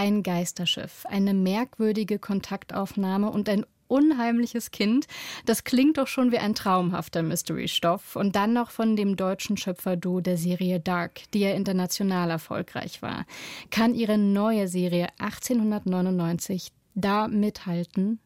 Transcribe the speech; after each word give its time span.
Ein 0.00 0.22
Geisterschiff, 0.22 1.04
eine 1.06 1.34
merkwürdige 1.34 2.20
Kontaktaufnahme 2.20 3.32
und 3.32 3.48
ein 3.48 3.66
unheimliches 3.88 4.70
Kind. 4.70 5.08
Das 5.44 5.64
klingt 5.64 5.98
doch 5.98 6.06
schon 6.06 6.30
wie 6.30 6.38
ein 6.38 6.54
traumhafter 6.54 7.24
Mystery-Stoff. 7.24 8.14
Und 8.14 8.36
dann 8.36 8.52
noch 8.52 8.70
von 8.70 8.94
dem 8.94 9.16
deutschen 9.16 9.56
Schöpfer-Duo 9.56 10.20
der 10.20 10.36
Serie 10.36 10.78
Dark, 10.78 11.22
die 11.34 11.40
ja 11.40 11.50
international 11.50 12.30
erfolgreich 12.30 13.02
war. 13.02 13.26
Kann 13.72 13.92
ihre 13.92 14.18
neue 14.18 14.68
Serie 14.68 15.08
1899 15.18 16.70
da 16.94 17.26
mithalten? 17.26 18.20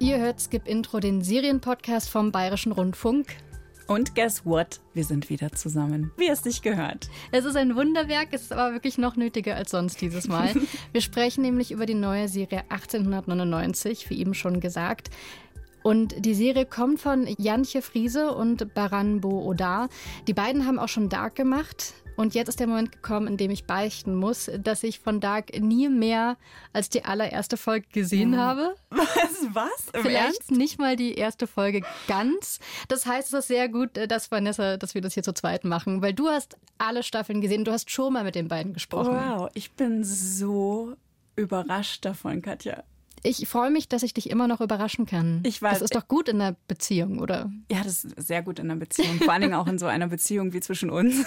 Ihr 0.00 0.18
hört 0.18 0.38
Skip 0.38 0.68
Intro, 0.68 1.00
den 1.00 1.22
Serienpodcast 1.22 2.10
vom 2.10 2.30
Bayerischen 2.30 2.72
Rundfunk. 2.72 3.36
Und 3.86 4.14
guess 4.14 4.46
what? 4.46 4.80
Wir 4.94 5.04
sind 5.04 5.28
wieder 5.28 5.52
zusammen. 5.52 6.10
Wie 6.16 6.28
es 6.28 6.42
dich 6.42 6.62
gehört. 6.62 7.08
Es 7.32 7.44
ist 7.44 7.56
ein 7.56 7.76
Wunderwerk, 7.76 8.28
es 8.32 8.42
ist 8.42 8.52
aber 8.52 8.72
wirklich 8.72 8.96
noch 8.96 9.16
nötiger 9.16 9.56
als 9.56 9.70
sonst 9.72 10.00
dieses 10.00 10.26
Mal. 10.26 10.54
Wir 10.92 11.02
sprechen 11.02 11.42
nämlich 11.42 11.70
über 11.70 11.84
die 11.84 11.94
neue 11.94 12.28
Serie 12.28 12.62
1899, 12.70 14.08
wie 14.08 14.18
eben 14.18 14.32
schon 14.32 14.60
gesagt. 14.60 15.10
Und 15.82 16.24
die 16.24 16.34
Serie 16.34 16.64
kommt 16.64 16.98
von 16.98 17.26
Jantje 17.36 17.82
Friese 17.82 18.32
und 18.32 18.72
Baranbo 18.72 19.44
Odar. 19.44 19.90
Die 20.26 20.32
beiden 20.32 20.66
haben 20.66 20.78
auch 20.78 20.88
schon 20.88 21.10
Dark 21.10 21.34
gemacht. 21.34 21.92
Und 22.16 22.34
jetzt 22.34 22.48
ist 22.48 22.60
der 22.60 22.66
Moment 22.66 22.92
gekommen, 22.92 23.26
in 23.26 23.36
dem 23.36 23.50
ich 23.50 23.64
beichten 23.64 24.14
muss, 24.14 24.50
dass 24.58 24.82
ich 24.82 25.00
von 25.00 25.20
Dark 25.20 25.58
nie 25.58 25.88
mehr 25.88 26.36
als 26.72 26.88
die 26.88 27.04
allererste 27.04 27.56
Folge 27.56 27.86
gesehen 27.92 28.34
oh. 28.34 28.38
habe. 28.38 28.74
Was? 28.90 29.46
Was? 29.52 29.88
Im 29.92 30.02
Vielleicht 30.02 30.40
Ernst? 30.40 30.50
nicht 30.50 30.78
mal 30.78 30.96
die 30.96 31.14
erste 31.14 31.46
Folge 31.46 31.82
ganz. 32.06 32.60
Das 32.88 33.06
heißt, 33.06 33.32
es 33.32 33.40
ist 33.40 33.48
sehr 33.48 33.68
gut, 33.68 33.96
äh, 33.98 34.06
dass 34.08 34.30
Vanessa, 34.30 34.76
dass 34.76 34.94
wir 34.94 35.00
das 35.00 35.14
hier 35.14 35.22
zu 35.22 35.34
zweit 35.34 35.64
machen, 35.64 36.02
weil 36.02 36.14
du 36.14 36.28
hast 36.28 36.56
alle 36.78 37.02
Staffeln 37.02 37.40
gesehen. 37.40 37.64
Du 37.64 37.72
hast 37.72 37.90
schon 37.90 38.12
mal 38.12 38.24
mit 38.24 38.34
den 38.34 38.48
beiden 38.48 38.72
gesprochen. 38.72 39.14
Wow, 39.14 39.50
ich 39.54 39.72
bin 39.72 40.04
so 40.04 40.94
überrascht 41.36 42.04
davon, 42.04 42.42
Katja. 42.42 42.84
Ich 43.26 43.48
freue 43.48 43.70
mich, 43.70 43.88
dass 43.88 44.02
ich 44.02 44.12
dich 44.12 44.28
immer 44.28 44.46
noch 44.46 44.60
überraschen 44.60 45.06
kann. 45.06 45.40
Ich 45.44 45.60
weiß. 45.60 45.78
Das 45.78 45.82
ist 45.82 45.94
doch 45.94 46.06
gut 46.06 46.28
in 46.28 46.40
einer 46.40 46.56
Beziehung, 46.68 47.18
oder? 47.18 47.50
Ja, 47.70 47.82
das 47.82 48.04
ist 48.04 48.26
sehr 48.26 48.42
gut 48.42 48.58
in 48.58 48.70
einer 48.70 48.78
Beziehung. 48.78 49.18
Vor 49.18 49.32
allen 49.32 49.40
Dingen 49.40 49.54
auch 49.54 49.66
in 49.66 49.78
so 49.78 49.86
einer 49.86 50.08
Beziehung 50.08 50.52
wie 50.52 50.60
zwischen 50.60 50.90
uns. 50.90 51.24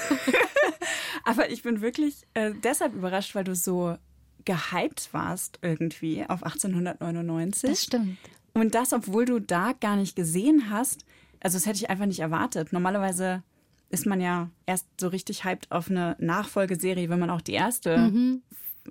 Aber 1.25 1.49
ich 1.49 1.63
bin 1.63 1.81
wirklich 1.81 2.27
äh, 2.35 2.51
deshalb 2.63 2.93
überrascht, 2.93 3.33
weil 3.33 3.43
du 3.43 3.55
so 3.55 3.97
gehypt 4.45 5.09
warst 5.11 5.57
irgendwie 5.63 6.23
auf 6.23 6.43
1899. 6.43 7.69
Das 7.69 7.83
stimmt. 7.83 8.17
Und 8.53 8.75
das, 8.75 8.93
obwohl 8.93 9.25
du 9.25 9.39
da 9.39 9.73
gar 9.73 9.95
nicht 9.95 10.15
gesehen 10.15 10.69
hast. 10.69 11.03
Also 11.39 11.57
das 11.57 11.65
hätte 11.65 11.77
ich 11.77 11.89
einfach 11.89 12.05
nicht 12.05 12.19
erwartet. 12.19 12.73
Normalerweise 12.73 13.43
ist 13.89 14.05
man 14.05 14.21
ja 14.21 14.49
erst 14.67 14.85
so 14.99 15.07
richtig 15.07 15.43
hyped 15.45 15.71
auf 15.71 15.89
eine 15.89 16.15
Nachfolgeserie, 16.19 17.09
wenn 17.09 17.19
man 17.19 17.29
auch 17.31 17.41
die 17.41 17.53
erste 17.53 17.97
mhm. 17.97 18.41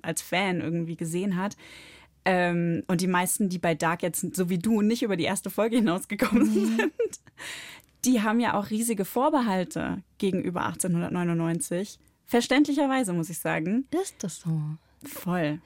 als 0.01 0.21
Fan 0.21 0.59
irgendwie 0.59 0.97
gesehen 0.97 1.37
hat. 1.37 1.55
Ähm, 2.29 2.83
und 2.87 2.99
die 2.99 3.07
meisten, 3.07 3.47
die 3.47 3.57
bei 3.57 3.73
Dark 3.73 4.03
jetzt 4.03 4.35
so 4.35 4.49
wie 4.49 4.57
du 4.57 4.81
nicht 4.81 5.01
über 5.01 5.15
die 5.15 5.23
erste 5.23 5.49
Folge 5.49 5.77
hinausgekommen 5.77 6.43
mhm. 6.43 6.77
sind, 6.77 6.91
die 8.05 8.21
haben 8.21 8.41
ja 8.41 8.55
auch 8.55 8.69
riesige 8.69 9.05
Vorbehalte 9.05 10.03
gegenüber 10.17 10.65
1899. 10.65 11.97
Verständlicherweise, 12.25 13.13
muss 13.13 13.29
ich 13.29 13.39
sagen. 13.39 13.87
Ist 13.91 14.15
das 14.19 14.41
so? 14.41 14.59
Voll. 15.05 15.61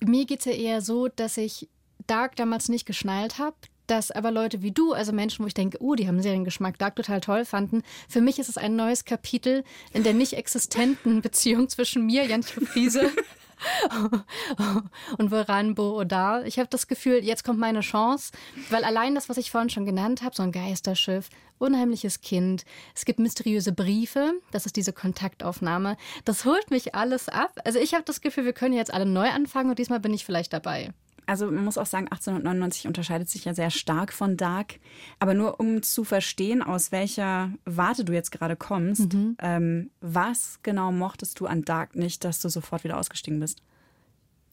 Mir 0.00 0.26
geht 0.26 0.40
es 0.40 0.46
ja 0.46 0.52
eher 0.52 0.80
so, 0.80 1.06
dass 1.06 1.36
ich 1.36 1.68
Dark 2.08 2.34
damals 2.34 2.68
nicht 2.68 2.84
geschnallt 2.84 3.38
habe, 3.38 3.54
dass 3.86 4.10
aber 4.10 4.32
Leute 4.32 4.60
wie 4.60 4.72
du, 4.72 4.94
also 4.94 5.12
Menschen, 5.12 5.44
wo 5.44 5.46
ich 5.46 5.54
denke, 5.54 5.78
oh, 5.80 5.94
die 5.94 6.08
haben 6.08 6.20
Seriengeschmack, 6.20 6.78
Dark 6.78 6.96
total 6.96 7.20
toll 7.20 7.44
fanden. 7.44 7.82
Für 8.08 8.20
mich 8.20 8.40
ist 8.40 8.48
es 8.48 8.58
ein 8.58 8.74
neues 8.74 9.04
Kapitel 9.04 9.62
in 9.92 10.02
der 10.02 10.14
nicht 10.14 10.32
existenten 10.32 11.22
Beziehung 11.22 11.68
zwischen 11.68 12.06
mir, 12.06 12.24
Jantje 12.24 12.66
Friese, 12.66 13.08
und 15.18 15.30
Voranbo 15.30 15.98
Odar. 16.00 16.44
Ich 16.46 16.58
habe 16.58 16.68
das 16.68 16.88
Gefühl, 16.88 17.24
jetzt 17.24 17.44
kommt 17.44 17.58
meine 17.58 17.80
Chance, 17.80 18.32
weil 18.70 18.84
allein 18.84 19.14
das, 19.14 19.28
was 19.28 19.36
ich 19.36 19.50
vorhin 19.50 19.70
schon 19.70 19.86
genannt 19.86 20.22
habe, 20.22 20.34
so 20.34 20.42
ein 20.42 20.52
Geisterschiff, 20.52 21.28
unheimliches 21.58 22.20
Kind, 22.20 22.64
es 22.94 23.04
gibt 23.04 23.18
mysteriöse 23.18 23.72
Briefe, 23.72 24.32
das 24.50 24.66
ist 24.66 24.76
diese 24.76 24.92
Kontaktaufnahme, 24.92 25.96
das 26.24 26.44
holt 26.44 26.70
mich 26.70 26.94
alles 26.94 27.28
ab. 27.28 27.52
Also 27.64 27.78
ich 27.78 27.94
habe 27.94 28.04
das 28.04 28.20
Gefühl, 28.20 28.44
wir 28.44 28.52
können 28.52 28.74
jetzt 28.74 28.92
alle 28.92 29.06
neu 29.06 29.28
anfangen 29.28 29.70
und 29.70 29.78
diesmal 29.78 30.00
bin 30.00 30.14
ich 30.14 30.24
vielleicht 30.24 30.52
dabei 30.52 30.92
also 31.26 31.46
man 31.46 31.64
muss 31.64 31.78
auch 31.78 31.86
sagen, 31.86 32.06
1899 32.06 32.86
unterscheidet 32.86 33.28
sich 33.28 33.44
ja 33.44 33.54
sehr 33.54 33.70
stark 33.70 34.12
von 34.12 34.36
Dark. 34.36 34.80
Aber 35.18 35.34
nur 35.34 35.60
um 35.60 35.82
zu 35.82 36.04
verstehen, 36.04 36.62
aus 36.62 36.92
welcher 36.92 37.52
Warte 37.64 38.04
du 38.04 38.12
jetzt 38.12 38.32
gerade 38.32 38.56
kommst, 38.56 39.12
mhm. 39.12 39.36
ähm, 39.40 39.90
was 40.00 40.58
genau 40.62 40.92
mochtest 40.92 41.38
du 41.40 41.46
an 41.46 41.62
Dark 41.62 41.94
nicht, 41.96 42.24
dass 42.24 42.40
du 42.40 42.48
sofort 42.48 42.84
wieder 42.84 42.98
ausgestiegen 42.98 43.40
bist? 43.40 43.62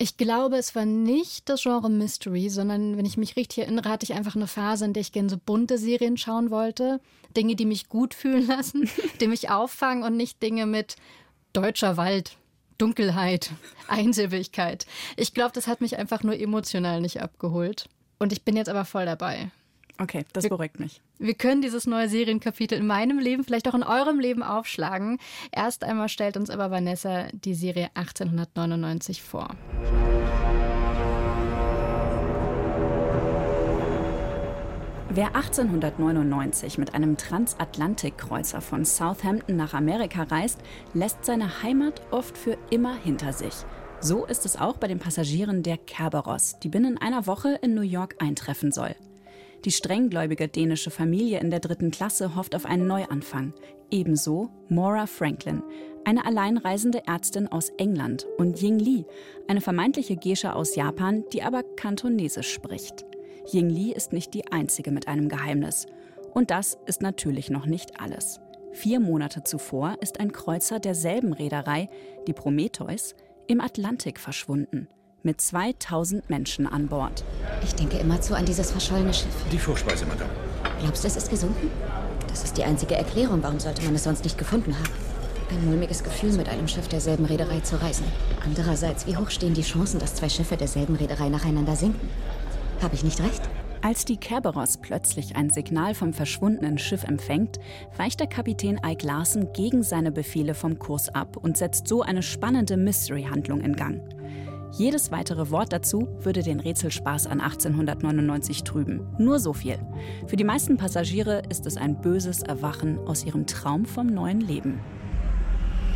Ich 0.01 0.15
glaube, 0.15 0.55
es 0.55 0.75
war 0.75 0.85
nicht 0.85 1.49
das 1.49 1.63
Genre 1.63 1.89
Mystery, 1.89 2.49
sondern 2.49 2.95
wenn 2.95 3.05
ich 3.05 3.17
mich 3.17 3.35
richtig 3.35 3.59
erinnere, 3.59 3.89
hatte 3.89 4.05
ich 4.05 4.13
einfach 4.13 4.37
eine 4.37 4.47
Phase, 4.47 4.85
in 4.85 4.93
der 4.93 5.01
ich 5.01 5.11
gerne 5.11 5.29
so 5.29 5.37
bunte 5.37 5.77
Serien 5.77 6.15
schauen 6.15 6.51
wollte. 6.51 7.01
Dinge, 7.35 7.57
die 7.57 7.65
mich 7.65 7.89
gut 7.89 8.13
fühlen 8.13 8.47
lassen, 8.47 8.89
die 9.19 9.27
mich 9.27 9.49
auffangen 9.49 10.05
und 10.05 10.15
nicht 10.15 10.41
Dinge 10.41 10.65
mit 10.65 10.95
deutscher 11.51 11.97
Wald, 11.97 12.37
Dunkelheit, 12.79 13.51
Einsilbigkeit. 13.87 14.87
Ich 15.15 15.35
glaube, 15.35 15.51
das 15.53 15.67
hat 15.67 15.81
mich 15.81 15.99
einfach 15.99 16.23
nur 16.23 16.39
emotional 16.39 17.01
nicht 17.01 17.21
abgeholt. 17.21 17.87
Und 18.17 18.33
ich 18.33 18.43
bin 18.43 18.57
jetzt 18.57 18.69
aber 18.69 18.85
voll 18.85 19.05
dabei. 19.05 19.51
Okay, 20.01 20.25
das 20.33 20.47
beruhigt 20.47 20.79
mich. 20.79 21.01
Wir 21.17 21.33
können 21.33 21.61
dieses 21.61 21.85
neue 21.85 22.07
Serienkapitel 22.07 22.77
in 22.77 22.87
meinem 22.87 23.19
Leben, 23.19 23.43
vielleicht 23.43 23.67
auch 23.67 23.73
in 23.73 23.83
eurem 23.83 24.19
Leben 24.19 24.43
aufschlagen. 24.43 25.19
Erst 25.51 25.83
einmal 25.83 26.07
stellt 26.07 26.37
uns 26.37 26.49
aber 26.49 26.71
Vanessa 26.71 27.27
die 27.33 27.53
Serie 27.53 27.89
1899 27.95 29.21
vor. 29.21 29.55
Wer 35.11 35.35
1899 35.35 36.77
mit 36.77 36.93
einem 36.93 37.17
Transatlantikkreuzer 37.17 38.61
von 38.61 38.85
Southampton 38.85 39.55
nach 39.55 39.73
Amerika 39.73 40.21
reist, 40.21 40.59
lässt 40.93 41.25
seine 41.25 41.63
Heimat 41.63 42.03
oft 42.11 42.37
für 42.37 42.59
immer 42.69 42.95
hinter 42.95 43.33
sich. 43.33 43.55
So 44.01 44.25
ist 44.25 44.45
es 44.45 44.55
auch 44.55 44.77
bei 44.77 44.87
den 44.87 44.99
Passagieren 44.99 45.63
der 45.63 45.77
Kerberos, 45.77 46.59
die 46.61 46.69
binnen 46.69 46.99
einer 46.99 47.25
Woche 47.25 47.57
in 47.63 47.73
New 47.73 47.81
York 47.81 48.17
eintreffen 48.19 48.71
soll. 48.71 48.95
Die 49.65 49.71
strenggläubige 49.71 50.47
dänische 50.47 50.91
Familie 50.91 51.39
in 51.39 51.49
der 51.49 51.59
dritten 51.59 51.89
Klasse 51.89 52.35
hofft 52.35 52.53
auf 52.53 52.67
einen 52.67 52.85
Neuanfang. 52.85 53.53
Ebenso 53.89 54.51
Maura 54.69 55.07
Franklin, 55.07 55.63
eine 56.05 56.23
alleinreisende 56.23 57.07
Ärztin 57.07 57.47
aus 57.47 57.69
England, 57.77 58.27
und 58.37 58.61
Ying 58.61 58.77
Li, 58.77 59.05
eine 59.47 59.61
vermeintliche 59.61 60.17
Gesche 60.17 60.55
aus 60.55 60.75
Japan, 60.75 61.23
die 61.33 61.41
aber 61.41 61.63
Kantonesisch 61.63 62.53
spricht. 62.53 63.08
Ying 63.53 63.69
Li 63.69 63.91
ist 63.91 64.13
nicht 64.13 64.33
die 64.33 64.51
einzige 64.51 64.91
mit 64.91 65.07
einem 65.07 65.29
Geheimnis. 65.29 65.87
Und 66.33 66.51
das 66.51 66.77
ist 66.85 67.01
natürlich 67.01 67.49
noch 67.49 67.65
nicht 67.65 67.99
alles. 67.99 68.39
Vier 68.71 68.99
Monate 68.99 69.43
zuvor 69.43 69.97
ist 70.01 70.19
ein 70.19 70.31
Kreuzer 70.31 70.79
derselben 70.79 71.33
Reederei, 71.33 71.89
die 72.27 72.33
Prometheus, 72.33 73.15
im 73.47 73.61
Atlantik 73.61 74.19
verschwunden. 74.19 74.87
Mit 75.23 75.41
2000 75.41 76.29
Menschen 76.29 76.67
an 76.67 76.87
Bord. 76.87 77.23
Ich 77.63 77.73
denke 77.73 77.97
immerzu 77.97 78.35
an 78.35 78.45
dieses 78.45 78.71
verschollene 78.71 79.13
Schiff. 79.13 79.35
Die 79.51 79.57
Vorspeise, 79.57 80.05
Madame. 80.05 80.29
Glaubst 80.81 81.03
du, 81.03 81.07
es 81.07 81.17
ist 81.17 81.29
gesunken? 81.29 81.71
Das 82.27 82.43
ist 82.43 82.57
die 82.57 82.63
einzige 82.63 82.95
Erklärung. 82.95 83.41
Warum 83.41 83.59
sollte 83.59 83.81
man 83.81 83.95
es 83.95 84.03
sonst 84.03 84.23
nicht 84.23 84.37
gefunden 84.37 84.75
haben? 84.77 84.89
Ein 85.49 85.65
mulmiges 85.65 86.03
Gefühl, 86.03 86.33
mit 86.33 86.47
einem 86.47 86.67
Schiff 86.67 86.87
derselben 86.87 87.25
Reederei 87.25 87.59
zu 87.61 87.81
reisen. 87.81 88.05
Andererseits, 88.45 89.07
wie 89.07 89.17
hoch 89.17 89.31
stehen 89.31 89.55
die 89.55 89.63
Chancen, 89.63 89.99
dass 89.99 90.13
zwei 90.13 90.29
Schiffe 90.29 90.55
derselben 90.55 90.95
Reederei 90.95 91.29
nacheinander 91.29 91.75
sinken? 91.75 92.07
Habe 92.81 92.95
ich 92.95 93.03
nicht 93.03 93.19
recht? 93.21 93.41
Als 93.81 94.03
die 94.03 94.17
Kerberos 94.17 94.77
plötzlich 94.77 95.35
ein 95.35 95.49
Signal 95.49 95.95
vom 95.95 96.13
verschwundenen 96.13 96.77
Schiff 96.77 97.03
empfängt, 97.03 97.59
weicht 97.95 98.19
der 98.19 98.27
Kapitän 98.27 98.79
Ike 98.85 99.05
Larsen 99.05 99.53
gegen 99.53 99.83
seine 99.83 100.11
Befehle 100.11 100.53
vom 100.53 100.79
Kurs 100.79 101.09
ab 101.09 101.37
und 101.37 101.57
setzt 101.57 101.87
so 101.87 102.01
eine 102.01 102.21
spannende 102.21 102.75
Mystery-Handlung 102.75 103.61
in 103.61 103.75
Gang. 103.75 104.01
Jedes 104.71 105.11
weitere 105.11 105.49
Wort 105.49 105.73
dazu 105.73 106.07
würde 106.19 106.43
den 106.43 106.59
Rätselspaß 106.59 107.27
an 107.27 107.41
1899 107.41 108.63
trüben. 108.63 109.07
Nur 109.17 109.39
so 109.39 109.53
viel. 109.53 109.79
Für 110.27 110.35
die 110.35 110.43
meisten 110.43 110.77
Passagiere 110.77 111.41
ist 111.49 111.65
es 111.65 111.75
ein 111.77 111.99
böses 111.99 112.43
Erwachen 112.43 112.99
aus 112.99 113.25
ihrem 113.25 113.47
Traum 113.47 113.85
vom 113.85 114.07
neuen 114.07 114.41
Leben. 114.41 114.79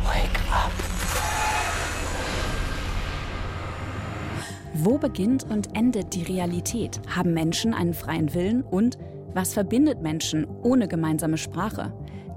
Wake 0.02 0.40
up. 0.50 1.03
Wo 4.76 4.98
beginnt 4.98 5.44
und 5.44 5.76
endet 5.76 6.14
die 6.14 6.24
Realität? 6.24 7.00
Haben 7.08 7.32
Menschen 7.32 7.74
einen 7.74 7.94
freien 7.94 8.34
Willen? 8.34 8.62
Und 8.62 8.98
was 9.32 9.54
verbindet 9.54 10.02
Menschen 10.02 10.48
ohne 10.64 10.88
gemeinsame 10.88 11.38
Sprache? 11.38 11.92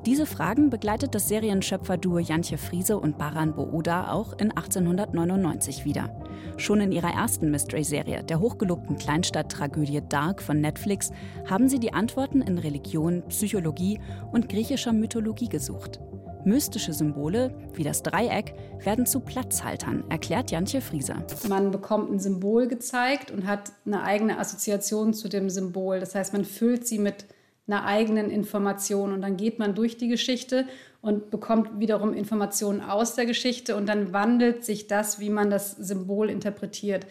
Diese 0.06 0.28
Fragen 0.28 0.70
begleitet 0.70 1.16
das 1.16 1.28
Serienschöpfer-Duo 1.30 2.20
Jantje 2.20 2.60
Friese 2.60 3.00
und 3.00 3.18
Baran 3.18 3.56
Booda 3.56 4.12
auch 4.12 4.34
in 4.34 4.52
1899 4.52 5.84
wieder. 5.84 6.16
Schon 6.58 6.80
in 6.80 6.92
ihrer 6.92 7.12
ersten 7.12 7.50
Mystery-Serie, 7.50 8.24
der 8.24 8.40
hochgelobten 8.40 8.98
Kleinstadt-Tragödie 8.98 10.04
Dark 10.08 10.44
von 10.44 10.62
Netflix, 10.62 11.10
haben 11.50 11.68
sie 11.68 11.80
die 11.80 11.94
Antworten 11.94 12.44
in 12.44 12.60
Religion, 12.60 13.24
Psychologie 13.30 14.00
und 14.32 14.48
griechischer 14.48 14.94
Mythologie 14.94 15.50
gesucht. 15.50 16.00
Mystische 16.48 16.94
Symbole, 16.94 17.54
wie 17.74 17.84
das 17.84 18.04
Dreieck, 18.04 18.54
werden 18.80 19.06
zu 19.06 19.20
Platzhaltern, 19.20 20.06
erklärt 20.10 20.50
Jantje 20.50 20.80
Friese. 20.80 21.16
Man 21.50 21.72
bekommt 21.72 22.10
ein 22.10 22.20
Symbol 22.20 22.70
gezeigt 22.70 23.32
und 23.32 23.46
hat 23.46 23.74
eine 23.86 24.04
eigene 24.04 24.40
Assoziation 24.40 25.14
zu 25.14 25.28
dem 25.28 25.50
Symbol. 25.50 26.00
Das 26.00 26.16
heißt, 26.16 26.32
man 26.32 26.46
füllt 26.46 26.88
sie 26.88 27.00
mit 27.00 27.26
einer 27.68 27.84
eigenen 27.84 28.32
Information 28.32 29.12
und 29.12 29.22
dann 29.22 29.36
geht 29.36 29.60
man 29.60 29.76
durch 29.76 29.98
die 29.98 30.08
Geschichte 30.08 30.66
und 31.02 31.32
bekommt 31.32 31.82
wiederum 31.82 32.14
Informationen 32.14 32.80
aus 32.80 33.16
der 33.16 33.26
Geschichte 33.26 33.76
und 33.76 33.86
dann 33.86 34.14
wandelt 34.14 34.64
sich 34.64 34.88
das, 34.88 35.20
wie 35.20 35.30
man 35.30 35.50
das 35.50 35.72
Symbol 35.72 36.30
interpretiert. 36.30 37.06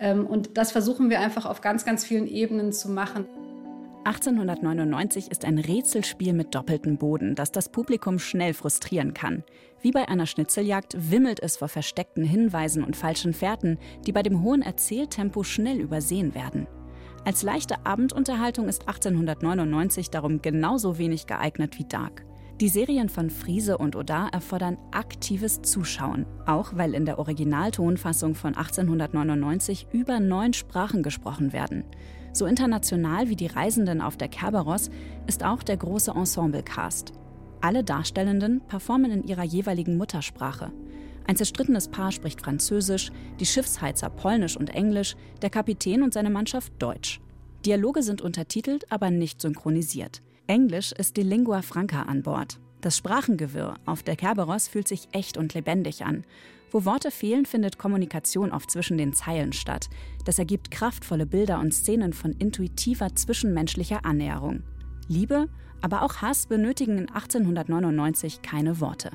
Ähm, 0.00 0.26
und 0.26 0.58
das 0.58 0.72
versuchen 0.72 1.10
wir 1.10 1.20
einfach 1.20 1.46
auf 1.46 1.60
ganz, 1.60 1.84
ganz 1.84 2.04
vielen 2.04 2.26
Ebenen 2.26 2.72
zu 2.72 2.88
machen. 2.88 3.26
1899 4.04 5.30
ist 5.30 5.44
ein 5.44 5.58
Rätselspiel 5.58 6.32
mit 6.32 6.54
doppeltem 6.54 6.96
Boden, 6.96 7.34
das 7.34 7.52
das 7.52 7.68
Publikum 7.68 8.18
schnell 8.18 8.54
frustrieren 8.54 9.12
kann. 9.12 9.44
Wie 9.82 9.90
bei 9.90 10.08
einer 10.08 10.24
Schnitzeljagd 10.24 11.10
wimmelt 11.10 11.42
es 11.42 11.58
vor 11.58 11.68
versteckten 11.68 12.24
Hinweisen 12.24 12.82
und 12.82 12.96
falschen 12.96 13.34
Fährten, 13.34 13.78
die 14.06 14.12
bei 14.12 14.22
dem 14.22 14.42
hohen 14.42 14.62
Erzähltempo 14.62 15.42
schnell 15.42 15.80
übersehen 15.80 16.34
werden. 16.34 16.66
Als 17.26 17.42
leichte 17.42 17.84
Abendunterhaltung 17.84 18.68
ist 18.68 18.88
1899 18.88 20.08
darum 20.08 20.40
genauso 20.40 20.96
wenig 20.96 21.26
geeignet 21.26 21.78
wie 21.78 21.84
Dark. 21.84 22.24
Die 22.58 22.68
Serien 22.68 23.10
von 23.10 23.28
Friese 23.28 23.76
und 23.76 23.96
Oda 23.96 24.28
erfordern 24.32 24.78
aktives 24.92 25.60
Zuschauen, 25.60 26.24
auch 26.46 26.72
weil 26.74 26.94
in 26.94 27.04
der 27.04 27.18
Originaltonfassung 27.18 28.34
von 28.34 28.54
1899 28.54 29.88
über 29.92 30.20
neun 30.20 30.54
Sprachen 30.54 31.02
gesprochen 31.02 31.52
werden. 31.52 31.84
So 32.32 32.46
international 32.46 33.28
wie 33.28 33.36
die 33.36 33.48
Reisenden 33.48 34.00
auf 34.00 34.16
der 34.16 34.28
Kerberos 34.28 34.90
ist 35.26 35.44
auch 35.44 35.62
der 35.62 35.76
große 35.76 36.12
Ensemblecast. 36.12 37.12
Alle 37.60 37.84
Darstellenden 37.84 38.60
performen 38.66 39.10
in 39.10 39.24
ihrer 39.24 39.44
jeweiligen 39.44 39.96
Muttersprache. 39.96 40.72
Ein 41.26 41.36
zerstrittenes 41.36 41.88
Paar 41.88 42.12
spricht 42.12 42.40
Französisch, 42.40 43.10
die 43.38 43.46
Schiffsheizer 43.46 44.10
Polnisch 44.10 44.56
und 44.56 44.70
Englisch, 44.70 45.16
der 45.42 45.50
Kapitän 45.50 46.02
und 46.02 46.14
seine 46.14 46.30
Mannschaft 46.30 46.72
Deutsch. 46.78 47.20
Dialoge 47.66 48.02
sind 48.02 48.22
untertitelt, 48.22 48.90
aber 48.90 49.10
nicht 49.10 49.40
synchronisiert. 49.40 50.22
Englisch 50.46 50.92
ist 50.92 51.16
die 51.16 51.22
Lingua 51.22 51.62
Franca 51.62 52.02
an 52.02 52.22
Bord. 52.22 52.58
Das 52.80 52.96
Sprachengewirr 52.96 53.74
auf 53.84 54.02
der 54.02 54.16
Kerberos 54.16 54.68
fühlt 54.68 54.88
sich 54.88 55.08
echt 55.12 55.36
und 55.36 55.52
lebendig 55.52 56.04
an. 56.04 56.24
Wo 56.70 56.84
Worte 56.84 57.10
fehlen, 57.10 57.46
findet 57.46 57.78
Kommunikation 57.78 58.52
oft 58.52 58.70
zwischen 58.70 58.96
den 58.96 59.12
Zeilen 59.12 59.52
statt. 59.52 59.88
Das 60.24 60.38
ergibt 60.38 60.70
kraftvolle 60.70 61.26
Bilder 61.26 61.58
und 61.58 61.74
Szenen 61.74 62.12
von 62.12 62.32
intuitiver 62.32 63.14
zwischenmenschlicher 63.14 64.04
Annäherung. 64.04 64.62
Liebe, 65.08 65.48
aber 65.82 66.02
auch 66.02 66.16
Hass 66.22 66.46
benötigen 66.46 66.96
in 66.98 67.08
1899 67.08 68.40
keine 68.42 68.80
Worte. 68.80 69.10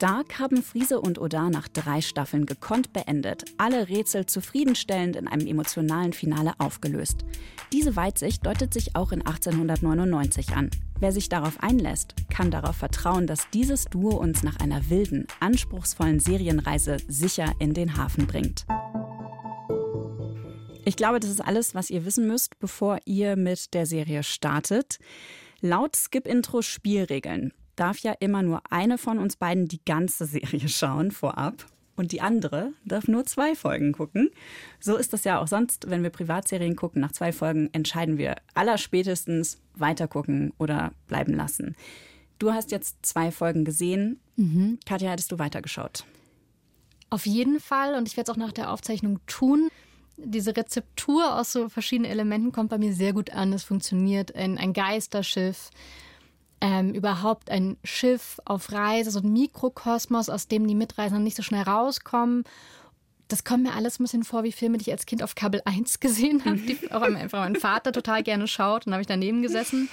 Dark 0.00 0.40
haben 0.40 0.62
Friese 0.62 1.00
und 1.00 1.20
Oda 1.20 1.50
nach 1.50 1.68
drei 1.68 2.00
Staffeln 2.00 2.46
gekonnt 2.46 2.92
beendet, 2.92 3.44
alle 3.58 3.88
Rätsel 3.88 4.26
zufriedenstellend 4.26 5.14
in 5.14 5.28
einem 5.28 5.46
emotionalen 5.46 6.12
Finale 6.12 6.54
aufgelöst. 6.58 7.24
Diese 7.72 7.94
Weitsicht 7.94 8.44
deutet 8.44 8.74
sich 8.74 8.96
auch 8.96 9.12
in 9.12 9.20
1899 9.20 10.56
an. 10.56 10.70
Wer 10.98 11.12
sich 11.12 11.28
darauf 11.28 11.62
einlässt, 11.62 12.14
kann 12.28 12.50
darauf 12.50 12.76
vertrauen, 12.76 13.28
dass 13.28 13.48
dieses 13.50 13.84
Duo 13.84 14.16
uns 14.16 14.42
nach 14.42 14.58
einer 14.58 14.90
wilden, 14.90 15.28
anspruchsvollen 15.38 16.18
Serienreise 16.18 16.96
sicher 17.06 17.52
in 17.60 17.72
den 17.72 17.96
Hafen 17.96 18.26
bringt. 18.26 18.66
Ich 20.84 20.96
glaube, 20.96 21.20
das 21.20 21.30
ist 21.30 21.40
alles, 21.40 21.74
was 21.74 21.88
ihr 21.90 22.04
wissen 22.04 22.26
müsst, 22.26 22.58
bevor 22.58 22.98
ihr 23.04 23.36
mit 23.36 23.74
der 23.74 23.86
Serie 23.86 24.22
startet. 24.22 24.98
Laut 25.60 25.96
Skip-Intro 25.96 26.62
Spielregeln 26.62 27.52
darf 27.76 27.98
ja 27.98 28.12
immer 28.20 28.42
nur 28.42 28.62
eine 28.70 28.98
von 28.98 29.18
uns 29.18 29.36
beiden 29.36 29.66
die 29.66 29.84
ganze 29.84 30.26
Serie 30.26 30.68
schauen 30.68 31.10
vorab. 31.10 31.66
Und 31.96 32.10
die 32.10 32.20
andere 32.20 32.72
darf 32.84 33.06
nur 33.06 33.24
zwei 33.24 33.54
Folgen 33.54 33.92
gucken. 33.92 34.30
So 34.80 34.96
ist 34.96 35.12
das 35.12 35.22
ja 35.22 35.40
auch 35.40 35.46
sonst, 35.46 35.88
wenn 35.88 36.02
wir 36.02 36.10
Privatserien 36.10 36.74
gucken. 36.74 37.00
Nach 37.00 37.12
zwei 37.12 37.32
Folgen 37.32 37.70
entscheiden 37.72 38.18
wir 38.18 38.36
allerspätestens 38.54 39.58
weitergucken 39.74 40.52
oder 40.58 40.92
bleiben 41.06 41.34
lassen. 41.34 41.76
Du 42.40 42.52
hast 42.52 42.72
jetzt 42.72 43.06
zwei 43.06 43.30
Folgen 43.30 43.64
gesehen. 43.64 44.18
Mhm. 44.36 44.78
Katja, 44.84 45.10
hättest 45.10 45.30
du 45.30 45.38
weitergeschaut? 45.38 46.04
Auf 47.10 47.26
jeden 47.26 47.60
Fall. 47.60 47.94
Und 47.94 48.08
ich 48.08 48.16
werde 48.16 48.32
es 48.32 48.36
auch 48.36 48.40
nach 48.40 48.52
der 48.52 48.72
Aufzeichnung 48.72 49.20
tun. 49.26 49.68
Diese 50.16 50.56
Rezeptur 50.56 51.38
aus 51.38 51.52
so 51.52 51.68
verschiedenen 51.68 52.10
Elementen 52.10 52.50
kommt 52.50 52.70
bei 52.70 52.78
mir 52.78 52.92
sehr 52.92 53.12
gut 53.12 53.30
an. 53.30 53.52
Es 53.52 53.62
funktioniert 53.62 54.34
ein, 54.34 54.58
ein 54.58 54.72
Geisterschiff 54.72 55.70
ähm, 56.64 56.94
überhaupt 56.94 57.50
ein 57.50 57.76
Schiff 57.84 58.40
auf 58.46 58.72
Reise, 58.72 59.10
so 59.10 59.20
ein 59.20 59.30
Mikrokosmos, 59.30 60.30
aus 60.30 60.48
dem 60.48 60.66
die 60.66 60.74
Mitreisenden 60.74 61.22
nicht 61.22 61.36
so 61.36 61.42
schnell 61.42 61.62
rauskommen. 61.62 62.44
Das 63.28 63.44
kommt 63.44 63.64
mir 63.64 63.74
alles 63.74 64.00
ein 64.00 64.04
bisschen 64.04 64.24
vor 64.24 64.44
wie 64.44 64.52
Filme, 64.52 64.78
die 64.78 64.84
ich 64.84 64.92
als 64.92 65.04
Kind 65.04 65.22
auf 65.22 65.34
Kabel 65.34 65.60
1 65.66 66.00
gesehen 66.00 66.42
habe, 66.46 66.56
die 66.56 66.90
auch 66.90 67.02
einfach 67.02 67.40
mein 67.40 67.56
Vater 67.56 67.92
total 67.92 68.22
gerne 68.22 68.48
schaut. 68.48 68.86
Und 68.86 68.94
habe 68.94 69.02
ich 69.02 69.06
daneben 69.06 69.42
gesessen. 69.42 69.90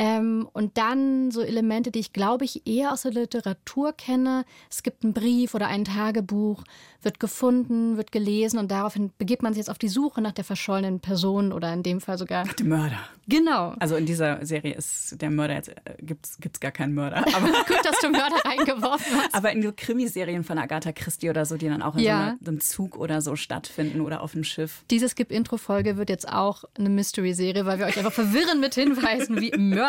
Ähm, 0.00 0.48
und 0.52 0.78
dann 0.78 1.32
so 1.32 1.42
Elemente, 1.42 1.90
die 1.90 1.98
ich 1.98 2.12
glaube 2.12 2.44
ich 2.44 2.68
eher 2.68 2.92
aus 2.92 3.02
der 3.02 3.10
Literatur 3.10 3.92
kenne. 3.92 4.44
Es 4.70 4.84
gibt 4.84 5.02
einen 5.02 5.12
Brief 5.12 5.56
oder 5.56 5.66
ein 5.66 5.84
Tagebuch, 5.84 6.62
wird 7.02 7.18
gefunden, 7.18 7.96
wird 7.96 8.12
gelesen 8.12 8.60
und 8.60 8.70
daraufhin 8.70 9.10
begibt 9.18 9.42
man 9.42 9.54
sich 9.54 9.58
jetzt 9.58 9.70
auf 9.70 9.78
die 9.78 9.88
Suche 9.88 10.20
nach 10.20 10.30
der 10.30 10.44
verschollenen 10.44 11.00
Person 11.00 11.52
oder 11.52 11.72
in 11.72 11.82
dem 11.82 12.00
Fall 12.00 12.16
sogar. 12.16 12.44
Nach 12.44 12.52
dem 12.52 12.68
Mörder. 12.68 12.98
Genau. 13.26 13.74
Also 13.80 13.96
in 13.96 14.06
dieser 14.06 14.46
Serie 14.46 14.74
ist 14.74 15.20
der 15.20 15.30
Mörder 15.30 15.54
jetzt, 15.54 15.70
äh, 15.70 15.96
gibt 16.00 16.26
es 16.26 16.60
gar 16.60 16.70
keinen 16.70 16.94
Mörder. 16.94 17.16
Aber 17.34 17.48
Gut, 17.48 17.84
dass 17.84 17.98
du 18.00 18.10
Mörder 18.10 18.36
reingeworfen 18.44 19.20
hast. 19.20 19.34
Aber 19.34 19.50
in 19.50 19.62
so 19.62 19.72
Krimiserien 19.76 20.44
von 20.44 20.58
Agatha 20.58 20.92
Christie 20.92 21.28
oder 21.28 21.44
so, 21.44 21.56
die 21.56 21.68
dann 21.68 21.82
auch 21.82 21.96
in 21.96 22.04
ja. 22.04 22.36
so 22.40 22.52
einem 22.52 22.60
Zug 22.60 22.96
oder 22.96 23.20
so 23.20 23.34
stattfinden 23.34 24.00
oder 24.00 24.22
auf 24.22 24.32
dem 24.32 24.44
Schiff. 24.44 24.84
Diese 24.90 25.08
Skip-Intro-Folge 25.08 25.96
wird 25.96 26.08
jetzt 26.08 26.28
auch 26.28 26.62
eine 26.78 26.88
Mystery-Serie, 26.88 27.66
weil 27.66 27.80
wir 27.80 27.86
euch 27.86 27.98
einfach 27.98 28.12
verwirren 28.12 28.60
mit 28.60 28.76
Hinweisen 28.76 29.40
wie 29.40 29.50
Mörder. 29.58 29.87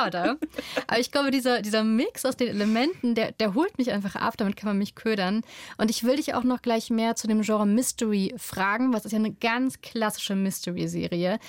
Aber 0.87 0.99
ich 0.99 1.11
glaube, 1.11 1.31
dieser, 1.31 1.61
dieser 1.61 1.83
Mix 1.83 2.25
aus 2.25 2.37
den 2.37 2.47
Elementen, 2.47 3.15
der, 3.15 3.31
der 3.33 3.53
holt 3.53 3.77
mich 3.77 3.91
einfach 3.91 4.15
ab, 4.15 4.35
damit 4.37 4.55
kann 4.55 4.69
man 4.69 4.77
mich 4.77 4.95
ködern. 4.95 5.41
Und 5.77 5.89
ich 5.89 6.03
will 6.03 6.15
dich 6.15 6.33
auch 6.33 6.43
noch 6.43 6.61
gleich 6.61 6.89
mehr 6.89 7.15
zu 7.15 7.27
dem 7.27 7.41
Genre 7.41 7.65
Mystery 7.65 8.33
fragen, 8.37 8.93
was 8.93 9.05
ist 9.05 9.11
ja 9.11 9.19
eine 9.19 9.33
ganz 9.33 9.81
klassische 9.81 10.35
Mystery-Serie. 10.35 11.39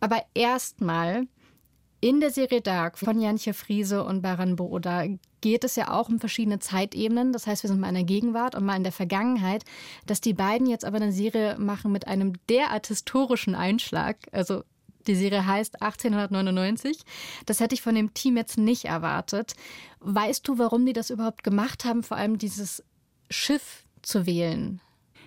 Aber 0.00 0.22
erstmal, 0.34 1.26
in 2.00 2.20
der 2.20 2.30
Serie 2.30 2.60
Dark 2.60 2.96
von 2.96 3.20
Janche 3.20 3.52
Friese 3.52 4.04
und 4.04 4.22
Baran 4.22 4.54
Booda 4.54 5.06
geht 5.40 5.64
es 5.64 5.74
ja 5.74 5.90
auch 5.90 6.08
um 6.08 6.20
verschiedene 6.20 6.60
Zeitebenen. 6.60 7.32
Das 7.32 7.46
heißt, 7.46 7.64
wir 7.64 7.68
sind 7.68 7.80
mal 7.80 7.88
in 7.88 7.94
der 7.94 8.04
Gegenwart 8.04 8.54
und 8.54 8.64
mal 8.64 8.76
in 8.76 8.84
der 8.84 8.92
Vergangenheit. 8.92 9.64
Dass 10.06 10.20
die 10.20 10.32
beiden 10.32 10.68
jetzt 10.68 10.84
aber 10.84 10.98
eine 10.98 11.12
Serie 11.12 11.58
machen 11.58 11.90
mit 11.90 12.06
einem 12.06 12.34
derart 12.48 12.86
historischen 12.86 13.56
Einschlag, 13.56 14.16
also 14.30 14.62
die 15.08 15.14
Serie 15.14 15.46
heißt 15.46 15.82
1899. 15.82 17.02
Das 17.46 17.60
hätte 17.60 17.74
ich 17.74 17.82
von 17.82 17.94
dem 17.94 18.14
Team 18.14 18.36
jetzt 18.36 18.58
nicht 18.58 18.84
erwartet. 18.84 19.54
Weißt 20.00 20.46
du, 20.46 20.58
warum 20.58 20.86
die 20.86 20.92
das 20.92 21.10
überhaupt 21.10 21.42
gemacht 21.42 21.84
haben, 21.84 22.02
vor 22.02 22.16
allem 22.16 22.38
dieses 22.38 22.84
Schiff 23.30 23.84
zu 24.02 24.26
wählen? 24.26 24.80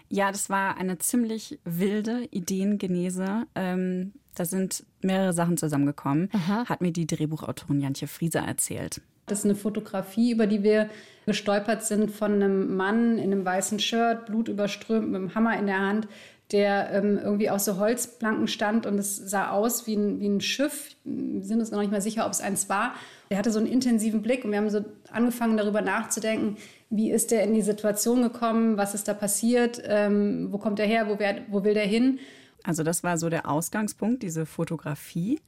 Ja, 0.09 0.31
das 0.31 0.50
war 0.50 0.77
eine 0.77 0.97
ziemlich 0.97 1.59
wilde 1.63 2.27
Ideengenese. 2.31 3.43
Ähm, 3.55 4.13
da 4.35 4.45
sind 4.45 4.85
mehrere 5.01 5.33
Sachen 5.33 5.57
zusammengekommen, 5.57 6.29
Aha. 6.33 6.65
hat 6.65 6.81
mir 6.81 6.91
die 6.91 7.07
Drehbuchautorin 7.07 7.81
Jantje 7.81 8.07
Frieser 8.07 8.41
erzählt. 8.41 9.01
Das 9.25 9.39
ist 9.39 9.45
eine 9.45 9.55
Fotografie, 9.55 10.31
über 10.31 10.47
die 10.47 10.63
wir 10.63 10.89
gestolpert 11.25 11.83
sind 11.83 12.11
von 12.11 12.33
einem 12.33 12.75
Mann 12.75 13.17
in 13.17 13.31
einem 13.31 13.45
weißen 13.45 13.79
Shirt, 13.79 14.25
blutüberströmt, 14.25 15.07
mit 15.07 15.15
einem 15.15 15.35
Hammer 15.35 15.57
in 15.57 15.67
der 15.67 15.79
Hand, 15.79 16.07
der 16.51 16.91
ähm, 16.91 17.17
irgendwie 17.17 17.50
aus 17.50 17.65
so 17.65 17.77
Holzplanken 17.77 18.48
stand 18.48 18.86
und 18.86 18.98
es 18.98 19.15
sah 19.15 19.51
aus 19.51 19.88
wie 19.88 19.96
ein, 19.96 20.20
wie 20.20 20.27
ein 20.27 20.41
Schiff. 20.41 20.96
Wir 21.03 21.43
sind 21.43 21.60
uns 21.60 21.72
noch 21.72 21.79
nicht 21.79 21.91
mal 21.91 22.01
sicher, 22.01 22.25
ob 22.25 22.31
es 22.31 22.41
eins 22.41 22.70
war. 22.70 22.93
Der 23.29 23.38
hatte 23.38 23.51
so 23.51 23.60
einen 23.60 23.67
intensiven 23.67 24.22
Blick 24.22 24.43
und 24.43 24.51
wir 24.51 24.58
haben 24.58 24.70
so 24.70 24.84
angefangen 25.12 25.58
darüber 25.58 25.81
nachzudenken, 25.81 26.58
wie 26.89 27.12
ist 27.12 27.31
der 27.31 27.43
in 27.43 27.53
die 27.53 27.62
Situation 27.62 28.22
gekommen, 28.22 28.77
was 28.77 28.93
ist 28.93 29.08
da 29.08 29.13
passiert, 29.13 29.81
ähm, 29.86 30.50
wo 30.51 30.58
kommt 30.58 30.79
er 30.79 30.88
her, 30.88 31.08
wo, 31.08 31.17
wer, 31.20 31.41
wo 31.50 31.63
will 31.63 31.74
der 31.74 31.86
hin. 31.86 32.20
Also 32.63 32.84
das 32.84 33.03
war 33.03 33.17
so 33.17 33.29
der 33.29 33.50
Ausgangspunkt, 33.50 34.22
diese 34.22 34.46
Fotografie. 34.46 35.39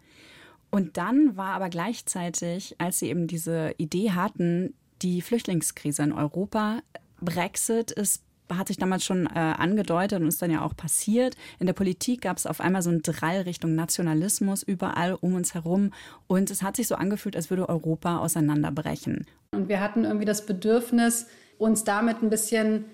Und 0.71 0.97
dann 0.97 1.37
war 1.37 1.53
aber 1.53 1.69
gleichzeitig, 1.69 2.75
als 2.79 2.99
sie 2.99 3.09
eben 3.09 3.27
diese 3.27 3.75
Idee 3.77 4.11
hatten, 4.11 4.73
die 5.01 5.21
Flüchtlingskrise 5.21 6.01
in 6.01 6.13
Europa, 6.13 6.79
Brexit 7.21 7.91
ist 7.91 8.23
hat 8.51 8.67
sich 8.67 8.77
damals 8.77 9.03
schon 9.03 9.25
äh, 9.27 9.39
angedeutet 9.39 10.21
und 10.21 10.27
ist 10.27 10.41
dann 10.41 10.51
ja 10.51 10.61
auch 10.63 10.75
passiert. 10.75 11.35
In 11.59 11.65
der 11.65 11.73
Politik 11.73 12.21
gab 12.21 12.37
es 12.37 12.45
auf 12.45 12.59
einmal 12.59 12.81
so 12.81 12.89
einen 12.89 13.01
Drall 13.01 13.41
Richtung 13.41 13.75
Nationalismus 13.75 14.63
überall 14.63 15.17
um 15.19 15.35
uns 15.35 15.53
herum. 15.53 15.91
Und 16.27 16.51
es 16.51 16.61
hat 16.61 16.75
sich 16.75 16.87
so 16.87 16.95
angefühlt, 16.95 17.35
als 17.35 17.49
würde 17.49 17.69
Europa 17.69 18.17
auseinanderbrechen. 18.17 19.25
Und 19.51 19.69
wir 19.69 19.79
hatten 19.79 20.03
irgendwie 20.03 20.25
das 20.25 20.45
Bedürfnis, 20.45 21.27
uns 21.57 21.83
damit 21.83 22.21
ein 22.21 22.29
bisschen 22.29 22.85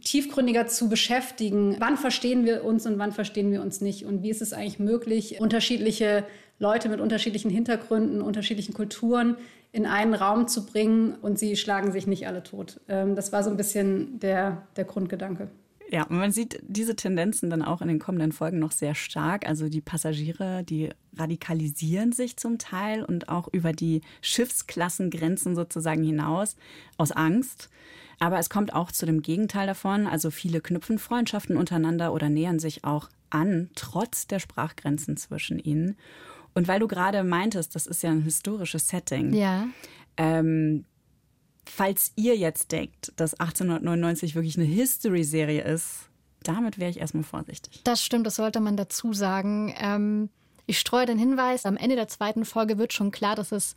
tiefgründiger 0.00 0.66
zu 0.66 0.88
beschäftigen. 0.88 1.76
Wann 1.78 1.96
verstehen 1.96 2.44
wir 2.44 2.64
uns 2.64 2.86
und 2.86 2.98
wann 2.98 3.12
verstehen 3.12 3.52
wir 3.52 3.62
uns 3.62 3.80
nicht? 3.80 4.04
Und 4.04 4.22
wie 4.22 4.30
ist 4.30 4.42
es 4.42 4.52
eigentlich 4.52 4.78
möglich, 4.78 5.40
unterschiedliche 5.40 6.24
Leute 6.58 6.88
mit 6.88 7.00
unterschiedlichen 7.00 7.50
Hintergründen, 7.50 8.22
unterschiedlichen 8.22 8.72
Kulturen 8.72 9.36
in 9.72 9.86
einen 9.86 10.14
Raum 10.14 10.48
zu 10.48 10.66
bringen 10.66 11.14
und 11.14 11.38
sie 11.38 11.56
schlagen 11.56 11.92
sich 11.92 12.06
nicht 12.06 12.26
alle 12.26 12.42
tot. 12.42 12.80
Ähm, 12.88 13.16
das 13.16 13.32
war 13.32 13.42
so 13.42 13.50
ein 13.50 13.56
bisschen 13.56 14.18
der, 14.20 14.66
der 14.76 14.84
Grundgedanke. 14.84 15.48
Ja, 15.90 16.04
und 16.04 16.16
man 16.16 16.32
sieht 16.32 16.58
diese 16.66 16.96
Tendenzen 16.96 17.50
dann 17.50 17.62
auch 17.62 17.82
in 17.82 17.88
den 17.88 17.98
kommenden 17.98 18.32
Folgen 18.32 18.58
noch 18.58 18.72
sehr 18.72 18.94
stark. 18.94 19.46
Also 19.46 19.68
die 19.68 19.82
Passagiere, 19.82 20.62
die 20.64 20.90
radikalisieren 21.16 22.12
sich 22.12 22.38
zum 22.38 22.56
Teil 22.56 23.04
und 23.04 23.28
auch 23.28 23.48
über 23.52 23.72
die 23.72 24.00
Schiffsklassengrenzen 24.22 25.54
sozusagen 25.54 26.02
hinaus 26.02 26.56
aus 26.96 27.12
Angst. 27.12 27.68
Aber 28.22 28.38
es 28.38 28.48
kommt 28.48 28.72
auch 28.72 28.92
zu 28.92 29.04
dem 29.04 29.20
Gegenteil 29.20 29.66
davon. 29.66 30.06
Also 30.06 30.30
viele 30.30 30.60
knüpfen 30.60 31.00
Freundschaften 31.00 31.56
untereinander 31.56 32.12
oder 32.12 32.28
nähern 32.28 32.60
sich 32.60 32.84
auch 32.84 33.08
an, 33.30 33.68
trotz 33.74 34.28
der 34.28 34.38
Sprachgrenzen 34.38 35.16
zwischen 35.16 35.58
ihnen. 35.58 35.96
Und 36.54 36.68
weil 36.68 36.78
du 36.78 36.86
gerade 36.86 37.24
meintest, 37.24 37.74
das 37.74 37.88
ist 37.88 38.04
ja 38.04 38.10
ein 38.10 38.22
historisches 38.22 38.86
Setting. 38.86 39.32
Ja. 39.32 39.66
Ähm, 40.16 40.84
falls 41.66 42.12
ihr 42.14 42.36
jetzt 42.36 42.70
denkt, 42.70 43.12
dass 43.16 43.34
1899 43.34 44.36
wirklich 44.36 44.56
eine 44.56 44.66
History-Serie 44.66 45.64
ist, 45.64 46.08
damit 46.44 46.78
wäre 46.78 46.90
ich 46.90 47.00
erstmal 47.00 47.24
vorsichtig. 47.24 47.80
Das 47.82 48.04
stimmt, 48.04 48.28
das 48.28 48.36
sollte 48.36 48.60
man 48.60 48.76
dazu 48.76 49.12
sagen. 49.12 49.74
Ähm, 49.76 50.28
ich 50.66 50.78
streue 50.78 51.06
den 51.06 51.18
Hinweis, 51.18 51.66
am 51.66 51.76
Ende 51.76 51.96
der 51.96 52.06
zweiten 52.06 52.44
Folge 52.44 52.78
wird 52.78 52.92
schon 52.92 53.10
klar, 53.10 53.34
dass 53.34 53.50
es 53.50 53.74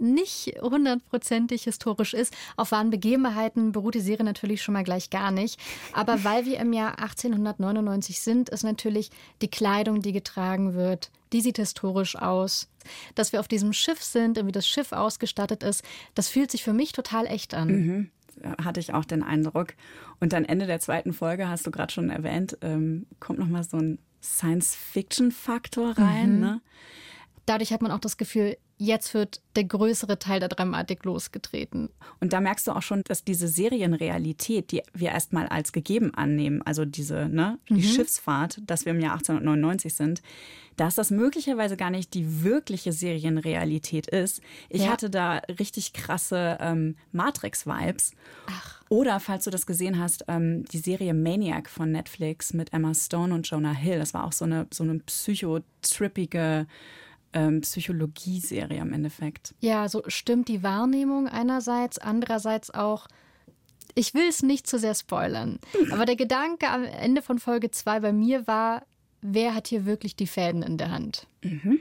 nicht 0.00 0.54
hundertprozentig 0.60 1.64
historisch 1.64 2.14
ist. 2.14 2.34
Auf 2.56 2.72
wahren 2.72 2.90
Begebenheiten 2.90 3.72
beruht 3.72 3.94
die 3.94 4.00
Serie 4.00 4.24
natürlich 4.24 4.62
schon 4.62 4.74
mal 4.74 4.84
gleich 4.84 5.10
gar 5.10 5.30
nicht. 5.30 5.60
Aber 5.92 6.24
weil 6.24 6.46
wir 6.46 6.58
im 6.58 6.72
Jahr 6.72 6.98
1899 6.98 8.20
sind, 8.20 8.48
ist 8.48 8.64
natürlich 8.64 9.10
die 9.42 9.50
Kleidung, 9.50 10.02
die 10.02 10.12
getragen 10.12 10.74
wird, 10.74 11.10
die 11.32 11.40
sieht 11.40 11.58
historisch 11.58 12.16
aus. 12.16 12.68
Dass 13.14 13.32
wir 13.32 13.40
auf 13.40 13.48
diesem 13.48 13.72
Schiff 13.72 14.02
sind 14.02 14.38
und 14.38 14.46
wie 14.46 14.52
das 14.52 14.66
Schiff 14.66 14.92
ausgestattet 14.92 15.62
ist, 15.62 15.84
das 16.14 16.28
fühlt 16.28 16.50
sich 16.50 16.64
für 16.64 16.72
mich 16.72 16.92
total 16.92 17.26
echt 17.26 17.54
an. 17.54 17.68
Mhm. 17.68 18.10
Hatte 18.62 18.80
ich 18.80 18.94
auch 18.94 19.04
den 19.04 19.22
Eindruck. 19.22 19.74
Und 20.18 20.32
dann 20.32 20.44
Ende 20.44 20.66
der 20.66 20.80
zweiten 20.80 21.12
Folge, 21.12 21.48
hast 21.48 21.66
du 21.66 21.70
gerade 21.70 21.92
schon 21.92 22.10
erwähnt, 22.10 22.56
ähm, 22.62 23.06
kommt 23.20 23.38
nochmal 23.38 23.64
so 23.64 23.76
ein 23.76 23.98
Science-Fiction-Faktor 24.22 25.98
rein. 25.98 26.34
Mhm. 26.34 26.40
Ne? 26.40 26.60
Dadurch 27.46 27.72
hat 27.72 27.82
man 27.82 27.90
auch 27.90 27.98
das 27.98 28.16
Gefühl, 28.16 28.56
jetzt 28.80 29.12
wird 29.12 29.42
der 29.56 29.64
größere 29.64 30.18
Teil 30.18 30.40
der 30.40 30.48
Dramatik 30.48 31.04
losgetreten. 31.04 31.90
Und 32.18 32.32
da 32.32 32.40
merkst 32.40 32.66
du 32.66 32.72
auch 32.72 32.82
schon, 32.82 33.02
dass 33.04 33.24
diese 33.24 33.46
Serienrealität, 33.46 34.72
die 34.72 34.82
wir 34.94 35.10
erstmal 35.10 35.48
als 35.48 35.72
gegeben 35.72 36.14
annehmen, 36.14 36.62
also 36.62 36.86
diese, 36.86 37.28
ne, 37.28 37.58
die 37.68 37.74
mhm. 37.74 37.82
Schiffsfahrt, 37.82 38.60
dass 38.66 38.86
wir 38.86 38.92
im 38.92 39.00
Jahr 39.00 39.12
1899 39.12 39.92
sind, 39.92 40.22
dass 40.76 40.94
das 40.94 41.10
möglicherweise 41.10 41.76
gar 41.76 41.90
nicht 41.90 42.14
die 42.14 42.42
wirkliche 42.42 42.92
Serienrealität 42.92 44.06
ist. 44.06 44.40
Ich 44.70 44.84
ja. 44.84 44.88
hatte 44.88 45.10
da 45.10 45.42
richtig 45.58 45.92
krasse 45.92 46.56
ähm, 46.58 46.96
Matrix-Vibes. 47.12 48.12
Oder, 48.88 49.20
falls 49.20 49.44
du 49.44 49.50
das 49.50 49.66
gesehen 49.66 49.98
hast, 49.98 50.24
ähm, 50.26 50.64
die 50.64 50.78
Serie 50.78 51.12
Maniac 51.12 51.68
von 51.68 51.92
Netflix 51.92 52.54
mit 52.54 52.72
Emma 52.72 52.94
Stone 52.94 53.34
und 53.34 53.46
Jonah 53.46 53.74
Hill. 53.74 53.98
Das 53.98 54.14
war 54.14 54.24
auch 54.24 54.32
so 54.32 54.46
eine, 54.46 54.68
so 54.72 54.82
eine 54.82 55.00
psychotrippige 55.00 56.66
ähm, 57.32 57.60
Psychologie-Serie 57.60 58.80
im 58.80 58.92
Endeffekt. 58.92 59.54
Ja, 59.60 59.88
so 59.88 60.02
stimmt 60.06 60.48
die 60.48 60.62
Wahrnehmung 60.62 61.28
einerseits, 61.28 61.98
andererseits 61.98 62.70
auch. 62.70 63.06
Ich 63.94 64.14
will 64.14 64.28
es 64.28 64.42
nicht 64.42 64.66
zu 64.66 64.78
sehr 64.78 64.94
spoilern, 64.94 65.58
aber 65.90 66.06
der 66.06 66.16
Gedanke 66.16 66.68
am 66.68 66.84
Ende 66.84 67.22
von 67.22 67.38
Folge 67.38 67.70
2 67.70 68.00
bei 68.00 68.12
mir 68.12 68.46
war, 68.46 68.84
wer 69.20 69.54
hat 69.54 69.66
hier 69.66 69.84
wirklich 69.84 70.16
die 70.16 70.28
Fäden 70.28 70.62
in 70.62 70.78
der 70.78 70.90
Hand? 70.90 71.26
Mhm. 71.42 71.80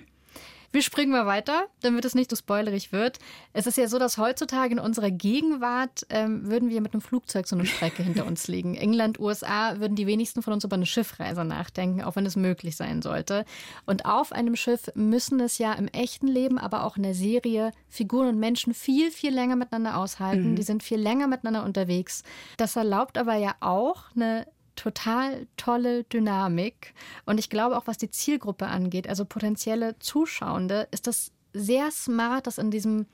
Wir 0.72 0.84
springen 0.84 1.12
mal 1.12 1.26
weiter, 1.26 1.66
damit 1.82 2.06
es 2.06 2.14
nicht 2.14 2.30
so 2.30 2.36
spoilerig 2.36 2.92
wird. 2.92 3.18
Es 3.54 3.66
ist 3.66 3.78
ja 3.78 3.88
so, 3.88 3.98
dass 3.98 4.18
heutzutage 4.18 4.74
in 4.74 4.80
unserer 4.80 5.10
Gegenwart 5.10 6.06
ähm, 6.10 6.48
würden 6.48 6.70
wir 6.70 6.82
mit 6.82 6.94
einem 6.94 7.02
Flugzeug 7.02 7.48
so 7.48 7.56
eine 7.56 7.66
Strecke 7.66 8.04
hinter 8.04 8.26
uns 8.26 8.48
liegen. 8.48 8.76
England, 8.90 9.20
USA 9.20 9.80
würden 9.80 9.96
die 9.96 10.06
wenigsten 10.06 10.44
von 10.44 10.54
uns 10.54 10.64
über 10.64 10.76
eine 10.76 10.86
Schiffreise 10.86 11.44
nachdenken, 11.44 12.04
auch 12.04 12.16
wenn 12.16 12.26
es 12.26 12.36
möglich 12.36 12.76
sein 12.76 13.02
sollte. 13.02 13.46
Und 13.88 14.06
auf 14.06 14.32
einem 14.32 14.56
Schiff 14.56 14.92
müssen 14.94 15.40
es 15.40 15.58
ja 15.58 15.74
im 15.74 15.88
echten 15.88 16.28
Leben, 16.28 16.60
aber 16.60 16.84
auch 16.86 16.98
in 16.98 17.04
der 17.04 17.16
Serie 17.16 17.72
Figuren 17.88 18.28
und 18.28 18.40
Menschen 18.40 18.76
viel, 18.76 19.10
viel 19.10 19.34
länger 19.34 19.56
miteinander 19.56 19.98
aushalten. 19.98 20.52
Mhm. 20.52 20.56
Die 20.56 20.64
sind 20.64 20.84
viel 20.84 21.00
länger 21.00 21.28
miteinander 21.28 21.64
unterwegs. 21.64 22.24
Das 22.58 22.76
erlaubt 22.76 23.18
aber 23.18 23.36
ja 23.36 23.56
auch 23.60 24.04
eine 24.16 24.46
total 24.80 25.46
tolle 25.58 26.06
Dynamik. 26.06 26.94
Und 27.26 27.38
ich 27.38 27.50
glaube 27.50 27.78
auch, 27.78 27.86
was 27.86 27.98
die 27.98 28.10
Zielgruppe 28.10 28.68
angeht, 28.68 29.10
also 29.10 29.26
potenzielle 29.26 30.00
Zuschauende, 30.00 30.88
ist 30.92 31.06
das 31.06 31.32
sehr 31.54 31.92
smart, 31.92 32.48
das 32.48 32.58
in 32.58 32.72
diesem 32.72 33.06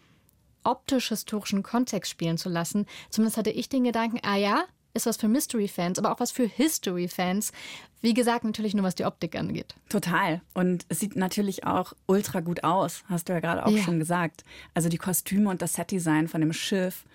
optisch-historischen 0.63 1.63
Kontext 1.63 2.11
spielen 2.11 2.37
zu 2.37 2.49
lassen. 2.49 2.85
Zumindest 3.09 3.37
hatte 3.37 3.49
ich 3.49 3.67
den 3.67 3.83
Gedanken, 3.83 4.19
ah 4.23 4.35
ja, 4.35 4.65
ist 4.93 5.07
was 5.07 5.17
für 5.17 5.27
Mystery-Fans, 5.27 5.97
aber 5.97 6.11
auch 6.11 6.19
was 6.19 6.31
für 6.31 6.45
History-Fans. 6.45 7.51
Wie 8.01 8.13
gesagt, 8.13 8.43
natürlich 8.43 8.75
nur 8.75 8.83
was 8.83 8.95
die 8.95 9.05
Optik 9.05 9.35
angeht. 9.35 9.75
Total. 9.89 10.41
Und 10.53 10.85
es 10.89 10.99
sieht 10.99 11.15
natürlich 11.15 11.65
auch 11.65 11.93
ultra 12.05 12.41
gut 12.41 12.63
aus, 12.63 13.03
hast 13.09 13.27
du 13.27 13.33
ja 13.33 13.39
gerade 13.39 13.65
auch 13.65 13.71
ja. 13.71 13.81
schon 13.81 13.97
gesagt. 13.97 14.43
Also 14.75 14.87
die 14.87 14.97
Kostüme 14.97 15.49
und 15.49 15.63
das 15.63 15.73
Setdesign 15.73 16.27
von 16.27 16.41
dem 16.41 16.53
Schiff. 16.53 17.05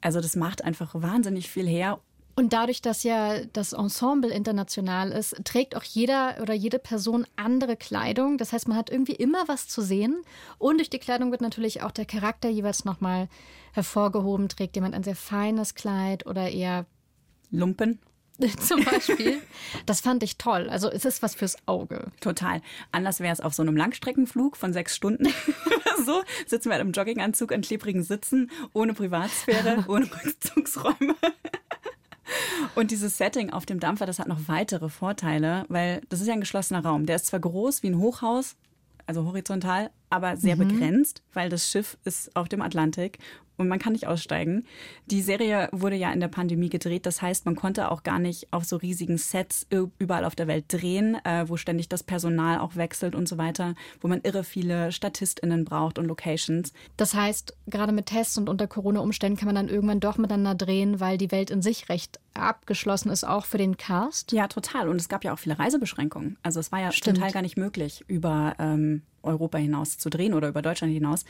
Also 0.00 0.20
das 0.20 0.34
macht 0.34 0.64
einfach 0.64 0.94
wahnsinnig 0.94 1.48
viel 1.48 1.68
her 1.68 2.00
und 2.36 2.52
dadurch, 2.52 2.80
dass 2.80 3.02
ja 3.02 3.44
das 3.52 3.72
Ensemble 3.72 4.30
international 4.30 5.12
ist, 5.12 5.36
trägt 5.44 5.76
auch 5.76 5.82
jeder 5.82 6.36
oder 6.40 6.54
jede 6.54 6.78
Person 6.78 7.26
andere 7.36 7.76
Kleidung. 7.76 8.38
Das 8.38 8.52
heißt, 8.52 8.68
man 8.68 8.76
hat 8.76 8.90
irgendwie 8.90 9.14
immer 9.14 9.46
was 9.48 9.68
zu 9.68 9.82
sehen. 9.82 10.22
Und 10.58 10.78
durch 10.78 10.90
die 10.90 10.98
Kleidung 10.98 11.30
wird 11.30 11.40
natürlich 11.40 11.82
auch 11.82 11.90
der 11.90 12.06
Charakter 12.06 12.48
jeweils 12.48 12.84
nochmal 12.84 13.28
hervorgehoben. 13.72 14.48
Trägt 14.48 14.76
jemand 14.76 14.94
ein 14.94 15.02
sehr 15.02 15.16
feines 15.16 15.74
Kleid 15.74 16.26
oder 16.26 16.50
eher 16.50 16.86
Lumpen? 17.50 17.98
Zum 18.60 18.84
Beispiel. 18.84 19.42
Das 19.86 20.00
fand 20.00 20.22
ich 20.22 20.38
toll. 20.38 20.68
Also 20.70 20.90
es 20.90 21.04
ist 21.04 21.22
was 21.22 21.34
fürs 21.34 21.56
Auge. 21.66 22.10
Total. 22.20 22.62
Anders 22.92 23.20
wäre 23.20 23.32
es 23.32 23.40
auf 23.40 23.54
so 23.54 23.62
einem 23.62 23.76
Langstreckenflug 23.76 24.56
von 24.56 24.72
sechs 24.72 24.96
Stunden. 24.96 25.28
so 26.06 26.22
sitzen 26.46 26.70
wir 26.70 26.74
halt 26.76 26.84
im 26.84 26.92
Jogginganzug 26.92 27.52
an 27.52 27.60
klebrigen 27.60 28.02
Sitzen, 28.02 28.50
ohne 28.72 28.94
Privatsphäre, 28.94 29.84
ohne 29.88 30.06
Rückzugsräume. 30.24 31.16
Und 32.74 32.90
dieses 32.90 33.18
Setting 33.18 33.50
auf 33.50 33.66
dem 33.66 33.80
Dampfer, 33.80 34.06
das 34.06 34.18
hat 34.18 34.28
noch 34.28 34.48
weitere 34.48 34.88
Vorteile, 34.88 35.64
weil 35.68 36.02
das 36.08 36.20
ist 36.20 36.26
ja 36.26 36.34
ein 36.34 36.40
geschlossener 36.40 36.84
Raum. 36.84 37.06
Der 37.06 37.16
ist 37.16 37.26
zwar 37.26 37.40
groß 37.40 37.82
wie 37.82 37.88
ein 37.88 37.98
Hochhaus, 37.98 38.56
also 39.06 39.24
horizontal, 39.24 39.90
aber 40.10 40.36
sehr 40.36 40.56
mhm. 40.56 40.68
begrenzt, 40.68 41.22
weil 41.32 41.48
das 41.48 41.70
Schiff 41.70 41.96
ist 42.04 42.34
auf 42.36 42.48
dem 42.48 42.60
Atlantik 42.60 43.18
und 43.60 43.68
man 43.68 43.78
kann 43.78 43.92
nicht 43.92 44.06
aussteigen. 44.06 44.64
Die 45.06 45.22
Serie 45.22 45.68
wurde 45.70 45.94
ja 45.94 46.10
in 46.12 46.20
der 46.20 46.28
Pandemie 46.28 46.70
gedreht, 46.70 47.06
das 47.06 47.22
heißt, 47.22 47.44
man 47.44 47.56
konnte 47.56 47.90
auch 47.90 48.02
gar 48.02 48.18
nicht 48.18 48.48
auf 48.52 48.64
so 48.64 48.76
riesigen 48.76 49.18
Sets 49.18 49.66
überall 49.98 50.24
auf 50.24 50.34
der 50.34 50.48
Welt 50.48 50.64
drehen, 50.68 51.16
äh, 51.24 51.44
wo 51.46 51.56
ständig 51.56 51.88
das 51.88 52.02
Personal 52.02 52.58
auch 52.58 52.76
wechselt 52.76 53.14
und 53.14 53.28
so 53.28 53.38
weiter, 53.38 53.74
wo 54.00 54.08
man 54.08 54.22
irre 54.22 54.44
viele 54.44 54.90
StatistInnen 54.90 55.64
braucht 55.64 55.98
und 55.98 56.06
Locations. 56.06 56.72
Das 56.96 57.14
heißt, 57.14 57.54
gerade 57.66 57.92
mit 57.92 58.06
Tests 58.06 58.38
und 58.38 58.48
unter 58.48 58.66
Corona-Umständen 58.66 59.38
kann 59.38 59.46
man 59.46 59.54
dann 59.54 59.68
irgendwann 59.68 60.00
doch 60.00 60.16
miteinander 60.16 60.54
drehen, 60.54 60.98
weil 60.98 61.18
die 61.18 61.30
Welt 61.30 61.50
in 61.50 61.60
sich 61.60 61.88
recht 61.90 62.18
abgeschlossen 62.32 63.10
ist, 63.10 63.24
auch 63.24 63.44
für 63.44 63.58
den 63.58 63.76
Cast. 63.76 64.32
Ja, 64.32 64.48
total. 64.48 64.88
Und 64.88 64.96
es 64.96 65.08
gab 65.08 65.24
ja 65.24 65.34
auch 65.34 65.38
viele 65.38 65.58
Reisebeschränkungen. 65.58 66.38
Also 66.42 66.60
es 66.60 66.72
war 66.72 66.80
ja 66.80 66.92
Stimmt. 66.92 67.18
total 67.18 67.32
gar 67.32 67.42
nicht 67.42 67.58
möglich, 67.58 68.04
über 68.08 68.54
ähm, 68.58 69.02
Europa 69.22 69.58
hinaus 69.58 69.98
zu 69.98 70.10
drehen 70.10 70.34
oder 70.34 70.48
über 70.48 70.62
Deutschland 70.62 70.92
hinaus. 70.92 71.24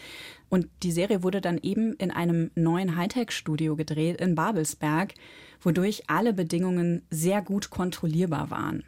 Und 0.48 0.68
die 0.82 0.92
Serie 0.92 1.22
wurde 1.22 1.40
dann 1.40 1.58
eben 1.58 1.94
in 1.94 2.10
einem 2.10 2.50
neuen 2.54 2.96
Hightech-Studio 2.96 3.76
gedreht 3.76 4.20
in 4.20 4.34
Babelsberg, 4.34 5.14
wodurch 5.60 6.04
alle 6.08 6.32
Bedingungen 6.32 7.02
sehr 7.10 7.42
gut 7.42 7.70
kontrollierbar 7.70 8.50
waren. 8.50 8.84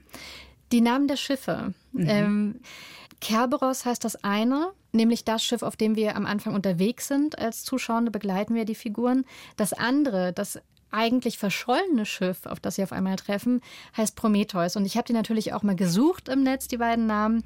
Die 0.72 0.80
Namen 0.80 1.08
der 1.08 1.16
Schiffe. 1.16 1.74
Mhm. 1.92 2.06
Ähm, 2.08 2.54
Kerberos 3.20 3.84
heißt 3.84 4.04
das 4.04 4.24
eine, 4.24 4.72
nämlich 4.90 5.24
das 5.24 5.44
Schiff, 5.44 5.62
auf 5.62 5.76
dem 5.76 5.94
wir 5.94 6.16
am 6.16 6.26
Anfang 6.26 6.54
unterwegs 6.54 7.06
sind. 7.08 7.38
Als 7.38 7.62
Zuschauende 7.64 8.10
begleiten 8.10 8.54
wir 8.54 8.64
die 8.64 8.74
Figuren. 8.74 9.24
Das 9.56 9.72
andere, 9.72 10.32
das 10.32 10.60
eigentlich 10.92 11.38
verschollene 11.38 12.04
Schiff, 12.06 12.46
auf 12.46 12.60
das 12.60 12.76
sie 12.76 12.82
auf 12.82 12.92
einmal 12.92 13.16
treffen, 13.16 13.60
heißt 13.96 14.14
Prometheus. 14.14 14.76
Und 14.76 14.84
ich 14.84 14.96
habe 14.96 15.06
die 15.06 15.12
natürlich 15.12 15.52
auch 15.52 15.62
mal 15.62 15.76
gesucht 15.76 16.28
im 16.28 16.42
Netz, 16.42 16.68
die 16.68 16.76
beiden 16.76 17.06
Namen. 17.06 17.44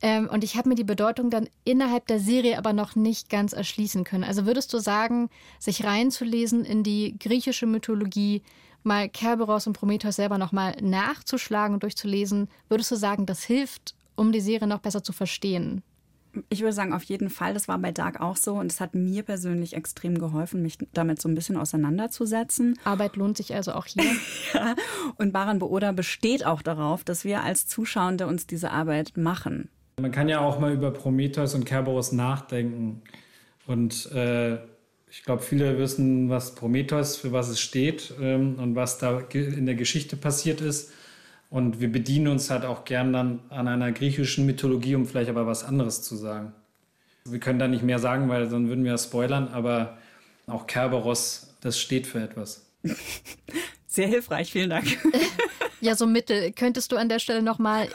Ähm, 0.00 0.28
und 0.30 0.44
ich 0.44 0.56
habe 0.56 0.68
mir 0.68 0.74
die 0.74 0.84
Bedeutung 0.84 1.30
dann 1.30 1.48
innerhalb 1.64 2.06
der 2.06 2.20
Serie 2.20 2.58
aber 2.58 2.72
noch 2.72 2.94
nicht 2.94 3.30
ganz 3.30 3.52
erschließen 3.52 4.04
können. 4.04 4.24
Also 4.24 4.46
würdest 4.46 4.72
du 4.72 4.78
sagen, 4.78 5.28
sich 5.58 5.84
reinzulesen 5.84 6.64
in 6.64 6.82
die 6.82 7.16
griechische 7.18 7.66
Mythologie, 7.66 8.42
mal 8.84 9.08
Kerberos 9.08 9.66
und 9.66 9.72
Prometheus 9.72 10.16
selber 10.16 10.38
nochmal 10.38 10.76
nachzuschlagen 10.80 11.74
und 11.74 11.82
durchzulesen, 11.82 12.48
würdest 12.68 12.90
du 12.90 12.96
sagen, 12.96 13.26
das 13.26 13.42
hilft, 13.42 13.94
um 14.14 14.32
die 14.32 14.40
Serie 14.40 14.68
noch 14.68 14.80
besser 14.80 15.02
zu 15.02 15.12
verstehen? 15.12 15.82
Ich 16.50 16.60
würde 16.60 16.72
sagen, 16.72 16.92
auf 16.92 17.02
jeden 17.04 17.30
Fall. 17.30 17.54
Das 17.54 17.68
war 17.68 17.78
bei 17.78 17.90
Dark 17.90 18.20
auch 18.20 18.36
so. 18.36 18.54
Und 18.54 18.70
es 18.70 18.80
hat 18.80 18.94
mir 18.94 19.22
persönlich 19.22 19.74
extrem 19.74 20.18
geholfen, 20.18 20.62
mich 20.62 20.78
damit 20.92 21.20
so 21.20 21.28
ein 21.28 21.34
bisschen 21.34 21.56
auseinanderzusetzen. 21.56 22.78
Arbeit 22.84 23.16
lohnt 23.16 23.36
sich 23.36 23.54
also 23.54 23.72
auch 23.72 23.86
hier. 23.86 24.04
ja. 24.54 24.74
Und 25.16 25.32
Baran 25.32 25.58
Booda 25.58 25.92
besteht 25.92 26.44
auch 26.44 26.62
darauf, 26.62 27.02
dass 27.02 27.24
wir 27.24 27.42
als 27.42 27.66
Zuschauende 27.66 28.26
uns 28.26 28.46
diese 28.46 28.70
Arbeit 28.70 29.16
machen. 29.16 29.70
Man 29.98 30.12
kann 30.12 30.28
ja 30.28 30.40
auch 30.40 30.58
mal 30.58 30.72
über 30.72 30.90
Prometheus 30.90 31.54
und 31.54 31.64
Kerberos 31.64 32.12
nachdenken. 32.12 33.02
Und 33.66 34.10
äh, 34.12 34.58
ich 35.10 35.24
glaube, 35.24 35.42
viele 35.42 35.78
wissen, 35.78 36.28
was 36.28 36.54
Prometheus, 36.54 37.16
für 37.16 37.32
was 37.32 37.48
es 37.48 37.60
steht 37.60 38.14
ähm, 38.20 38.58
und 38.58 38.76
was 38.76 38.98
da 38.98 39.20
in 39.32 39.66
der 39.66 39.74
Geschichte 39.74 40.16
passiert 40.16 40.60
ist. 40.60 40.92
Und 41.50 41.80
wir 41.80 41.90
bedienen 41.90 42.28
uns 42.28 42.50
halt 42.50 42.64
auch 42.64 42.84
gern 42.84 43.12
dann 43.12 43.40
an 43.48 43.68
einer 43.68 43.90
griechischen 43.90 44.44
Mythologie, 44.46 44.94
um 44.94 45.06
vielleicht 45.06 45.30
aber 45.30 45.46
was 45.46 45.64
anderes 45.64 46.02
zu 46.02 46.14
sagen. 46.16 46.52
Wir 47.24 47.40
können 47.40 47.58
da 47.58 47.68
nicht 47.68 47.82
mehr 47.82 47.98
sagen, 47.98 48.28
weil 48.28 48.48
dann 48.48 48.68
würden 48.68 48.84
wir 48.84 48.92
ja 48.92 48.98
spoilern, 48.98 49.48
aber 49.48 49.98
auch 50.46 50.66
Kerberos, 50.66 51.54
das 51.60 51.78
steht 51.78 52.06
für 52.06 52.20
etwas. 52.20 52.66
Sehr 53.86 54.06
hilfreich, 54.06 54.52
vielen 54.52 54.70
Dank. 54.70 54.86
ja, 55.80 55.94
so 55.94 56.06
Mittel. 56.06 56.52
Könntest 56.52 56.92
du 56.92 56.96
an 56.96 57.08
der 57.08 57.18
Stelle 57.18 57.42
nochmal 57.42 57.88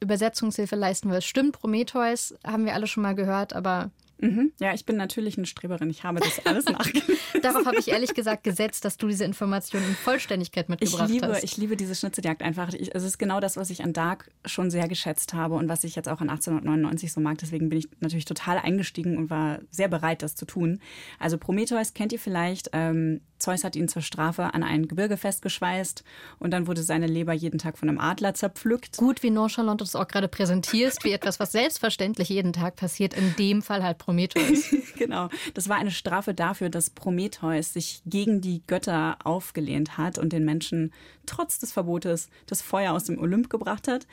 Übersetzungshilfe 0.00 0.76
leisten? 0.76 1.10
Weil 1.10 1.18
es 1.18 1.24
stimmt, 1.24 1.60
Prometheus 1.60 2.34
haben 2.46 2.64
wir 2.64 2.74
alle 2.74 2.86
schon 2.86 3.02
mal 3.02 3.14
gehört, 3.14 3.54
aber 3.54 3.90
Mhm. 4.18 4.52
Ja, 4.60 4.72
ich 4.74 4.86
bin 4.86 4.96
natürlich 4.96 5.36
eine 5.36 5.46
Streberin. 5.46 5.90
Ich 5.90 6.04
habe 6.04 6.20
das 6.20 6.44
alles 6.46 6.66
nachgelesen. 6.66 7.16
Darauf 7.42 7.66
habe 7.66 7.78
ich 7.78 7.88
ehrlich 7.88 8.14
gesagt 8.14 8.44
gesetzt, 8.44 8.84
dass 8.84 8.96
du 8.96 9.08
diese 9.08 9.24
Informationen 9.24 9.86
in 9.86 9.94
Vollständigkeit 9.94 10.68
mitgebracht 10.68 11.08
ich 11.08 11.14
liebe, 11.14 11.28
hast. 11.28 11.44
Ich 11.44 11.56
liebe 11.56 11.76
diese 11.76 11.94
Schnitzeljagd 11.94 12.42
einfach. 12.42 12.72
Ich, 12.72 12.94
es 12.94 13.02
ist 13.02 13.18
genau 13.18 13.40
das, 13.40 13.56
was 13.56 13.70
ich 13.70 13.82
an 13.82 13.92
Dark 13.92 14.30
schon 14.44 14.70
sehr 14.70 14.88
geschätzt 14.88 15.34
habe 15.34 15.54
und 15.54 15.68
was 15.68 15.84
ich 15.84 15.96
jetzt 15.96 16.08
auch 16.08 16.20
an 16.20 16.30
1899 16.30 17.12
so 17.12 17.20
mag. 17.20 17.38
Deswegen 17.38 17.68
bin 17.68 17.78
ich 17.78 17.88
natürlich 18.00 18.24
total 18.24 18.58
eingestiegen 18.58 19.18
und 19.18 19.30
war 19.30 19.60
sehr 19.70 19.88
bereit, 19.88 20.22
das 20.22 20.34
zu 20.34 20.46
tun. 20.46 20.80
Also 21.18 21.38
Prometheus 21.38 21.94
kennt 21.94 22.12
ihr 22.12 22.18
vielleicht. 22.18 22.70
Ähm, 22.72 23.20
Zeus 23.38 23.62
hat 23.62 23.76
ihn 23.76 23.88
zur 23.88 24.02
Strafe 24.02 24.54
an 24.54 24.62
ein 24.62 24.88
Gebirge 24.88 25.16
festgeschweißt 25.16 26.02
und 26.38 26.50
dann 26.50 26.66
wurde 26.66 26.82
seine 26.82 27.06
Leber 27.06 27.32
jeden 27.32 27.58
Tag 27.58 27.76
von 27.76 27.88
einem 27.88 27.98
Adler 27.98 28.34
zerpflückt. 28.34 28.96
Gut, 28.96 29.22
wie 29.22 29.30
nonchalant 29.30 29.80
du 29.80 29.84
es 29.84 29.94
auch 29.94 30.08
gerade 30.08 30.28
präsentierst, 30.28 31.04
wie 31.04 31.12
etwas, 31.12 31.40
was 31.40 31.52
selbstverständlich 31.52 32.30
jeden 32.30 32.52
Tag 32.52 32.76
passiert, 32.76 33.12
in 33.14 33.34
dem 33.36 33.60
Fall 33.60 33.82
halt 33.82 33.98
Prometheus. 34.04 34.74
genau, 34.98 35.30
das 35.54 35.68
war 35.68 35.76
eine 35.76 35.90
Strafe 35.90 36.34
dafür, 36.34 36.68
dass 36.68 36.90
Prometheus 36.90 37.72
sich 37.72 38.02
gegen 38.04 38.42
die 38.42 38.62
Götter 38.66 39.16
aufgelehnt 39.24 39.96
hat 39.96 40.18
und 40.18 40.32
den 40.32 40.44
Menschen 40.44 40.92
trotz 41.24 41.58
des 41.58 41.72
Verbotes 41.72 42.28
das 42.46 42.60
Feuer 42.60 42.92
aus 42.92 43.04
dem 43.04 43.18
Olymp 43.18 43.48
gebracht 43.48 43.88
hat. 43.88 44.06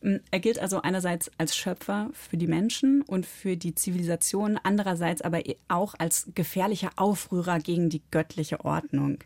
Mm, 0.00 0.16
er 0.30 0.40
gilt 0.40 0.58
also 0.58 0.80
einerseits 0.80 1.30
als 1.36 1.54
Schöpfer 1.54 2.08
für 2.14 2.38
die 2.38 2.46
Menschen 2.46 3.02
und 3.02 3.26
für 3.26 3.58
die 3.58 3.74
Zivilisation, 3.74 4.58
andererseits 4.62 5.20
aber 5.20 5.46
e- 5.46 5.56
auch 5.68 5.94
als 5.98 6.30
gefährlicher 6.34 6.92
Aufrührer 6.96 7.58
gegen 7.58 7.90
die 7.90 8.02
göttliche 8.10 8.64
Ordnung. 8.64 9.18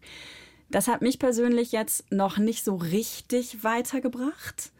Das 0.70 0.88
hat 0.88 1.00
mich 1.00 1.20
persönlich 1.20 1.70
jetzt 1.70 2.10
noch 2.10 2.38
nicht 2.38 2.64
so 2.64 2.74
richtig 2.74 3.62
weitergebracht. 3.62 4.72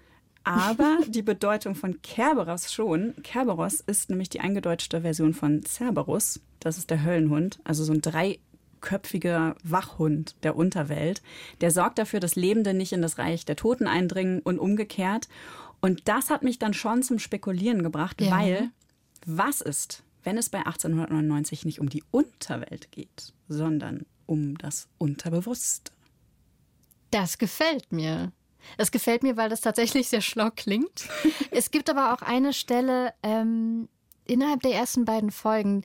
Aber 0.48 1.00
die 1.06 1.20
Bedeutung 1.20 1.74
von 1.74 2.00
Kerberos 2.00 2.72
schon. 2.72 3.14
Kerberos 3.22 3.80
ist 3.80 4.08
nämlich 4.08 4.30
die 4.30 4.40
eingedeutschte 4.40 5.02
Version 5.02 5.34
von 5.34 5.62
Cerberus. 5.62 6.40
Das 6.58 6.78
ist 6.78 6.88
der 6.88 7.04
Höllenhund, 7.04 7.60
also 7.64 7.84
so 7.84 7.92
ein 7.92 8.00
dreiköpfiger 8.00 9.56
Wachhund 9.62 10.36
der 10.42 10.56
Unterwelt. 10.56 11.20
Der 11.60 11.70
sorgt 11.70 11.98
dafür, 11.98 12.18
dass 12.18 12.34
Lebende 12.34 12.72
nicht 12.72 12.92
in 12.92 13.02
das 13.02 13.18
Reich 13.18 13.44
der 13.44 13.56
Toten 13.56 13.86
eindringen 13.86 14.40
und 14.40 14.58
umgekehrt. 14.58 15.28
Und 15.82 16.08
das 16.08 16.30
hat 16.30 16.42
mich 16.42 16.58
dann 16.58 16.72
schon 16.72 17.02
zum 17.02 17.18
Spekulieren 17.18 17.82
gebracht, 17.82 18.20
ja. 18.22 18.30
weil 18.30 18.70
was 19.26 19.60
ist, 19.60 20.02
wenn 20.24 20.38
es 20.38 20.48
bei 20.48 20.60
1899 20.60 21.66
nicht 21.66 21.78
um 21.78 21.90
die 21.90 22.04
Unterwelt 22.10 22.90
geht, 22.90 23.34
sondern 23.48 24.06
um 24.24 24.56
das 24.56 24.88
Unterbewusste? 24.96 25.92
Das 27.10 27.36
gefällt 27.36 27.92
mir. 27.92 28.32
Es 28.76 28.90
gefällt 28.90 29.22
mir, 29.22 29.36
weil 29.36 29.48
das 29.48 29.60
tatsächlich 29.60 30.08
sehr 30.08 30.20
schlau 30.20 30.50
klingt. 30.54 31.08
es 31.50 31.70
gibt 31.70 31.90
aber 31.90 32.12
auch 32.12 32.22
eine 32.22 32.52
Stelle 32.52 33.14
ähm, 33.22 33.88
innerhalb 34.26 34.60
der 34.62 34.74
ersten 34.74 35.04
beiden 35.04 35.30
Folgen, 35.30 35.84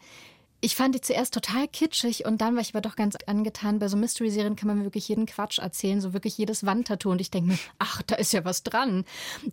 ich 0.64 0.78
fand 0.78 0.96
die 0.96 1.02
zuerst 1.02 1.34
total 1.34 1.68
kitschig 1.68 2.26
und 2.26 2.40
dann 2.40 2.56
war 2.56 2.62
ich 2.62 2.70
aber 2.74 2.80
doch 2.80 2.96
ganz 2.96 3.18
angetan. 3.26 3.80
Bei 3.80 3.90
so 3.90 3.98
Mystery-Serien 3.98 4.56
kann 4.56 4.70
man 4.70 4.78
mir 4.78 4.86
wirklich 4.86 5.10
jeden 5.10 5.26
Quatsch 5.26 5.60
erzählen, 5.60 6.00
so 6.00 6.14
wirklich 6.14 6.38
jedes 6.38 6.66
Wandtattoo. 6.66 7.12
Und 7.12 7.20
ich 7.20 7.30
denke 7.30 7.50
mir, 7.52 7.60
ach, 7.80 8.02
da 8.04 8.16
ist 8.16 8.32
ja 8.32 8.46
was 8.46 8.64
dran. 8.64 9.04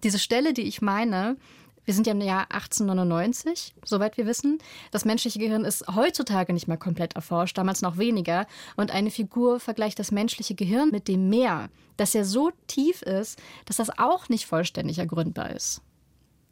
Diese 0.05 0.21
Stelle, 0.21 0.52
die 0.52 0.63
ich 0.63 0.83
meine, 0.83 1.37
wir 1.84 1.95
sind 1.95 2.06
ja 2.06 2.12
im 2.12 2.21
Jahr 2.21 2.50
1899, 2.50 3.75
soweit 3.84 4.16
wir 4.16 4.26
wissen. 4.26 4.58
Das 4.90 5.04
menschliche 5.04 5.38
Gehirn 5.38 5.64
ist 5.64 5.86
heutzutage 5.95 6.52
nicht 6.52 6.69
mehr 6.69 6.76
komplett 6.76 7.14
erforscht, 7.14 7.58
damals 7.58 7.82
noch 7.82 7.99
weniger. 7.99 8.47
Und 8.76 8.90
eine 8.90 9.10
Figur 9.10 9.60
vergleicht 9.60 9.99
das 9.99 10.10
menschliche 10.10 10.54
Gehirn 10.54 10.90
mit 10.90 11.08
dem 11.08 11.28
Meer, 11.28 11.71
das 11.97 12.12
ja 12.12 12.25
so 12.25 12.50
tief 12.66 13.02
ist, 13.02 13.38
dass 13.64 13.76
das 13.76 13.99
auch 13.99 14.28
nicht 14.28 14.47
vollständig 14.47 14.99
ergründbar 14.99 15.50
ist. 15.50 15.82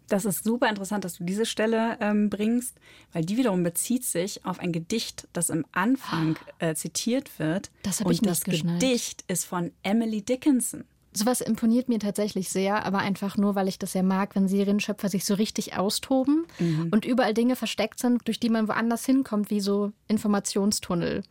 Das 0.08 0.24
ist 0.24 0.42
super 0.42 0.70
interessant, 0.70 1.04
dass 1.04 1.18
du 1.18 1.24
diese 1.24 1.44
Stelle 1.44 1.98
ähm, 2.00 2.30
bringst, 2.30 2.76
weil 3.12 3.24
die 3.24 3.36
wiederum 3.36 3.62
bezieht 3.62 4.04
sich 4.04 4.44
auf 4.46 4.58
ein 4.58 4.72
Gedicht, 4.72 5.28
das 5.34 5.50
im 5.50 5.66
Anfang 5.72 6.36
äh, 6.58 6.74
zitiert 6.74 7.38
wird. 7.38 7.70
Das 7.82 8.00
habe 8.00 8.12
ich 8.12 8.22
nicht 8.22 8.30
das 8.30 8.44
geschnallt. 8.44 8.80
Gedicht 8.80 9.24
ist 9.28 9.44
von 9.44 9.70
Emily 9.82 10.22
Dickinson. 10.22 10.84
Sowas 11.18 11.40
imponiert 11.40 11.88
mir 11.88 11.98
tatsächlich 11.98 12.48
sehr, 12.48 12.86
aber 12.86 12.98
einfach 12.98 13.36
nur, 13.36 13.56
weil 13.56 13.66
ich 13.66 13.80
das 13.80 13.92
ja 13.92 14.04
mag, 14.04 14.36
wenn 14.36 14.46
Serienschöpfer 14.46 15.08
sich 15.08 15.24
so 15.24 15.34
richtig 15.34 15.76
austoben 15.76 16.46
mhm. 16.60 16.90
und 16.92 17.04
überall 17.04 17.34
Dinge 17.34 17.56
versteckt 17.56 17.98
sind, 17.98 18.28
durch 18.28 18.38
die 18.38 18.50
man 18.50 18.68
woanders 18.68 19.04
hinkommt, 19.04 19.50
wie 19.50 19.60
so 19.60 19.90
Informationstunnel. 20.06 21.24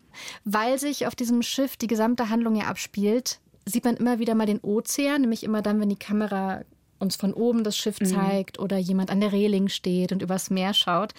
Weil 0.44 0.78
sich 0.78 1.08
auf 1.08 1.16
diesem 1.16 1.42
Schiff 1.42 1.78
die 1.78 1.88
gesamte 1.88 2.30
Handlung 2.30 2.58
ja 2.58 2.66
abspielt, 2.66 3.40
sieht 3.66 3.86
man 3.86 3.96
immer 3.96 4.20
wieder 4.20 4.36
mal 4.36 4.46
den 4.46 4.60
Ozean, 4.60 5.22
nämlich 5.22 5.44
immer 5.44 5.62
dann, 5.62 5.80
wenn 5.80 5.88
die 5.88 5.96
Kamera 5.96 6.64
uns 7.00 7.16
von 7.16 7.34
oben 7.34 7.64
das 7.64 7.78
Schiff 7.78 8.02
mhm. 8.02 8.08
zeigt 8.08 8.60
oder 8.60 8.78
jemand 8.78 9.10
an 9.10 9.22
der 9.22 9.32
Reling 9.32 9.70
steht 9.70 10.12
und 10.12 10.22
übers 10.22 10.50
Meer 10.50 10.74
schaut. 10.74 11.14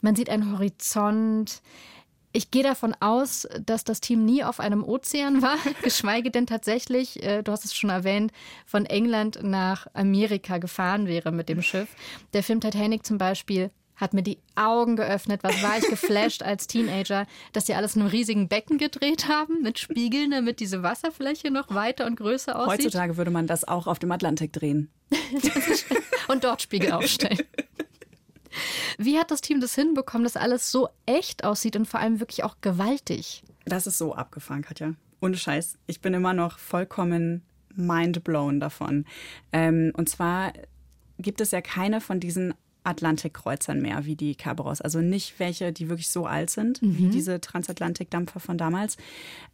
Man 0.00 0.16
sieht 0.16 0.30
einen 0.30 0.52
Horizont. 0.52 1.60
Ich 2.32 2.50
gehe 2.50 2.62
davon 2.62 2.94
aus, 3.00 3.48
dass 3.64 3.84
das 3.84 4.00
Team 4.00 4.24
nie 4.24 4.44
auf 4.44 4.60
einem 4.60 4.84
Ozean 4.84 5.40
war, 5.42 5.56
geschweige 5.82 6.30
denn 6.30 6.46
tatsächlich, 6.46 7.22
äh, 7.22 7.42
du 7.42 7.52
hast 7.52 7.64
es 7.64 7.74
schon 7.74 7.90
erwähnt, 7.90 8.32
von 8.66 8.84
England 8.84 9.40
nach 9.42 9.86
Amerika 9.94 10.58
gefahren 10.58 11.06
wäre 11.06 11.32
mit 11.32 11.48
dem 11.48 11.62
Schiff. 11.62 11.88
Der 12.34 12.42
Film 12.42 12.60
Titanic 12.60 13.06
zum 13.06 13.18
Beispiel 13.18 13.70
hat 13.98 14.14
mir 14.14 14.22
die 14.22 14.38
Augen 14.54 14.96
geöffnet. 14.96 15.42
Was 15.42 15.60
war 15.62 15.78
ich 15.78 15.88
geflasht 15.88 16.42
als 16.42 16.66
Teenager, 16.68 17.26
dass 17.52 17.64
die 17.64 17.74
alles 17.74 17.96
in 17.96 18.02
einem 18.02 18.10
riesigen 18.10 18.48
Becken 18.48 18.78
gedreht 18.78 19.28
haben, 19.28 19.62
mit 19.62 19.78
Spiegeln, 19.78 20.30
damit 20.30 20.60
diese 20.60 20.82
Wasserfläche 20.82 21.50
noch 21.50 21.74
weiter 21.74 22.06
und 22.06 22.16
größer 22.16 22.56
aussieht. 22.56 22.84
Heutzutage 22.84 23.16
würde 23.16 23.30
man 23.30 23.46
das 23.46 23.66
auch 23.66 23.86
auf 23.86 23.98
dem 23.98 24.12
Atlantik 24.12 24.52
drehen. 24.52 24.90
und 26.28 26.44
dort 26.44 26.62
Spiegel 26.62 26.92
aufstellen. 26.92 27.40
Wie 28.98 29.16
hat 29.16 29.30
das 29.30 29.40
Team 29.40 29.60
das 29.60 29.74
hinbekommen, 29.76 30.24
dass 30.24 30.36
alles 30.36 30.70
so 30.72 30.88
echt 31.06 31.44
aussieht 31.44 31.76
und 31.76 31.86
vor 31.86 32.00
allem 32.00 32.18
wirklich 32.18 32.42
auch 32.42 32.56
gewaltig? 32.60 33.44
Das 33.64 33.86
ist 33.86 33.96
so 33.96 34.14
abgefahren, 34.14 34.62
Katja. 34.62 34.94
Ohne 35.20 35.36
Scheiß. 35.36 35.78
Ich 35.86 36.00
bin 36.00 36.14
immer 36.14 36.34
noch 36.34 36.58
vollkommen 36.58 37.42
mindblown 37.76 38.58
davon. 38.58 39.04
Ähm, 39.52 39.92
und 39.96 40.08
zwar 40.08 40.52
gibt 41.18 41.40
es 41.40 41.52
ja 41.52 41.60
keine 41.60 42.00
von 42.00 42.18
diesen 42.18 42.54
Atlantikkreuzern 42.84 43.80
mehr, 43.80 44.04
wie 44.04 44.16
die 44.16 44.34
Kerberos. 44.34 44.80
Also 44.80 45.00
nicht 45.00 45.38
welche, 45.38 45.72
die 45.72 45.88
wirklich 45.88 46.08
so 46.08 46.26
alt 46.26 46.50
sind, 46.50 46.80
mhm. 46.80 46.98
wie 46.98 47.08
diese 47.08 47.40
Transatlantikdampfer 47.40 48.40
von 48.40 48.58
damals. 48.58 48.96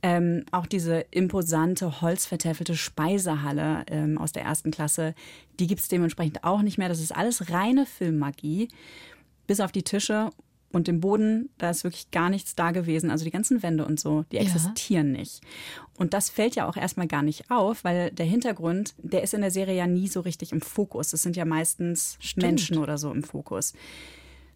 Ähm, 0.03 0.45
auch 0.53 0.67
diese 0.67 1.01
imposante, 1.11 2.01
holzvertäfelte 2.01 2.77
Speisehalle 2.77 3.85
ähm, 3.89 4.19
aus 4.19 4.33
der 4.33 4.45
ersten 4.45 4.71
Klasse, 4.71 5.15
die 5.59 5.67
gibt 5.67 5.81
es 5.81 5.89
dementsprechend 5.89 6.45
auch 6.45 6.63
nicht 6.63 6.79
mehr. 6.79 6.89
Das 6.89 7.01
ist 7.01 7.15
alles 7.15 7.51
reine 7.51 7.87
Filmmagie. 7.87 8.69
Bis 9.47 9.61
auf 9.61 9.73
die 9.73 9.83
Tische 9.83 10.31
und 10.75 10.89
im 10.89 11.01
Boden, 11.01 11.51
da 11.59 11.71
ist 11.71 11.85
wirklich 11.85 12.11
gar 12.11 12.29
nichts 12.31 12.57
da 12.57 12.73
gewesen. 12.73 13.11
Also 13.11 13.25
die 13.25 13.31
ganzen 13.31 13.63
Wände 13.63 13.87
und 13.87 14.01
so, 14.01 14.25
die 14.33 14.39
existieren 14.39 15.15
ja. 15.15 15.21
nicht. 15.21 15.41
Und 15.97 16.15
das 16.15 16.31
fällt 16.31 16.57
ja 16.57 16.69
auch 16.69 16.77
erstmal 16.77 17.07
gar 17.07 17.23
nicht 17.23 17.51
auf, 17.51 17.85
weil 17.85 18.11
der 18.11 18.27
Hintergrund, 18.27 18.95
der 18.99 19.23
ist 19.23 19.35
in 19.35 19.41
der 19.43 19.53
Serie 19.53 19.77
ja 19.77 19.87
nie 19.87 20.09
so 20.09 20.21
richtig 20.21 20.53
im 20.53 20.61
Fokus. 20.61 21.13
Es 21.13 21.23
sind 21.23 21.37
ja 21.37 21.45
meistens 21.45 22.17
Stimmt. 22.19 22.47
Menschen 22.47 22.79
oder 22.79 22.99
so 22.99 23.13
im 23.13 23.23
Fokus. 23.23 23.73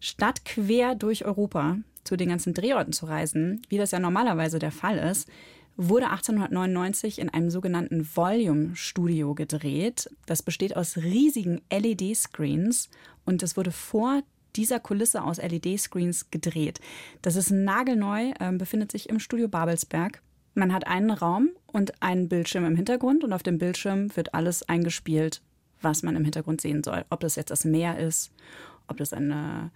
Statt 0.01 0.43
quer 0.45 0.95
durch 0.95 1.25
Europa 1.25 1.77
zu 2.03 2.17
den 2.17 2.29
ganzen 2.29 2.53
Drehorten 2.53 2.93
zu 2.93 3.05
reisen, 3.05 3.61
wie 3.69 3.77
das 3.77 3.91
ja 3.91 3.99
normalerweise 3.99 4.59
der 4.59 4.71
Fall 4.71 4.97
ist, 4.97 5.29
wurde 5.77 6.07
1899 6.09 7.19
in 7.19 7.29
einem 7.29 7.49
sogenannten 7.49 8.05
Volume-Studio 8.13 9.33
gedreht. 9.33 10.09
Das 10.25 10.43
besteht 10.43 10.75
aus 10.75 10.97
riesigen 10.97 11.61
LED-Screens 11.71 12.89
und 13.23 13.41
es 13.43 13.55
wurde 13.55 13.71
vor 13.71 14.21
dieser 14.55 14.79
Kulisse 14.79 15.23
aus 15.23 15.37
LED-Screens 15.37 16.31
gedreht. 16.31 16.79
Das 17.21 17.35
ist 17.35 17.51
nagelneu, 17.51 18.31
äh, 18.39 18.51
befindet 18.51 18.91
sich 18.91 19.09
im 19.09 19.19
Studio 19.19 19.47
Babelsberg. 19.47 20.21
Man 20.55 20.73
hat 20.73 20.87
einen 20.87 21.11
Raum 21.11 21.49
und 21.67 22.01
einen 22.01 22.27
Bildschirm 22.27 22.65
im 22.65 22.75
Hintergrund 22.75 23.23
und 23.23 23.33
auf 23.33 23.43
dem 23.43 23.57
Bildschirm 23.57 24.15
wird 24.15 24.33
alles 24.33 24.67
eingespielt, 24.67 25.41
was 25.81 26.03
man 26.03 26.15
im 26.15 26.23
Hintergrund 26.23 26.61
sehen 26.61 26.83
soll. 26.83 27.05
Ob 27.09 27.19
das 27.19 27.35
jetzt 27.35 27.51
das 27.51 27.65
Meer 27.65 27.99
ist, 27.99 28.31
ob 28.87 28.97
das 28.97 29.13
eine 29.13 29.71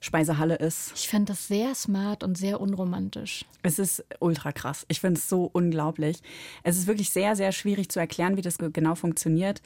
Speisehalle 0.00 0.56
ist. 0.56 0.92
Ich 0.94 1.08
finde 1.08 1.32
das 1.32 1.48
sehr 1.48 1.74
smart 1.74 2.22
und 2.22 2.38
sehr 2.38 2.60
unromantisch. 2.60 3.44
Es 3.62 3.78
ist 3.78 4.04
ultra 4.20 4.52
krass. 4.52 4.86
Ich 4.88 5.00
finde 5.00 5.18
es 5.18 5.28
so 5.28 5.50
unglaublich. 5.52 6.22
Es 6.62 6.78
ist 6.78 6.86
wirklich 6.86 7.10
sehr, 7.10 7.36
sehr 7.36 7.52
schwierig 7.52 7.90
zu 7.90 7.98
erklären, 7.98 8.36
wie 8.36 8.42
das 8.42 8.58
genau 8.58 8.94
funktioniert. 8.94 9.62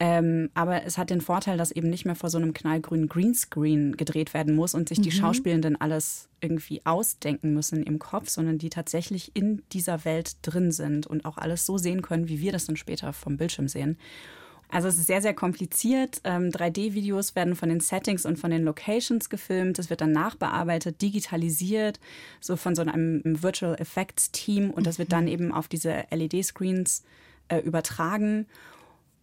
Ähm, 0.00 0.50
aber 0.54 0.84
es 0.84 0.98
hat 0.98 1.10
den 1.10 1.20
Vorteil, 1.20 1.58
dass 1.58 1.70
eben 1.70 1.90
nicht 1.90 2.04
mehr 2.04 2.16
vor 2.16 2.30
so 2.30 2.38
einem 2.38 2.54
knallgrünen 2.54 3.08
Greenscreen 3.08 3.96
gedreht 3.96 4.34
werden 4.34 4.54
muss 4.54 4.74
und 4.74 4.88
sich 4.88 5.00
die 5.00 5.10
mhm. 5.10 5.14
Schauspielenden 5.14 5.80
alles 5.80 6.28
irgendwie 6.40 6.84
ausdenken 6.84 7.54
müssen 7.54 7.82
im 7.82 7.98
Kopf, 7.98 8.28
sondern 8.28 8.58
die 8.58 8.70
tatsächlich 8.70 9.34
in 9.34 9.62
dieser 9.72 10.04
Welt 10.04 10.36
drin 10.42 10.72
sind 10.72 11.06
und 11.06 11.24
auch 11.24 11.38
alles 11.38 11.66
so 11.66 11.78
sehen 11.78 12.02
können, 12.02 12.28
wie 12.28 12.40
wir 12.40 12.52
das 12.52 12.66
dann 12.66 12.76
später 12.76 13.12
vom 13.12 13.36
Bildschirm 13.36 13.68
sehen. 13.68 13.98
Also 14.74 14.88
es 14.88 14.98
ist 14.98 15.06
sehr, 15.06 15.22
sehr 15.22 15.34
kompliziert. 15.34 16.20
Ähm, 16.24 16.50
3D-Videos 16.50 17.36
werden 17.36 17.54
von 17.54 17.68
den 17.68 17.78
Settings 17.78 18.26
und 18.26 18.40
von 18.40 18.50
den 18.50 18.64
Locations 18.64 19.30
gefilmt. 19.30 19.78
Es 19.78 19.88
wird 19.88 20.00
dann 20.00 20.10
nachbearbeitet, 20.10 21.00
digitalisiert, 21.00 22.00
so 22.40 22.56
von 22.56 22.74
so 22.74 22.82
einem 22.82 23.22
Virtual 23.24 23.76
Effects 23.80 24.32
Team. 24.32 24.70
Und 24.70 24.88
das 24.88 24.98
wird 24.98 25.12
dann 25.12 25.28
eben 25.28 25.52
auf 25.52 25.68
diese 25.68 26.06
LED-Screens 26.10 27.04
äh, 27.46 27.58
übertragen. 27.58 28.46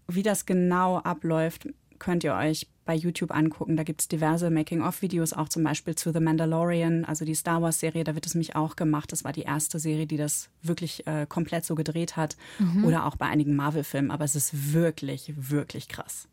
Wie 0.08 0.24
das 0.24 0.46
genau 0.46 1.00
abläuft, 1.00 1.68
könnt 2.02 2.24
ihr 2.24 2.34
euch 2.34 2.68
bei 2.84 2.96
YouTube 2.96 3.32
angucken. 3.32 3.78
Da 3.78 3.84
gibt 3.84 4.02
es 4.02 4.08
diverse 4.08 4.50
Making-of-Videos, 4.50 5.34
auch 5.34 5.48
zum 5.48 5.64
Beispiel 5.64 5.94
zu 5.94 6.12
The 6.12 6.20
Mandalorian, 6.20 7.06
also 7.06 7.26
die 7.26 7.36
Star 7.36 7.62
Wars-Serie. 7.62 8.04
Da 8.04 8.16
wird 8.16 8.26
es 8.26 8.34
mich 8.34 8.56
auch 8.56 8.76
gemacht. 8.76 9.12
Das 9.12 9.24
war 9.24 9.32
die 9.32 9.44
erste 9.44 9.78
Serie, 9.78 10.08
die 10.08 10.18
das 10.18 10.50
wirklich 10.64 11.06
äh, 11.06 11.28
komplett 11.30 11.64
so 11.64 11.76
gedreht 11.76 12.18
hat. 12.18 12.38
Mhm. 12.58 12.86
Oder 12.86 13.06
auch 13.06 13.18
bei 13.18 13.28
einigen 13.28 13.56
Marvel-Filmen. 13.56 14.10
Aber 14.10 14.26
es 14.26 14.36
ist 14.36 14.74
wirklich, 14.74 15.32
wirklich 15.38 15.88
krass. 15.88 16.28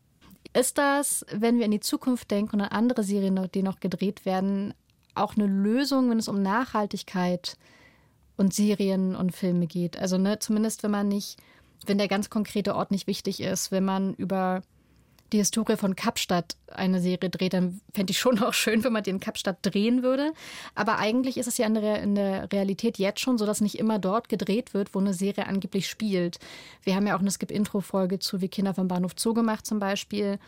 Ist 0.53 0.79
das, 0.79 1.23
wenn 1.31 1.59
wir 1.59 1.65
in 1.65 1.71
die 1.71 1.79
Zukunft 1.79 2.31
denken 2.31 2.55
und 2.55 2.61
an 2.61 2.69
andere 2.69 3.03
Serien, 3.03 3.47
die 3.53 3.61
noch 3.61 3.79
gedreht 3.79 4.25
werden, 4.25 4.73
auch 5.13 5.37
eine 5.37 5.45
Lösung, 5.45 6.09
wenn 6.09 6.17
es 6.17 6.27
um 6.27 6.41
Nachhaltigkeit 6.41 7.57
und 8.37 8.55
Serien 8.55 9.15
und 9.15 9.35
Filme 9.35 9.67
geht? 9.67 9.99
Also 9.99 10.17
ne, 10.17 10.39
zumindest 10.39 10.81
wenn 10.81 10.91
man 10.91 11.07
nicht, 11.07 11.37
wenn 11.85 11.99
der 11.99 12.07
ganz 12.07 12.31
konkrete 12.31 12.73
Ort 12.75 12.89
nicht 12.89 13.05
wichtig 13.05 13.39
ist, 13.39 13.71
wenn 13.71 13.85
man 13.85 14.15
über 14.15 14.63
die 15.31 15.37
Historie 15.37 15.77
von 15.77 15.95
Kapstadt 15.95 16.55
eine 16.67 16.99
Serie 17.01 17.29
dreht, 17.29 17.53
dann 17.53 17.81
fände 17.93 18.11
ich 18.11 18.19
schon 18.19 18.39
auch 18.43 18.53
schön, 18.53 18.83
wenn 18.83 18.93
man 18.93 19.03
die 19.03 19.09
in 19.09 19.19
Kapstadt 19.19 19.57
drehen 19.61 20.03
würde. 20.03 20.33
Aber 20.75 20.97
eigentlich 20.97 21.37
ist 21.37 21.47
es 21.47 21.57
ja 21.57 21.67
in 21.67 21.75
der, 21.75 22.01
in 22.01 22.15
der 22.15 22.51
Realität 22.51 22.97
jetzt 22.97 23.19
schon 23.19 23.37
so, 23.37 23.45
dass 23.45 23.61
nicht 23.61 23.77
immer 23.77 23.99
dort 23.99 24.29
gedreht 24.29 24.73
wird, 24.73 24.93
wo 24.93 24.99
eine 24.99 25.13
Serie 25.13 25.47
angeblich 25.47 25.87
spielt. 25.87 26.39
Wir 26.83 26.95
haben 26.95 27.07
ja 27.07 27.15
auch 27.15 27.21
eine 27.21 27.31
Skip-Intro-Folge 27.31 28.19
zu 28.19 28.41
Wie 28.41 28.49
Kinder 28.49 28.73
vom 28.73 28.87
Bahnhof 28.87 29.13
Zoo 29.17 29.33
gemacht 29.33 29.65
zum 29.65 29.79
Beispiel 29.79 30.39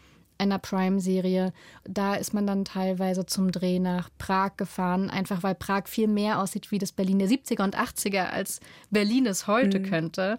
einer 0.42 0.60
Prime-Serie. 0.60 1.54
Da 1.86 2.16
ist 2.16 2.34
man 2.34 2.48
dann 2.48 2.66
teilweise 2.66 3.26
zum 3.26 3.52
Dreh 3.52 3.80
nach 3.80 4.10
Prag 4.18 4.58
gefahren, 4.58 5.10
einfach 5.10 5.44
weil 5.44 5.56
Prag 5.56 5.88
viel 5.88 6.08
mehr 6.08 6.42
aussieht 6.42 6.72
wie 6.72 6.80
das 6.80 6.92
Berlin 6.92 7.20
der 7.20 7.30
70er 7.30 7.64
und 7.64 7.78
80er, 7.78 8.30
als 8.30 8.60
Berlin 8.90 9.26
es 9.28 9.48
heute 9.48 9.80
mhm. 9.80 9.84
könnte. 9.84 10.38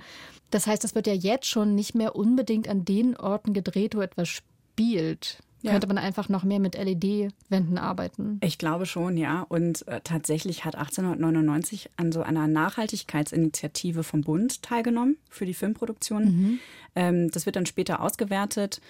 Das 0.51 0.67
heißt, 0.67 0.85
es 0.85 0.95
wird 0.95 1.07
ja 1.07 1.15
jetzt 1.15 1.47
schon 1.47 1.75
nicht 1.75 1.95
mehr 1.95 2.15
unbedingt 2.15 2.69
an 2.69 2.85
den 2.85 3.17
Orten 3.17 3.55
gedreht, 3.55 3.97
wo 3.97 4.01
etwas 4.01 4.29
spielt. 4.29 5.39
Ja. 5.63 5.71
Könnte 5.71 5.87
man 5.87 5.99
einfach 5.99 6.29
noch 6.29 6.43
mehr 6.43 6.59
mit 6.59 6.75
LED-Wänden 6.75 7.79
arbeiten? 7.79 8.41
Ich 8.43 8.59
glaube 8.59 8.85
schon, 8.85 9.17
ja. 9.17 9.47
Und 9.49 9.87
äh, 9.87 10.01
tatsächlich 10.03 10.65
hat 10.65 10.75
1899 10.75 11.91
an 11.97 12.11
so 12.11 12.23
einer 12.23 12.49
Nachhaltigkeitsinitiative 12.49 14.03
vom 14.03 14.23
Bund 14.23 14.63
teilgenommen 14.63 15.19
für 15.31 15.47
die 15.47 15.55
Filmproduktion. 15.55 16.25
Mhm. 16.25 16.59
Ähm, 16.97 17.31
das 17.31 17.47
wird 17.47 17.55
dann 17.55 17.67
später 17.67 18.01
ausgewertet. 18.01 18.81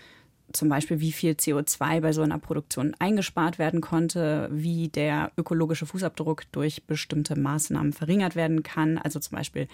Zum 0.52 0.68
Beispiel, 0.68 1.00
wie 1.00 1.12
viel 1.12 1.32
CO2 1.32 2.00
bei 2.00 2.12
so 2.12 2.22
einer 2.22 2.38
Produktion 2.38 2.94
eingespart 2.98 3.58
werden 3.58 3.80
konnte, 3.80 4.48
wie 4.52 4.88
der 4.88 5.32
ökologische 5.36 5.86
Fußabdruck 5.86 6.50
durch 6.52 6.84
bestimmte 6.84 7.38
Maßnahmen 7.38 7.92
verringert 7.92 8.36
werden 8.36 8.62
kann. 8.62 8.98
Also 8.98 9.20
zum 9.20 9.36
Beispiel 9.36 9.68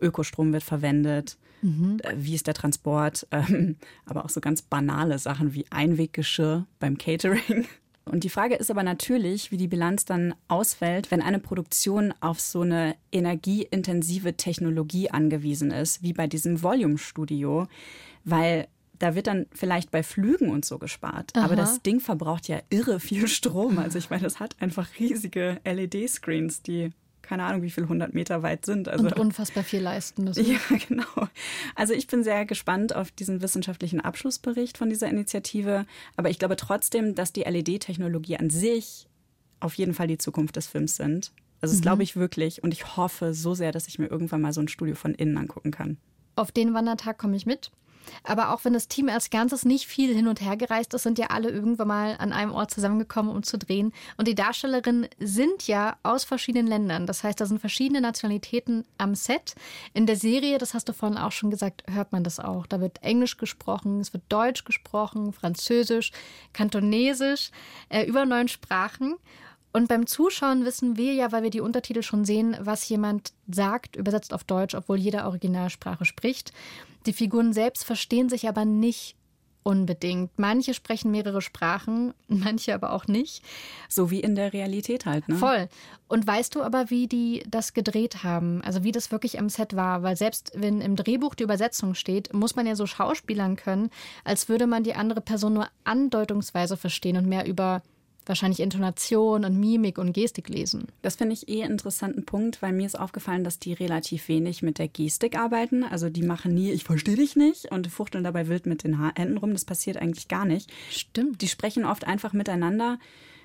Ökostrom 0.00 0.52
wird 0.52 0.64
verwendet, 0.64 1.36
mhm. 1.62 1.98
Äh, 2.02 2.14
wie 2.16 2.34
ist 2.34 2.46
der 2.46 2.54
Transport, 2.54 3.26
ähm, 3.30 3.76
aber 4.04 4.24
auch 4.24 4.30
so 4.30 4.40
ganz 4.40 4.62
banale 4.62 5.18
Sachen 5.18 5.54
wie 5.54 5.66
Einweggeschirr 5.70 6.66
beim 6.78 6.98
Catering. 6.98 7.66
Und 8.04 8.24
die 8.24 8.30
Frage 8.30 8.56
ist 8.56 8.70
aber 8.70 8.82
natürlich, 8.82 9.52
wie 9.52 9.56
die 9.56 9.68
Bilanz 9.68 10.04
dann 10.04 10.34
ausfällt, 10.48 11.10
wenn 11.10 11.22
eine 11.22 11.38
Produktion 11.38 12.12
auf 12.20 12.40
so 12.40 12.62
eine 12.62 12.96
energieintensive 13.12 14.36
Technologie 14.36 15.10
angewiesen 15.10 15.70
ist, 15.70 16.02
wie 16.02 16.12
bei 16.12 16.26
diesem 16.26 16.62
Volume-Studio, 16.62 17.68
weil 18.24 18.66
da 19.02 19.16
wird 19.16 19.26
dann 19.26 19.46
vielleicht 19.52 19.90
bei 19.90 20.04
Flügen 20.04 20.48
und 20.48 20.64
so 20.64 20.78
gespart. 20.78 21.32
Aha. 21.34 21.44
Aber 21.44 21.56
das 21.56 21.82
Ding 21.82 21.98
verbraucht 21.98 22.46
ja 22.46 22.60
irre 22.70 23.00
viel 23.00 23.26
Strom. 23.26 23.78
Also 23.78 23.98
ich 23.98 24.10
meine, 24.10 24.22
das 24.22 24.38
hat 24.38 24.54
einfach 24.60 24.88
riesige 24.98 25.60
LED-Screens, 25.64 26.62
die 26.62 26.92
keine 27.22 27.44
Ahnung, 27.44 27.62
wie 27.62 27.70
viel 27.70 27.88
hundert 27.88 28.14
Meter 28.14 28.42
weit 28.42 28.66
sind. 28.66 28.88
Also, 28.88 29.06
und 29.06 29.18
unfassbar 29.18 29.64
viel 29.64 29.80
leisten 29.80 30.24
müssen. 30.24 30.44
Ja, 30.44 30.58
genau. 30.88 31.28
Also 31.74 31.94
ich 31.94 32.06
bin 32.06 32.22
sehr 32.22 32.44
gespannt 32.44 32.94
auf 32.94 33.10
diesen 33.10 33.42
wissenschaftlichen 33.42 34.00
Abschlussbericht 34.00 34.76
von 34.76 34.88
dieser 34.88 35.08
Initiative. 35.08 35.86
Aber 36.16 36.30
ich 36.30 36.38
glaube 36.38 36.56
trotzdem, 36.56 37.14
dass 37.14 37.32
die 37.32 37.42
LED-Technologie 37.42 38.36
an 38.36 38.50
sich 38.50 39.08
auf 39.60 39.74
jeden 39.74 39.94
Fall 39.94 40.08
die 40.08 40.18
Zukunft 40.18 40.56
des 40.56 40.66
Films 40.66 40.96
sind. 40.96 41.32
Also 41.60 41.72
das 41.72 41.78
mhm. 41.78 41.82
glaube 41.82 42.02
ich 42.02 42.16
wirklich. 42.16 42.62
Und 42.62 42.72
ich 42.72 42.96
hoffe 42.96 43.34
so 43.34 43.54
sehr, 43.54 43.72
dass 43.72 43.88
ich 43.88 43.98
mir 43.98 44.06
irgendwann 44.06 44.42
mal 44.42 44.52
so 44.52 44.60
ein 44.60 44.68
Studio 44.68 44.94
von 44.94 45.14
innen 45.14 45.38
angucken 45.38 45.70
kann. 45.70 45.96
Auf 46.36 46.52
den 46.52 46.74
Wandertag 46.74 47.18
komme 47.18 47.36
ich 47.36 47.46
mit. 47.46 47.70
Aber 48.24 48.52
auch 48.52 48.64
wenn 48.64 48.72
das 48.72 48.88
Team 48.88 49.08
als 49.08 49.30
Ganzes 49.30 49.64
nicht 49.64 49.86
viel 49.86 50.14
hin 50.14 50.28
und 50.28 50.40
her 50.40 50.56
gereist 50.56 50.94
ist, 50.94 51.02
sind 51.02 51.18
ja 51.18 51.28
alle 51.28 51.50
irgendwann 51.50 51.88
mal 51.88 52.16
an 52.18 52.32
einem 52.32 52.52
Ort 52.52 52.70
zusammengekommen, 52.70 53.34
um 53.34 53.42
zu 53.42 53.58
drehen. 53.58 53.92
Und 54.16 54.28
die 54.28 54.34
Darstellerinnen 54.34 55.08
sind 55.18 55.66
ja 55.66 55.96
aus 56.02 56.24
verschiedenen 56.24 56.66
Ländern. 56.66 57.06
Das 57.06 57.24
heißt, 57.24 57.40
da 57.40 57.46
sind 57.46 57.60
verschiedene 57.60 58.00
Nationalitäten 58.00 58.84
am 58.98 59.14
Set. 59.14 59.54
In 59.94 60.06
der 60.06 60.16
Serie, 60.16 60.58
das 60.58 60.74
hast 60.74 60.88
du 60.88 60.92
vorhin 60.92 61.18
auch 61.18 61.32
schon 61.32 61.50
gesagt, 61.50 61.84
hört 61.90 62.12
man 62.12 62.24
das 62.24 62.40
auch. 62.40 62.66
Da 62.66 62.80
wird 62.80 63.02
Englisch 63.02 63.36
gesprochen, 63.36 64.00
es 64.00 64.12
wird 64.12 64.24
Deutsch 64.28 64.64
gesprochen, 64.64 65.32
Französisch, 65.32 66.12
Kantonesisch, 66.52 67.50
äh, 67.88 68.04
über 68.04 68.24
neun 68.24 68.48
Sprachen. 68.48 69.16
Und 69.72 69.88
beim 69.88 70.06
Zuschauen 70.06 70.64
wissen 70.64 70.96
wir 70.96 71.14
ja, 71.14 71.32
weil 71.32 71.42
wir 71.42 71.50
die 71.50 71.60
Untertitel 71.60 72.02
schon 72.02 72.24
sehen, 72.24 72.56
was 72.60 72.88
jemand 72.88 73.32
sagt, 73.50 73.96
übersetzt 73.96 74.34
auf 74.34 74.44
Deutsch, 74.44 74.74
obwohl 74.74 74.98
jeder 74.98 75.26
Originalsprache 75.26 76.04
spricht. 76.04 76.52
Die 77.06 77.12
Figuren 77.12 77.52
selbst 77.52 77.84
verstehen 77.84 78.28
sich 78.28 78.48
aber 78.48 78.64
nicht 78.64 79.16
unbedingt. 79.62 80.38
Manche 80.38 80.74
sprechen 80.74 81.10
mehrere 81.10 81.40
Sprachen, 81.40 82.14
manche 82.28 82.74
aber 82.74 82.92
auch 82.92 83.06
nicht. 83.06 83.42
So 83.88 84.10
wie 84.10 84.20
in 84.20 84.34
der 84.34 84.52
Realität 84.52 85.06
halt, 85.06 85.28
ne? 85.28 85.36
Voll. 85.36 85.68
Und 86.08 86.26
weißt 86.26 86.54
du 86.54 86.62
aber, 86.62 86.90
wie 86.90 87.06
die 87.06 87.42
das 87.48 87.72
gedreht 87.72 88.24
haben? 88.24 88.62
Also 88.62 88.84
wie 88.84 88.92
das 88.92 89.10
wirklich 89.10 89.38
am 89.38 89.48
Set 89.48 89.74
war? 89.74 90.02
Weil 90.02 90.16
selbst 90.16 90.52
wenn 90.54 90.80
im 90.80 90.96
Drehbuch 90.96 91.34
die 91.34 91.44
Übersetzung 91.44 91.94
steht, 91.94 92.34
muss 92.34 92.56
man 92.56 92.66
ja 92.66 92.76
so 92.76 92.86
schauspielern 92.86 93.56
können, 93.56 93.90
als 94.24 94.48
würde 94.48 94.66
man 94.66 94.84
die 94.84 94.94
andere 94.94 95.20
Person 95.20 95.54
nur 95.54 95.68
andeutungsweise 95.84 96.76
verstehen 96.76 97.16
und 97.16 97.26
mehr 97.26 97.46
über 97.46 97.82
wahrscheinlich 98.26 98.60
Intonation 98.60 99.44
und 99.44 99.58
Mimik 99.58 99.98
und 99.98 100.12
Gestik 100.12 100.48
lesen. 100.48 100.88
Das 101.02 101.16
finde 101.16 101.34
ich 101.34 101.48
eh 101.48 101.62
einen 101.62 101.72
interessanten 101.72 102.24
Punkt, 102.24 102.62
weil 102.62 102.72
mir 102.72 102.86
ist 102.86 102.98
aufgefallen, 102.98 103.44
dass 103.44 103.58
die 103.58 103.72
relativ 103.72 104.28
wenig 104.28 104.62
mit 104.62 104.78
der 104.78 104.88
Gestik 104.88 105.38
arbeiten. 105.38 105.84
Also 105.84 106.08
die 106.08 106.22
machen 106.22 106.54
nie, 106.54 106.70
ich 106.70 106.84
verstehe 106.84 107.16
dich 107.16 107.36
nicht 107.36 107.70
und 107.70 107.88
fuchteln 107.88 108.24
dabei 108.24 108.48
wild 108.48 108.66
mit 108.66 108.84
den 108.84 109.14
Händen 109.16 109.38
rum. 109.38 109.52
Das 109.52 109.64
passiert 109.64 109.96
eigentlich 109.96 110.28
gar 110.28 110.44
nicht. 110.44 110.70
Stimmt. 110.90 111.42
Die 111.42 111.48
sprechen 111.48 111.84
oft 111.84 112.06
einfach 112.06 112.32
miteinander 112.32 112.98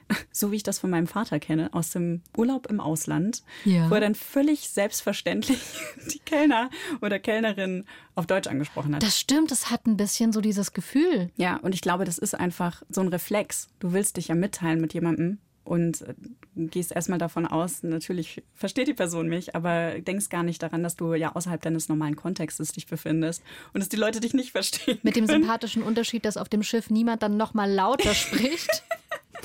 so 0.31 0.51
wie 0.51 0.57
ich 0.57 0.63
das 0.63 0.79
von 0.79 0.89
meinem 0.89 1.07
Vater 1.07 1.39
kenne, 1.39 1.73
aus 1.73 1.91
dem 1.91 2.21
Urlaub 2.35 2.67
im 2.67 2.79
Ausland, 2.79 3.43
ja. 3.65 3.89
wo 3.89 3.95
er 3.95 4.01
dann 4.01 4.15
völlig 4.15 4.69
selbstverständlich 4.69 5.59
die 6.11 6.19
Kellner 6.19 6.69
oder 7.01 7.19
Kellnerin 7.19 7.85
auf 8.15 8.27
Deutsch 8.27 8.47
angesprochen 8.47 8.95
hat. 8.95 9.03
Das 9.03 9.19
stimmt, 9.19 9.51
das 9.51 9.69
hat 9.69 9.85
ein 9.85 9.97
bisschen 9.97 10.31
so 10.33 10.41
dieses 10.41 10.73
Gefühl. 10.73 11.31
Ja, 11.35 11.57
und 11.57 11.73
ich 11.73 11.81
glaube, 11.81 12.05
das 12.05 12.17
ist 12.17 12.35
einfach 12.35 12.83
so 12.89 13.01
ein 13.01 13.07
Reflex. 13.07 13.69
Du 13.79 13.93
willst 13.93 14.17
dich 14.17 14.29
ja 14.29 14.35
mitteilen 14.35 14.81
mit 14.81 14.93
jemandem 14.93 15.39
und 15.67 16.01
äh, 16.01 16.13
gehst 16.55 16.91
erstmal 16.91 17.19
davon 17.19 17.45
aus, 17.45 17.83
natürlich 17.83 18.41
versteht 18.55 18.87
die 18.87 18.93
Person 18.93 19.27
mich, 19.27 19.55
aber 19.55 19.99
denkst 19.99 20.29
gar 20.29 20.43
nicht 20.43 20.63
daran, 20.63 20.81
dass 20.81 20.95
du 20.95 21.13
ja 21.13 21.35
außerhalb 21.35 21.61
deines 21.61 21.89
normalen 21.89 22.15
Kontextes 22.15 22.71
dich 22.71 22.87
befindest 22.87 23.43
und 23.73 23.81
dass 23.81 23.89
die 23.89 23.97
Leute 23.97 24.19
dich 24.19 24.33
nicht 24.33 24.51
verstehen. 24.51 24.97
Mit 25.03 25.15
dem 25.15 25.27
sympathischen 25.27 25.83
Unterschied, 25.83 26.25
dass 26.25 26.37
auf 26.37 26.49
dem 26.49 26.63
Schiff 26.63 26.89
niemand 26.89 27.21
dann 27.21 27.37
nochmal 27.37 27.71
lauter 27.71 28.13
spricht. 28.15 28.83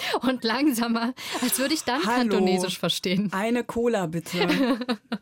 und 0.22 0.44
langsamer, 0.44 1.14
als 1.40 1.58
würde 1.58 1.74
ich 1.74 1.84
dann 1.84 2.04
Hallo, 2.04 2.30
Kantonesisch 2.30 2.78
verstehen. 2.78 3.30
Eine 3.32 3.64
Cola 3.64 4.06
bitte. 4.06 4.78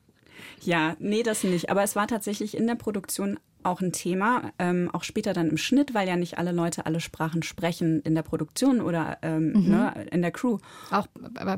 ja, 0.63 0.97
nee, 0.99 1.23
das 1.23 1.45
nicht. 1.45 1.71
Aber 1.71 1.83
es 1.83 1.97
war 1.97 2.07
tatsächlich 2.07 2.57
in 2.57 2.67
der 2.67 2.77
Produktion 2.77 3.39
auch 3.63 3.81
ein 3.81 3.93
Thema, 3.93 4.53
ähm, 4.59 4.91
auch 4.93 5.05
später 5.05 5.33
dann 5.33 5.51
im 5.51 5.57
Schnitt, 5.57 5.95
weil 5.95 6.09
ja 6.09 6.17
nicht 6.17 6.39
alle 6.39 6.53
Leute 6.53 6.87
alle 6.87 7.01
Sprachen 7.01 7.43
sprechen 7.43 8.01
in 8.03 8.15
der 8.15 8.23
Produktion 8.23 8.81
oder 8.81 9.19
ähm, 9.23 9.53
mhm. 9.53 9.71
ne, 9.71 10.07
in 10.11 10.23
der 10.23 10.31
Crew. 10.31 10.59
Auch 10.91 11.07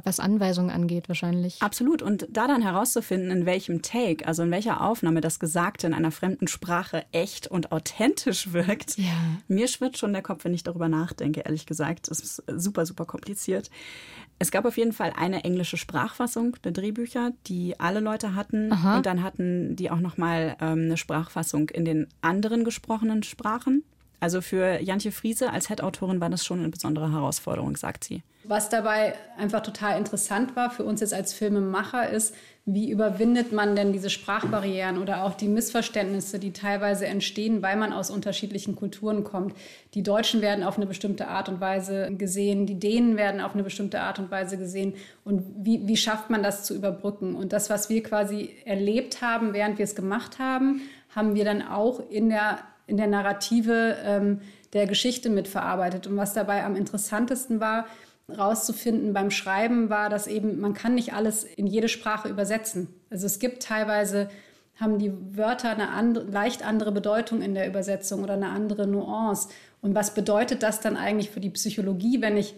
was 0.04 0.20
Anweisungen 0.20 0.70
angeht 0.70 1.08
wahrscheinlich. 1.08 1.60
Absolut. 1.60 2.02
Und 2.02 2.28
da 2.30 2.46
dann 2.46 2.62
herauszufinden, 2.62 3.30
in 3.30 3.46
welchem 3.46 3.82
Take, 3.82 4.26
also 4.26 4.42
in 4.42 4.50
welcher 4.50 4.80
Aufnahme 4.80 5.20
das 5.20 5.38
Gesagte 5.38 5.86
in 5.86 5.94
einer 5.94 6.10
fremden 6.10 6.48
Sprache 6.48 7.04
echt 7.12 7.46
und 7.46 7.72
authentisch 7.72 8.52
wirkt, 8.52 8.98
ja. 8.98 9.04
mir 9.48 9.68
schwirrt 9.68 9.98
schon 9.98 10.12
der 10.12 10.22
Kopf, 10.22 10.44
wenn 10.44 10.54
ich 10.54 10.62
darüber 10.64 10.88
nachdenke, 10.88 11.40
ehrlich 11.40 11.66
gesagt. 11.66 12.10
Das 12.10 12.20
ist 12.20 12.42
super, 12.56 12.86
super 12.86 13.04
kompliziert. 13.04 13.70
Es 14.42 14.50
gab 14.50 14.64
auf 14.64 14.76
jeden 14.76 14.92
Fall 14.92 15.12
eine 15.16 15.44
englische 15.44 15.76
Sprachfassung 15.76 16.56
der 16.64 16.72
Drehbücher, 16.72 17.30
die 17.46 17.78
alle 17.78 18.00
Leute 18.00 18.34
hatten. 18.34 18.72
Aha. 18.72 18.96
Und 18.96 19.06
dann 19.06 19.22
hatten 19.22 19.76
die 19.76 19.88
auch 19.88 20.00
nochmal 20.00 20.56
ähm, 20.60 20.80
eine 20.80 20.96
Sprachfassung 20.96 21.68
in 21.68 21.84
den 21.84 21.91
anderen 22.20 22.64
gesprochenen 22.64 23.22
Sprachen. 23.22 23.84
Also 24.20 24.40
für 24.40 24.80
Jantje 24.80 25.10
Friese 25.10 25.50
als 25.50 25.66
Head-Autorin 25.68 26.20
war 26.20 26.30
das 26.30 26.44
schon 26.44 26.60
eine 26.60 26.68
besondere 26.68 27.10
Herausforderung, 27.10 27.76
sagt 27.76 28.04
sie. 28.04 28.22
Was 28.44 28.68
dabei 28.68 29.14
einfach 29.36 29.62
total 29.62 29.98
interessant 29.98 30.56
war 30.56 30.70
für 30.70 30.84
uns 30.84 31.00
jetzt 31.00 31.14
als 31.14 31.32
Filmemacher 31.32 32.08
ist, 32.08 32.34
wie 32.64 32.90
überwindet 32.90 33.52
man 33.52 33.74
denn 33.74 33.92
diese 33.92 34.10
Sprachbarrieren 34.10 34.98
oder 34.98 35.24
auch 35.24 35.34
die 35.34 35.48
Missverständnisse, 35.48 36.38
die 36.38 36.52
teilweise 36.52 37.06
entstehen, 37.06 37.62
weil 37.62 37.76
man 37.76 37.92
aus 37.92 38.10
unterschiedlichen 38.10 38.76
Kulturen 38.76 39.24
kommt. 39.24 39.56
Die 39.94 40.04
Deutschen 40.04 40.42
werden 40.42 40.62
auf 40.62 40.76
eine 40.76 40.86
bestimmte 40.86 41.26
Art 41.26 41.48
und 41.48 41.60
Weise 41.60 42.14
gesehen, 42.16 42.66
die 42.66 42.78
Dänen 42.78 43.16
werden 43.16 43.40
auf 43.40 43.54
eine 43.54 43.64
bestimmte 43.64 44.00
Art 44.00 44.20
und 44.20 44.30
Weise 44.30 44.58
gesehen. 44.58 44.94
Und 45.24 45.44
wie, 45.58 45.88
wie 45.88 45.96
schafft 45.96 46.30
man 46.30 46.44
das 46.44 46.62
zu 46.62 46.74
überbrücken? 46.74 47.34
Und 47.34 47.52
das, 47.52 47.68
was 47.68 47.88
wir 47.88 48.02
quasi 48.04 48.50
erlebt 48.64 49.22
haben, 49.22 49.52
während 49.54 49.78
wir 49.78 49.84
es 49.84 49.96
gemacht 49.96 50.38
haben, 50.38 50.82
haben 51.14 51.34
wir 51.34 51.44
dann 51.44 51.62
auch 51.62 52.00
in 52.10 52.28
der, 52.28 52.58
in 52.86 52.96
der 52.96 53.06
Narrative 53.06 53.96
ähm, 54.04 54.40
der 54.72 54.86
Geschichte 54.86 55.30
mitverarbeitet. 55.30 56.06
Und 56.06 56.16
was 56.16 56.32
dabei 56.32 56.64
am 56.64 56.76
interessantesten 56.76 57.60
war, 57.60 57.86
rauszufinden 58.28 59.12
beim 59.12 59.30
Schreiben 59.30 59.90
war, 59.90 60.08
dass 60.08 60.26
eben 60.26 60.60
man 60.60 60.74
kann 60.74 60.94
nicht 60.94 61.12
alles 61.12 61.44
in 61.44 61.66
jede 61.66 61.88
Sprache 61.88 62.28
übersetzen. 62.28 62.88
Also 63.10 63.26
es 63.26 63.38
gibt 63.38 63.62
teilweise 63.62 64.28
haben 64.76 64.98
die 64.98 65.12
Wörter 65.36 65.70
eine 65.70 65.90
andere, 65.90 66.24
leicht 66.24 66.64
andere 66.66 66.92
Bedeutung 66.92 67.42
in 67.42 67.54
der 67.54 67.68
Übersetzung 67.68 68.22
oder 68.22 68.34
eine 68.34 68.48
andere 68.48 68.86
Nuance. 68.86 69.48
Und 69.80 69.94
was 69.94 70.14
bedeutet 70.14 70.62
das 70.62 70.80
dann 70.80 70.96
eigentlich 70.96 71.30
für 71.30 71.40
die 71.40 71.50
Psychologie, 71.50 72.20
wenn 72.20 72.36
ich 72.36 72.54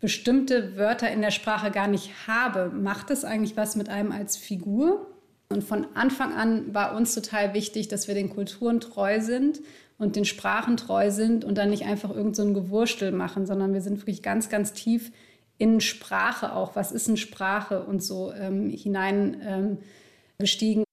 bestimmte 0.00 0.76
Wörter 0.76 1.10
in 1.10 1.22
der 1.22 1.30
Sprache 1.30 1.70
gar 1.70 1.88
nicht 1.88 2.28
habe? 2.28 2.70
Macht 2.70 3.10
es 3.10 3.24
eigentlich 3.24 3.56
was 3.56 3.76
mit 3.76 3.88
einem 3.88 4.12
als 4.12 4.36
Figur? 4.36 5.06
Und 5.48 5.62
von 5.62 5.86
Anfang 5.94 6.34
an 6.34 6.74
war 6.74 6.96
uns 6.96 7.14
total 7.14 7.54
wichtig, 7.54 7.88
dass 7.88 8.08
wir 8.08 8.14
den 8.14 8.30
Kulturen 8.30 8.80
treu 8.80 9.20
sind 9.20 9.60
und 9.98 10.16
den 10.16 10.24
Sprachen 10.24 10.76
treu 10.76 11.10
sind 11.10 11.44
und 11.44 11.56
dann 11.56 11.70
nicht 11.70 11.84
einfach 11.84 12.10
irgend 12.10 12.36
so 12.36 12.42
ein 12.42 12.54
Gewurstel 12.54 13.12
machen, 13.12 13.46
sondern 13.46 13.72
wir 13.72 13.80
sind 13.80 13.98
wirklich 13.98 14.22
ganz, 14.22 14.48
ganz 14.48 14.72
tief 14.72 15.12
in 15.58 15.80
Sprache 15.80 16.52
auch. 16.52 16.76
Was 16.76 16.92
ist 16.92 17.08
eine 17.08 17.16
Sprache 17.16 17.84
und 17.84 18.02
so 18.02 18.32
ähm, 18.32 18.70
hinein 18.70 19.40
ähm, 19.42 19.78
gestiegen. 20.38 20.84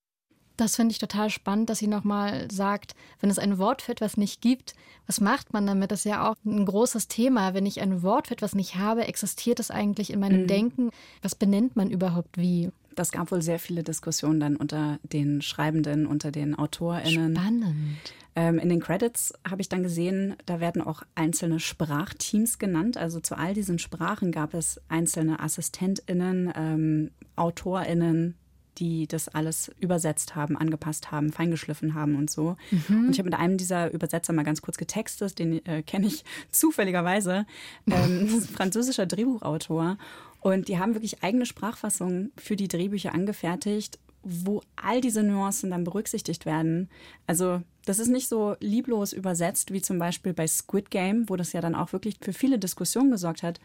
Das 0.55 0.75
finde 0.75 0.91
ich 0.91 0.99
total 0.99 1.29
spannend, 1.29 1.69
dass 1.69 1.79
sie 1.79 1.87
nochmal 1.87 2.47
sagt, 2.51 2.95
wenn 3.19 3.29
es 3.29 3.39
ein 3.39 3.57
Wort 3.57 3.81
für 3.81 3.91
etwas 3.91 4.17
nicht 4.17 4.39
gibt, 4.39 4.75
was 5.07 5.19
macht 5.19 5.51
man 5.51 5.65
damit? 5.65 5.91
Das 5.91 5.99
ist 5.99 6.11
ja 6.11 6.29
auch 6.29 6.35
ein 6.45 6.65
großes 6.65 7.07
Thema. 7.07 7.53
Wenn 7.53 7.65
ich 7.65 7.81
ein 7.81 8.03
Wort 8.03 8.27
für 8.27 8.35
etwas 8.35 8.53
nicht 8.53 8.75
habe, 8.75 9.05
existiert 9.05 9.59
es 9.59 9.71
eigentlich 9.71 10.13
in 10.13 10.19
meinem 10.19 10.43
mhm. 10.43 10.47
Denken? 10.47 10.89
Was 11.21 11.35
benennt 11.35 11.75
man 11.75 11.89
überhaupt 11.89 12.37
wie? 12.37 12.69
Das 12.95 13.11
gab 13.11 13.31
wohl 13.31 13.41
sehr 13.41 13.59
viele 13.59 13.83
Diskussionen 13.83 14.39
dann 14.39 14.55
unter 14.55 14.99
den 15.03 15.41
Schreibenden, 15.41 16.05
unter 16.05 16.31
den 16.31 16.55
AutorInnen. 16.55 17.35
Spannend. 17.35 18.13
Ähm, 18.35 18.57
in 18.57 18.69
den 18.69 18.79
Credits 18.79 19.33
habe 19.47 19.61
ich 19.61 19.69
dann 19.69 19.83
gesehen, 19.83 20.35
da 20.45 20.59
werden 20.59 20.81
auch 20.81 21.03
einzelne 21.15 21.59
Sprachteams 21.59 22.57
genannt. 22.57 22.97
Also 22.97 23.19
zu 23.19 23.37
all 23.37 23.53
diesen 23.53 23.77
Sprachen 23.77 24.31
gab 24.31 24.53
es 24.53 24.81
einzelne 24.89 25.39
AssistentInnen, 25.39 26.51
ähm, 26.55 27.11
AutorInnen, 27.35 28.35
die 28.79 29.07
das 29.07 29.27
alles 29.27 29.71
übersetzt 29.79 30.35
haben, 30.35 30.57
angepasst 30.57 31.11
haben, 31.11 31.31
feingeschliffen 31.31 31.93
haben 31.93 32.15
und 32.15 32.31
so. 32.31 32.55
Mhm. 32.71 33.05
Und 33.05 33.11
ich 33.11 33.19
habe 33.19 33.29
mit 33.29 33.37
einem 33.37 33.57
dieser 33.57 33.91
Übersetzer 33.91 34.33
mal 34.33 34.43
ganz 34.43 34.63
kurz 34.63 34.77
getextet, 34.77 35.37
den 35.37 35.63
äh, 35.65 35.83
kenne 35.83 36.07
ich 36.07 36.23
zufälligerweise, 36.51 37.45
ähm, 37.87 38.27
französischer 38.53 39.05
Drehbuchautor. 39.05 39.97
Und 40.43 40.67
die 40.67 40.77
haben 40.77 40.93
wirklich 40.93 41.23
eigene 41.23 41.45
Sprachfassungen 41.45 42.31
für 42.37 42.55
die 42.55 42.67
Drehbücher 42.67 43.13
angefertigt 43.13 43.99
wo 44.23 44.61
all 44.77 45.01
diese 45.01 45.21
Nuancen 45.21 45.69
dann 45.69 45.83
berücksichtigt 45.83 46.45
werden. 46.45 46.89
Also 47.27 47.61
das 47.85 47.99
ist 47.99 48.07
nicht 48.07 48.29
so 48.29 48.55
lieblos 48.59 49.11
übersetzt 49.11 49.73
wie 49.73 49.81
zum 49.81 49.99
Beispiel 49.99 50.33
bei 50.33 50.47
Squid 50.47 50.89
Game, 50.89 51.29
wo 51.29 51.35
das 51.35 51.51
ja 51.51 51.61
dann 51.61 51.75
auch 51.75 51.91
wirklich 51.91 52.15
für 52.21 52.33
viele 52.33 52.57
Diskussionen 52.57 53.11
gesorgt 53.11 53.43
hat, 53.43 53.59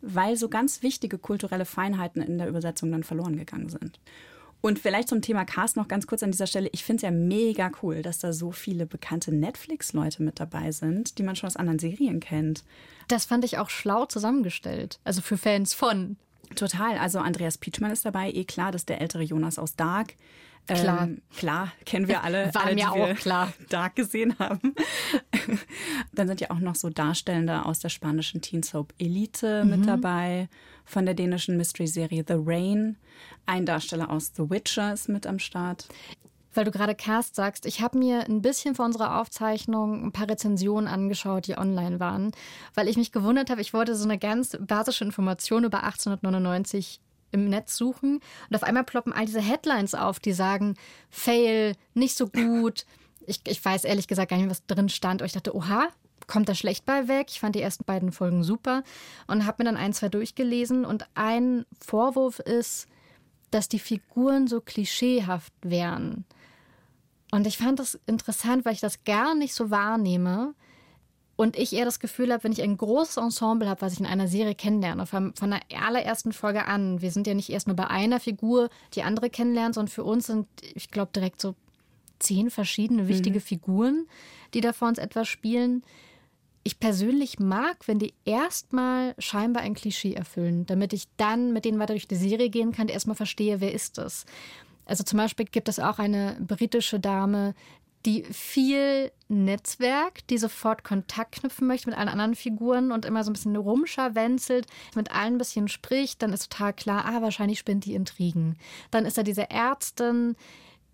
weil 0.00 0.36
so 0.36 0.48
ganz 0.48 0.82
wichtige 0.82 1.18
kulturelle 1.18 1.64
Feinheiten 1.64 2.22
in 2.22 2.38
der 2.38 2.48
Übersetzung 2.48 2.92
dann 2.92 3.02
verloren 3.02 3.36
gegangen 3.36 3.68
sind. 3.68 3.98
Und 4.60 4.78
vielleicht 4.78 5.08
zum 5.08 5.22
Thema 5.22 5.44
Cast 5.44 5.76
noch 5.76 5.88
ganz 5.88 6.06
kurz 6.06 6.22
an 6.22 6.30
dieser 6.30 6.46
Stelle. 6.46 6.68
Ich 6.72 6.84
finde 6.84 6.98
es 6.98 7.02
ja 7.02 7.10
mega 7.10 7.70
cool, 7.82 8.02
dass 8.02 8.18
da 8.18 8.32
so 8.32 8.52
viele 8.52 8.86
bekannte 8.86 9.34
Netflix-Leute 9.34 10.22
mit 10.22 10.40
dabei 10.40 10.72
sind, 10.72 11.18
die 11.18 11.22
man 11.22 11.36
schon 11.36 11.48
aus 11.48 11.56
anderen 11.56 11.78
Serien 11.78 12.20
kennt. 12.20 12.64
Das 13.08 13.24
fand 13.24 13.44
ich 13.44 13.58
auch 13.58 13.70
schlau 13.70 14.06
zusammengestellt. 14.06 14.98
Also 15.04 15.20
für 15.20 15.36
Fans 15.36 15.74
von. 15.74 16.16
Total. 16.54 16.98
Also 16.98 17.18
Andreas 17.18 17.58
Pietschmann 17.58 17.90
ist 17.90 18.04
dabei, 18.04 18.30
eh 18.30 18.44
klar, 18.44 18.72
das 18.72 18.82
ist 18.82 18.88
der 18.88 19.00
ältere 19.00 19.22
Jonas 19.22 19.58
aus 19.58 19.76
Dark. 19.76 20.14
Klar. 20.66 21.04
Ähm, 21.04 21.22
klar, 21.36 21.72
kennen 21.84 22.08
wir 22.08 22.24
alle. 22.24 22.50
War 22.54 22.64
alle, 22.64 22.74
mir 22.74 22.90
auch 22.90 23.14
klar. 23.14 23.52
Dark 23.68 23.94
gesehen 23.96 24.36
haben. 24.38 24.74
Dann 26.12 26.26
sind 26.26 26.40
ja 26.40 26.50
auch 26.50 26.58
noch 26.58 26.74
so 26.74 26.90
Darstellende 26.90 27.64
aus 27.64 27.78
der 27.78 27.88
spanischen 27.88 28.40
Teen 28.40 28.62
Soap 28.62 28.92
Elite 28.98 29.64
mhm. 29.64 29.70
mit 29.70 29.86
dabei, 29.86 30.48
von 30.84 31.04
der 31.04 31.14
dänischen 31.14 31.56
Mystery-Serie 31.56 32.24
The 32.26 32.34
Rain. 32.38 32.96
Ein 33.46 33.64
Darsteller 33.64 34.10
aus 34.10 34.32
The 34.34 34.50
Witcher 34.50 34.92
ist 34.92 35.08
mit 35.08 35.26
am 35.26 35.38
Start 35.38 35.88
weil 36.56 36.64
du 36.64 36.70
gerade 36.70 36.94
Cast 36.94 37.34
sagst, 37.34 37.66
ich 37.66 37.80
habe 37.80 37.98
mir 37.98 38.24
ein 38.24 38.42
bisschen 38.42 38.74
vor 38.74 38.84
unserer 38.84 39.20
Aufzeichnung 39.20 40.04
ein 40.04 40.12
paar 40.12 40.28
Rezensionen 40.28 40.88
angeschaut, 40.88 41.46
die 41.46 41.58
online 41.58 42.00
waren, 42.00 42.32
weil 42.74 42.88
ich 42.88 42.96
mich 42.96 43.12
gewundert 43.12 43.50
habe, 43.50 43.60
ich 43.60 43.74
wollte 43.74 43.94
so 43.94 44.04
eine 44.04 44.18
ganz 44.18 44.56
basische 44.60 45.04
Information 45.04 45.64
über 45.64 45.84
1899 45.84 47.00
im 47.32 47.48
Netz 47.48 47.76
suchen 47.76 48.20
und 48.48 48.56
auf 48.56 48.62
einmal 48.62 48.84
ploppen 48.84 49.12
all 49.12 49.26
diese 49.26 49.40
Headlines 49.40 49.94
auf, 49.94 50.18
die 50.18 50.32
sagen, 50.32 50.76
Fail, 51.10 51.74
nicht 51.94 52.16
so 52.16 52.28
gut. 52.28 52.86
Ich, 53.26 53.40
ich 53.46 53.64
weiß 53.64 53.84
ehrlich 53.84 54.06
gesagt 54.06 54.30
gar 54.30 54.36
nicht, 54.36 54.48
was 54.48 54.64
drin 54.66 54.88
stand, 54.88 55.20
aber 55.20 55.26
ich 55.26 55.32
dachte, 55.32 55.54
oha, 55.54 55.88
kommt 56.26 56.48
da 56.48 56.54
schlecht 56.54 56.84
bei 56.84 57.08
weg. 57.08 57.26
Ich 57.30 57.40
fand 57.40 57.54
die 57.54 57.60
ersten 57.60 57.84
beiden 57.84 58.12
Folgen 58.12 58.44
super 58.44 58.82
und 59.26 59.46
habe 59.46 59.62
mir 59.62 59.70
dann 59.70 59.76
ein, 59.76 59.92
zwei 59.92 60.08
durchgelesen 60.08 60.84
und 60.84 61.08
ein 61.14 61.66
Vorwurf 61.84 62.38
ist, 62.38 62.86
dass 63.50 63.68
die 63.68 63.78
Figuren 63.78 64.46
so 64.48 64.60
klischeehaft 64.60 65.52
wären. 65.62 66.24
Und 67.36 67.46
ich 67.46 67.58
fand 67.58 67.78
das 67.78 68.00
interessant, 68.06 68.64
weil 68.64 68.72
ich 68.72 68.80
das 68.80 69.04
gar 69.04 69.34
nicht 69.34 69.52
so 69.52 69.70
wahrnehme. 69.70 70.54
Und 71.36 71.58
ich 71.58 71.74
eher 71.74 71.84
das 71.84 72.00
Gefühl 72.00 72.32
habe, 72.32 72.44
wenn 72.44 72.52
ich 72.52 72.62
ein 72.62 72.78
großes 72.78 73.18
Ensemble 73.18 73.68
habe, 73.68 73.82
was 73.82 73.92
ich 73.92 74.00
in 74.00 74.06
einer 74.06 74.26
Serie 74.26 74.54
kennenlerne, 74.54 75.04
von, 75.04 75.34
von 75.34 75.50
der 75.50 75.60
allerersten 75.78 76.32
Folge 76.32 76.64
an, 76.64 77.02
wir 77.02 77.10
sind 77.10 77.26
ja 77.26 77.34
nicht 77.34 77.50
erst 77.50 77.66
nur 77.66 77.76
bei 77.76 77.88
einer 77.88 78.20
Figur, 78.20 78.70
die 78.94 79.02
andere 79.02 79.28
kennenlernen, 79.28 79.74
sondern 79.74 79.92
für 79.92 80.04
uns 80.04 80.28
sind, 80.28 80.46
ich 80.74 80.90
glaube, 80.90 81.10
direkt 81.14 81.42
so 81.42 81.54
zehn 82.20 82.48
verschiedene 82.48 83.06
wichtige 83.06 83.40
mhm. 83.40 83.44
Figuren, 83.44 84.06
die 84.54 84.62
da 84.62 84.72
vor 84.72 84.88
uns 84.88 84.96
etwas 84.96 85.28
spielen. 85.28 85.82
Ich 86.62 86.80
persönlich 86.80 87.38
mag, 87.38 87.86
wenn 87.86 87.98
die 87.98 88.14
erstmal 88.24 89.14
scheinbar 89.18 89.62
ein 89.62 89.74
Klischee 89.74 90.14
erfüllen, 90.14 90.64
damit 90.64 90.94
ich 90.94 91.04
dann 91.18 91.52
mit 91.52 91.66
denen 91.66 91.78
weiter 91.78 91.92
durch 91.92 92.08
die 92.08 92.16
Serie 92.16 92.48
gehen 92.48 92.72
kann, 92.72 92.88
erstmal 92.88 93.14
verstehe, 93.14 93.60
wer 93.60 93.74
ist 93.74 93.98
das. 93.98 94.24
Also 94.86 95.04
zum 95.04 95.18
Beispiel 95.18 95.46
gibt 95.46 95.68
es 95.68 95.78
auch 95.78 95.98
eine 95.98 96.36
britische 96.40 96.98
Dame, 96.98 97.54
die 98.06 98.22
viel 98.22 99.10
Netzwerk, 99.28 100.26
die 100.28 100.38
sofort 100.38 100.84
Kontakt 100.84 101.40
knüpfen 101.40 101.66
möchte 101.66 101.90
mit 101.90 101.98
allen 101.98 102.08
anderen 102.08 102.36
Figuren 102.36 102.92
und 102.92 103.04
immer 103.04 103.24
so 103.24 103.30
ein 103.30 103.32
bisschen 103.32 103.56
rumscharwenzelt, 103.56 104.66
mit 104.94 105.10
allen 105.10 105.34
ein 105.34 105.38
bisschen 105.38 105.66
spricht, 105.66 106.22
dann 106.22 106.32
ist 106.32 106.50
total 106.50 106.72
klar, 106.72 107.04
ah, 107.04 107.20
wahrscheinlich 107.20 107.58
spinnt 107.58 107.84
die 107.84 107.94
Intrigen. 107.94 108.56
Dann 108.92 109.06
ist 109.06 109.18
da 109.18 109.24
diese 109.24 109.50
Ärztin, 109.50 110.36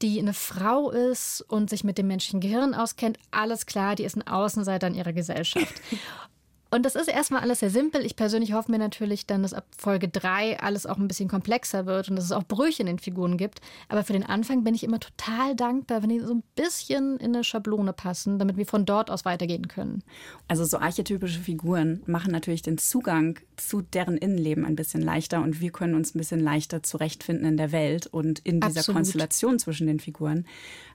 die 0.00 0.18
eine 0.18 0.33
Frau 0.33 0.90
ist 0.90 1.42
und 1.48 1.68
sich 1.70 1.85
mit 1.85 1.98
dem 1.98 2.09
menschlichen 2.09 2.40
Gehirn 2.40 2.74
auskennt. 2.74 3.18
Alles 3.31 3.66
klar, 3.66 3.94
die 3.94 4.05
ist 4.05 4.16
ein 4.16 4.26
Außenseiter 4.26 4.87
in 4.87 4.94
ihrer 4.94 5.12
Gesellschaft. 5.12 5.74
Und 6.72 6.87
das 6.87 6.94
ist 6.94 7.08
erstmal 7.08 7.42
alles 7.42 7.61
sehr 7.61 7.68
simpel. 7.68 8.02
Ich 8.02 8.16
persönlich 8.16 8.54
hoffe 8.54 8.70
mir 8.70 8.78
natürlich 8.78 9.26
dann, 9.26 9.42
dass 9.42 9.52
ab 9.52 9.66
Folge 9.76 10.08
3 10.08 10.58
alles 10.61 10.87
auch 10.87 10.96
ein 10.96 11.06
bisschen 11.06 11.28
komplexer 11.28 11.85
wird 11.85 12.08
und 12.08 12.16
dass 12.16 12.24
es 12.24 12.32
auch 12.32 12.44
Brüche 12.44 12.80
in 12.80 12.87
den 12.87 12.98
Figuren 12.98 13.37
gibt. 13.37 13.61
Aber 13.90 14.04
für 14.04 14.14
den 14.14 14.24
Anfang 14.24 14.64
bin 14.64 14.74
ich 14.74 14.82
immer 14.82 14.98
total 14.98 15.54
dankbar, 15.54 16.02
wenn 16.02 16.08
die 16.08 16.20
so 16.20 16.32
ein 16.32 16.42
bisschen 16.54 17.18
in 17.18 17.35
eine 17.35 17.44
Schablone 17.44 17.92
passen, 17.92 18.38
damit 18.38 18.56
wir 18.56 18.64
von 18.64 18.87
dort 18.87 19.11
aus 19.11 19.26
weitergehen 19.26 19.68
können. 19.68 20.02
Also 20.48 20.64
so 20.64 20.78
archetypische 20.78 21.40
Figuren 21.40 22.02
machen 22.06 22.32
natürlich 22.32 22.62
den 22.62 22.78
Zugang 22.78 23.38
zu 23.58 23.82
deren 23.82 24.16
Innenleben 24.16 24.64
ein 24.64 24.74
bisschen 24.74 25.02
leichter 25.02 25.42
und 25.42 25.61
wir 25.61 25.72
können 25.72 25.94
uns 25.94 26.14
ein 26.14 26.18
bisschen 26.18 26.40
leichter 26.40 26.82
zurechtfinden 26.82 27.46
in 27.46 27.58
der 27.58 27.72
Welt 27.72 28.06
und 28.06 28.38
in 28.38 28.61
dieser 28.61 28.80
Absolut. 28.80 28.96
Konstellation 28.96 29.58
zwischen 29.58 29.87
den 29.87 30.00
Figuren. 30.00 30.46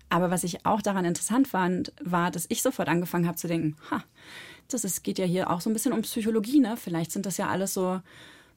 Aber 0.09 0.31
was 0.31 0.43
ich 0.43 0.65
auch 0.65 0.81
daran 0.81 1.05
interessant 1.05 1.47
fand, 1.47 1.91
war, 2.01 2.31
dass 2.31 2.45
ich 2.49 2.61
sofort 2.61 2.87
angefangen 2.87 3.27
habe 3.27 3.37
zu 3.37 3.47
denken, 3.47 3.75
ha, 3.91 4.03
das 4.69 4.83
ist, 4.83 5.03
geht 5.03 5.19
ja 5.19 5.25
hier 5.25 5.49
auch 5.49 5.61
so 5.61 5.69
ein 5.69 5.73
bisschen 5.73 5.93
um 5.93 6.01
Psychologie, 6.01 6.59
ne? 6.59 6.75
Vielleicht 6.77 7.11
sind 7.11 7.25
das 7.25 7.37
ja 7.37 7.47
alles 7.47 7.73
so 7.73 8.01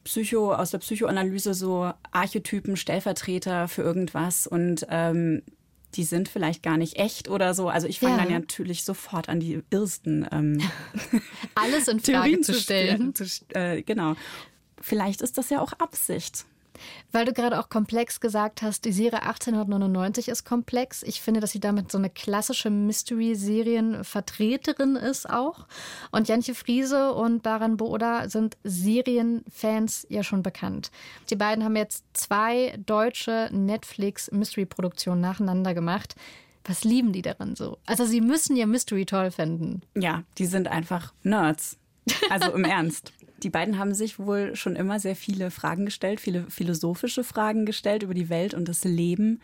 Psycho, 0.05 0.55
aus 0.55 0.71
der 0.71 0.79
Psychoanalyse 0.79 1.55
so 1.55 1.93
Archetypen, 2.11 2.77
Stellvertreter 2.77 3.69
für 3.69 3.83
irgendwas 3.83 4.47
und 4.47 4.87
ähm, 4.89 5.43
die 5.95 6.05
sind 6.05 6.29
vielleicht 6.29 6.63
gar 6.63 6.77
nicht 6.77 6.97
echt 6.97 7.29
oder 7.29 7.53
so. 7.53 7.69
Also 7.69 7.87
ich 7.89 8.01
fange 8.01 8.17
ja. 8.17 8.23
dann 8.23 8.31
ja 8.31 8.39
natürlich 8.39 8.85
sofort 8.85 9.29
an, 9.29 9.41
die 9.41 9.63
irrsten 9.71 10.27
ähm, 10.31 10.61
alles 11.55 11.89
in 11.89 12.01
Frage 12.01 12.41
zu 12.41 12.55
stellen. 12.55 13.15
Zu, 13.15 13.25
äh, 13.51 13.83
genau. 13.83 14.15
Vielleicht 14.81 15.21
ist 15.21 15.37
das 15.37 15.51
ja 15.51 15.61
auch 15.61 15.73
Absicht. 15.75 16.47
Weil 17.13 17.25
du 17.25 17.33
gerade 17.33 17.59
auch 17.59 17.69
komplex 17.69 18.21
gesagt 18.21 18.63
hast, 18.63 18.85
die 18.85 18.93
Serie 18.93 19.23
1899 19.23 20.29
ist 20.29 20.45
komplex. 20.45 21.03
Ich 21.03 21.21
finde, 21.21 21.41
dass 21.41 21.53
sie 21.53 21.61
damit 21.61 21.91
so 21.91 21.99
eine 21.99 22.11
klassische 22.11 22.71
Mystery-Serien-Vertreterin 22.71 24.97
ist 24.97 25.29
auch. 25.29 25.67
Und 26.11 26.29
Jantje 26.29 26.55
Friese 26.55 27.13
und 27.13 27.43
Baran 27.43 27.77
Booda 27.77 28.29
sind 28.29 28.57
Serienfans 28.65 30.07
ja 30.09 30.23
schon 30.23 30.43
bekannt. 30.43 30.91
Die 31.31 31.37
beiden 31.37 31.65
haben 31.65 31.77
jetzt 31.77 32.05
zwei 32.13 32.79
deutsche 32.85 33.49
Netflix-Mystery-Produktionen 33.53 35.21
nacheinander 35.21 35.75
gemacht. 35.75 36.15
Was 36.65 36.85
lieben 36.85 37.13
die 37.13 37.23
daran 37.23 37.57
so? 37.57 37.79
Also 37.87 38.05
sie 38.05 38.21
müssen 38.21 38.57
ja 38.57 38.67
Mystery 38.67 39.07
toll 39.07 39.31
finden. 39.31 39.83
Ja, 39.97 40.25
die 40.39 40.47
sind 40.47 40.69
einfach 40.69 41.13
Nerds. 41.23 41.79
Also 42.29 42.53
im 42.53 42.65
Ernst. 42.65 43.13
Die 43.43 43.51
beiden 43.51 43.79
haben 43.79 43.95
sich 43.95 44.19
wohl 44.19 44.55
schon 44.57 44.77
immer 44.77 45.01
sehr 45.01 45.17
viele 45.17 45.51
Fragen 45.51 45.85
gestellt, 45.85 46.21
viele 46.21 46.45
philosophische 46.51 47.25
Fragen 47.25 47.67
gestellt 47.67 48.03
über 48.03 48.15
die 48.15 48.29
Welt 48.29 48.55
und 48.55 48.69
das 48.69 48.85
Leben. 48.85 49.41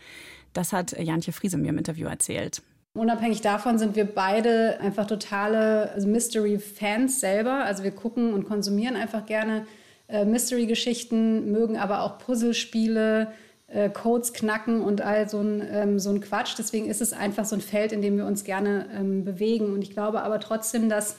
Das 0.53 0.73
hat 0.73 0.93
Jantje 0.99 1.33
Friese 1.33 1.59
mir 1.59 1.71
im 1.71 1.79
Interview 1.79 2.07
erzählt. 2.07 2.63
Unabhängig 2.95 3.43
davon 3.43 3.79
sind 3.79 3.95
wir 3.95 4.07
beide 4.07 4.81
einfach 4.81 5.07
totale 5.07 5.91
also 5.93 6.09
Mystery-Fans 6.09 7.21
selber. 7.21 7.65
Also 7.65 7.83
wir 7.83 7.91
gucken 7.91 8.33
und 8.33 8.45
konsumieren 8.45 8.97
einfach 8.97 9.27
gerne 9.27 9.67
äh, 10.09 10.25
Mystery-Geschichten, 10.25 11.53
mögen 11.53 11.77
aber 11.77 12.03
auch 12.03 12.19
Puzzlespiele, 12.19 13.33
äh, 13.67 13.91
Codes 13.91 14.33
knacken 14.33 14.81
und 14.81 15.03
all 15.03 15.29
so 15.29 15.41
ein, 15.41 15.63
ähm, 15.71 15.99
so 15.99 16.09
ein 16.09 16.23
Quatsch. 16.23 16.55
Deswegen 16.57 16.89
ist 16.89 17.03
es 17.03 17.13
einfach 17.13 17.45
so 17.45 17.57
ein 17.57 17.61
Feld, 17.61 17.93
in 17.93 18.01
dem 18.01 18.17
wir 18.17 18.25
uns 18.25 18.45
gerne 18.45 18.87
ähm, 18.95 19.25
bewegen. 19.25 19.75
Und 19.75 19.83
ich 19.83 19.91
glaube 19.91 20.23
aber 20.23 20.41
trotzdem, 20.41 20.89
dass 20.89 21.17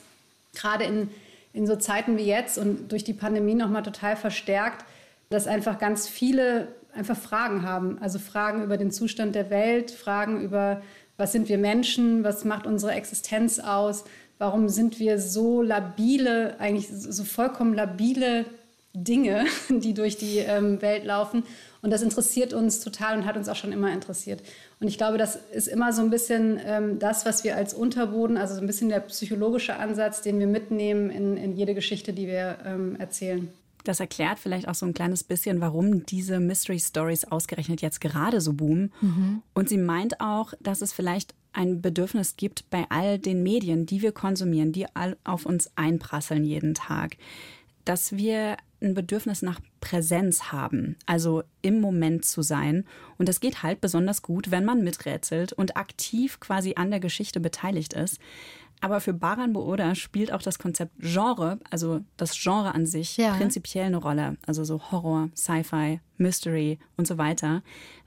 gerade 0.55 0.85
in 0.85 1.09
in 1.53 1.65
so 1.65 1.75
Zeiten 1.75 2.17
wie 2.17 2.25
jetzt 2.25 2.57
und 2.57 2.91
durch 2.91 3.03
die 3.03 3.13
Pandemie 3.13 3.55
nochmal 3.55 3.83
total 3.83 4.15
verstärkt, 4.15 4.85
dass 5.29 5.47
einfach 5.47 5.79
ganz 5.79 6.07
viele 6.07 6.69
einfach 6.93 7.17
Fragen 7.17 7.63
haben. 7.63 7.97
Also 8.01 8.19
Fragen 8.19 8.63
über 8.63 8.77
den 8.77 8.91
Zustand 8.91 9.35
der 9.35 9.49
Welt, 9.49 9.91
Fragen 9.91 10.41
über, 10.41 10.81
was 11.17 11.31
sind 11.31 11.49
wir 11.49 11.57
Menschen, 11.57 12.23
was 12.23 12.45
macht 12.45 12.65
unsere 12.65 12.93
Existenz 12.93 13.59
aus, 13.59 14.03
warum 14.37 14.69
sind 14.69 14.99
wir 14.99 15.19
so 15.19 15.61
labile, 15.61 16.59
eigentlich 16.59 16.87
so 16.89 17.23
vollkommen 17.23 17.73
labile 17.73 18.45
Dinge, 19.03 19.45
die 19.69 19.93
durch 19.93 20.17
die 20.17 20.39
ähm, 20.39 20.81
Welt 20.81 21.05
laufen. 21.05 21.43
Und 21.81 21.91
das 21.91 22.01
interessiert 22.01 22.53
uns 22.53 22.79
total 22.79 23.17
und 23.17 23.25
hat 23.25 23.37
uns 23.37 23.47
auch 23.49 23.55
schon 23.55 23.71
immer 23.71 23.91
interessiert. 23.93 24.41
Und 24.79 24.87
ich 24.87 24.97
glaube, 24.97 25.17
das 25.17 25.35
ist 25.35 25.67
immer 25.67 25.93
so 25.93 26.01
ein 26.01 26.09
bisschen 26.09 26.59
ähm, 26.65 26.99
das, 26.99 27.25
was 27.25 27.43
wir 27.43 27.55
als 27.55 27.73
Unterboden, 27.73 28.37
also 28.37 28.55
so 28.55 28.61
ein 28.61 28.67
bisschen 28.67 28.89
der 28.89 28.99
psychologische 29.01 29.77
Ansatz, 29.77 30.21
den 30.21 30.39
wir 30.39 30.47
mitnehmen 30.47 31.09
in, 31.09 31.37
in 31.37 31.55
jede 31.55 31.75
Geschichte, 31.75 32.13
die 32.13 32.27
wir 32.27 32.57
ähm, 32.65 32.95
erzählen. 32.99 33.49
Das 33.83 34.01
erklärt 34.01 34.39
vielleicht 34.39 34.67
auch 34.67 34.75
so 34.75 34.85
ein 34.85 34.93
kleines 34.93 35.23
bisschen, 35.23 35.61
warum 35.61 36.05
diese 36.05 36.41
Mystery 36.41 36.79
Stories 36.79 37.23
ausgerechnet 37.25 37.81
jetzt 37.81 38.01
gerade 38.01 38.41
so 38.41 38.53
boomen. 38.53 38.91
Mhm. 38.99 39.41
Und 39.53 39.69
sie 39.69 39.77
meint 39.77 40.19
auch, 40.19 40.53
dass 40.59 40.81
es 40.81 40.91
vielleicht 40.91 41.33
ein 41.53 41.81
Bedürfnis 41.81 42.35
gibt 42.35 42.69
bei 42.69 42.85
all 42.89 43.17
den 43.17 43.43
Medien, 43.43 43.85
die 43.85 44.01
wir 44.01 44.11
konsumieren, 44.11 44.73
die 44.73 44.87
all 44.93 45.15
auf 45.23 45.45
uns 45.45 45.71
einprasseln 45.75 46.43
jeden 46.43 46.73
Tag, 46.73 47.15
dass 47.85 48.17
wir 48.17 48.57
ein 48.81 48.93
Bedürfnis 48.93 49.41
nach 49.41 49.59
Präsenz 49.81 50.51
haben, 50.51 50.95
also 51.05 51.43
im 51.61 51.81
Moment 51.81 52.25
zu 52.25 52.41
sein. 52.41 52.85
Und 53.17 53.27
das 53.27 53.39
geht 53.39 53.63
halt 53.63 53.81
besonders 53.81 54.21
gut, 54.21 54.51
wenn 54.51 54.65
man 54.65 54.83
miträtselt 54.83 55.53
und 55.53 55.77
aktiv 55.77 56.39
quasi 56.39 56.73
an 56.75 56.91
der 56.91 56.99
Geschichte 56.99 57.39
beteiligt 57.39 57.93
ist. 57.93 58.19
Aber 58.79 59.01
für 59.01 59.13
Baran 59.13 59.53
Booda 59.53 59.95
spielt 59.95 60.31
auch 60.31 60.41
das 60.41 60.59
Konzept 60.59 60.93
Genre, 60.99 61.59
also 61.71 62.01
das 62.15 62.39
Genre 62.39 62.75
an 62.75 62.85
sich, 62.85 63.17
ja. 63.17 63.33
prinzipiell 63.35 63.85
eine 63.85 63.97
Rolle. 63.97 64.37
Also 64.45 64.63
so 64.63 64.91
Horror, 64.91 65.29
Sci-Fi, 65.35 65.99
Mystery 66.17 66.77
und 66.95 67.07
so 67.07 67.17
weiter. 67.17 67.63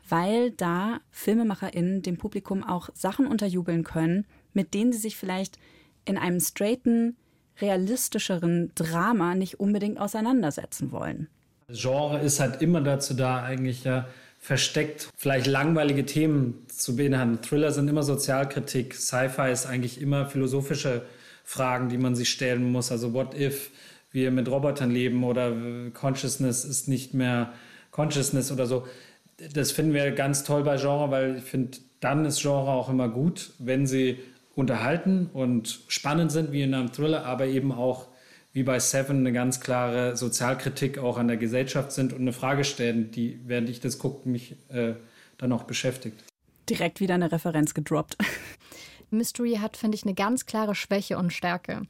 Weil 0.08 0.52
da 0.52 1.00
FilmemacherInnen 1.10 2.02
dem 2.02 2.18
Publikum 2.18 2.62
auch 2.62 2.90
Sachen 2.94 3.26
unterjubeln 3.26 3.82
können, 3.82 4.26
mit 4.52 4.74
denen 4.74 4.92
sie 4.92 4.98
sich 4.98 5.16
vielleicht 5.16 5.58
in 6.04 6.16
einem 6.16 6.40
straighten, 6.40 7.16
realistischeren 7.60 8.72
Drama 8.74 9.34
nicht 9.34 9.60
unbedingt 9.60 9.98
auseinandersetzen 9.98 10.92
wollen. 10.92 11.28
Genre 11.68 12.18
ist 12.18 12.40
halt 12.40 12.62
immer 12.62 12.80
dazu 12.80 13.14
da, 13.14 13.42
eigentlich 13.42 13.84
ja 13.84 14.06
versteckt 14.40 15.10
vielleicht 15.16 15.46
langweilige 15.46 16.06
Themen 16.06 16.66
zu 16.68 16.96
beinhalten. 16.96 17.42
Thriller 17.42 17.72
sind 17.72 17.88
immer 17.88 18.02
Sozialkritik, 18.02 18.94
Sci-Fi 18.94 19.52
ist 19.52 19.66
eigentlich 19.66 20.00
immer 20.00 20.26
philosophische 20.26 21.02
Fragen, 21.44 21.88
die 21.90 21.98
man 21.98 22.16
sich 22.16 22.30
stellen 22.30 22.72
muss. 22.72 22.90
Also 22.90 23.12
what 23.12 23.38
if 23.38 23.70
wir 24.12 24.30
mit 24.30 24.48
Robotern 24.48 24.90
leben 24.90 25.22
oder 25.24 25.52
Consciousness 25.92 26.64
ist 26.64 26.88
nicht 26.88 27.14
mehr 27.14 27.52
Consciousness 27.90 28.50
oder 28.50 28.66
so. 28.66 28.86
Das 29.52 29.72
finden 29.72 29.94
wir 29.94 30.10
ganz 30.12 30.42
toll 30.42 30.64
bei 30.64 30.76
Genre, 30.76 31.10
weil 31.10 31.36
ich 31.36 31.44
finde, 31.44 31.78
dann 32.00 32.24
ist 32.24 32.40
Genre 32.40 32.70
auch 32.70 32.88
immer 32.88 33.08
gut, 33.08 33.52
wenn 33.58 33.86
sie 33.86 34.18
unterhalten 34.54 35.30
und 35.32 35.84
spannend 35.88 36.32
sind 36.32 36.52
wie 36.52 36.62
in 36.62 36.74
einem 36.74 36.92
Thriller, 36.92 37.24
aber 37.24 37.46
eben 37.46 37.72
auch 37.72 38.08
wie 38.52 38.62
bei 38.62 38.78
Seven 38.78 39.18
eine 39.18 39.32
ganz 39.32 39.60
klare 39.60 40.16
Sozialkritik 40.16 40.98
auch 40.98 41.18
an 41.18 41.28
der 41.28 41.36
Gesellschaft 41.36 41.92
sind 41.92 42.12
und 42.12 42.20
eine 42.20 42.32
Frage 42.32 42.64
stellen, 42.64 43.10
die, 43.10 43.40
während 43.46 43.68
ich 43.68 43.80
das 43.80 43.98
gucke, 43.98 44.28
mich 44.28 44.56
äh, 44.68 44.94
dann 45.38 45.52
auch 45.52 45.64
beschäftigt. 45.64 46.24
Direkt 46.68 47.00
wieder 47.00 47.14
eine 47.14 47.30
Referenz 47.30 47.74
gedroppt. 47.74 48.16
Mystery 49.10 49.56
hat, 49.60 49.76
finde 49.76 49.96
ich, 49.96 50.04
eine 50.04 50.14
ganz 50.14 50.46
klare 50.46 50.74
Schwäche 50.74 51.18
und 51.18 51.32
Stärke. 51.32 51.82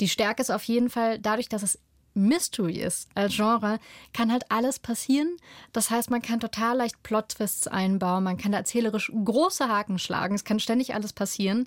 Die 0.00 0.08
Stärke 0.08 0.42
ist 0.42 0.50
auf 0.50 0.64
jeden 0.64 0.90
Fall 0.90 1.18
dadurch, 1.18 1.48
dass 1.48 1.62
es 1.62 1.78
Mystery 2.18 2.78
ist 2.78 3.08
als 3.14 3.36
Genre, 3.36 3.78
kann 4.12 4.30
halt 4.30 4.50
alles 4.50 4.78
passieren. 4.78 5.36
Das 5.72 5.90
heißt, 5.90 6.10
man 6.10 6.22
kann 6.22 6.40
total 6.40 6.76
leicht 6.76 7.02
Plot-Twists 7.02 7.68
einbauen, 7.68 8.24
man 8.24 8.36
kann 8.36 8.52
da 8.52 8.58
erzählerisch 8.58 9.10
große 9.12 9.68
Haken 9.68 9.98
schlagen, 9.98 10.34
es 10.34 10.44
kann 10.44 10.60
ständig 10.60 10.94
alles 10.94 11.12
passieren. 11.12 11.64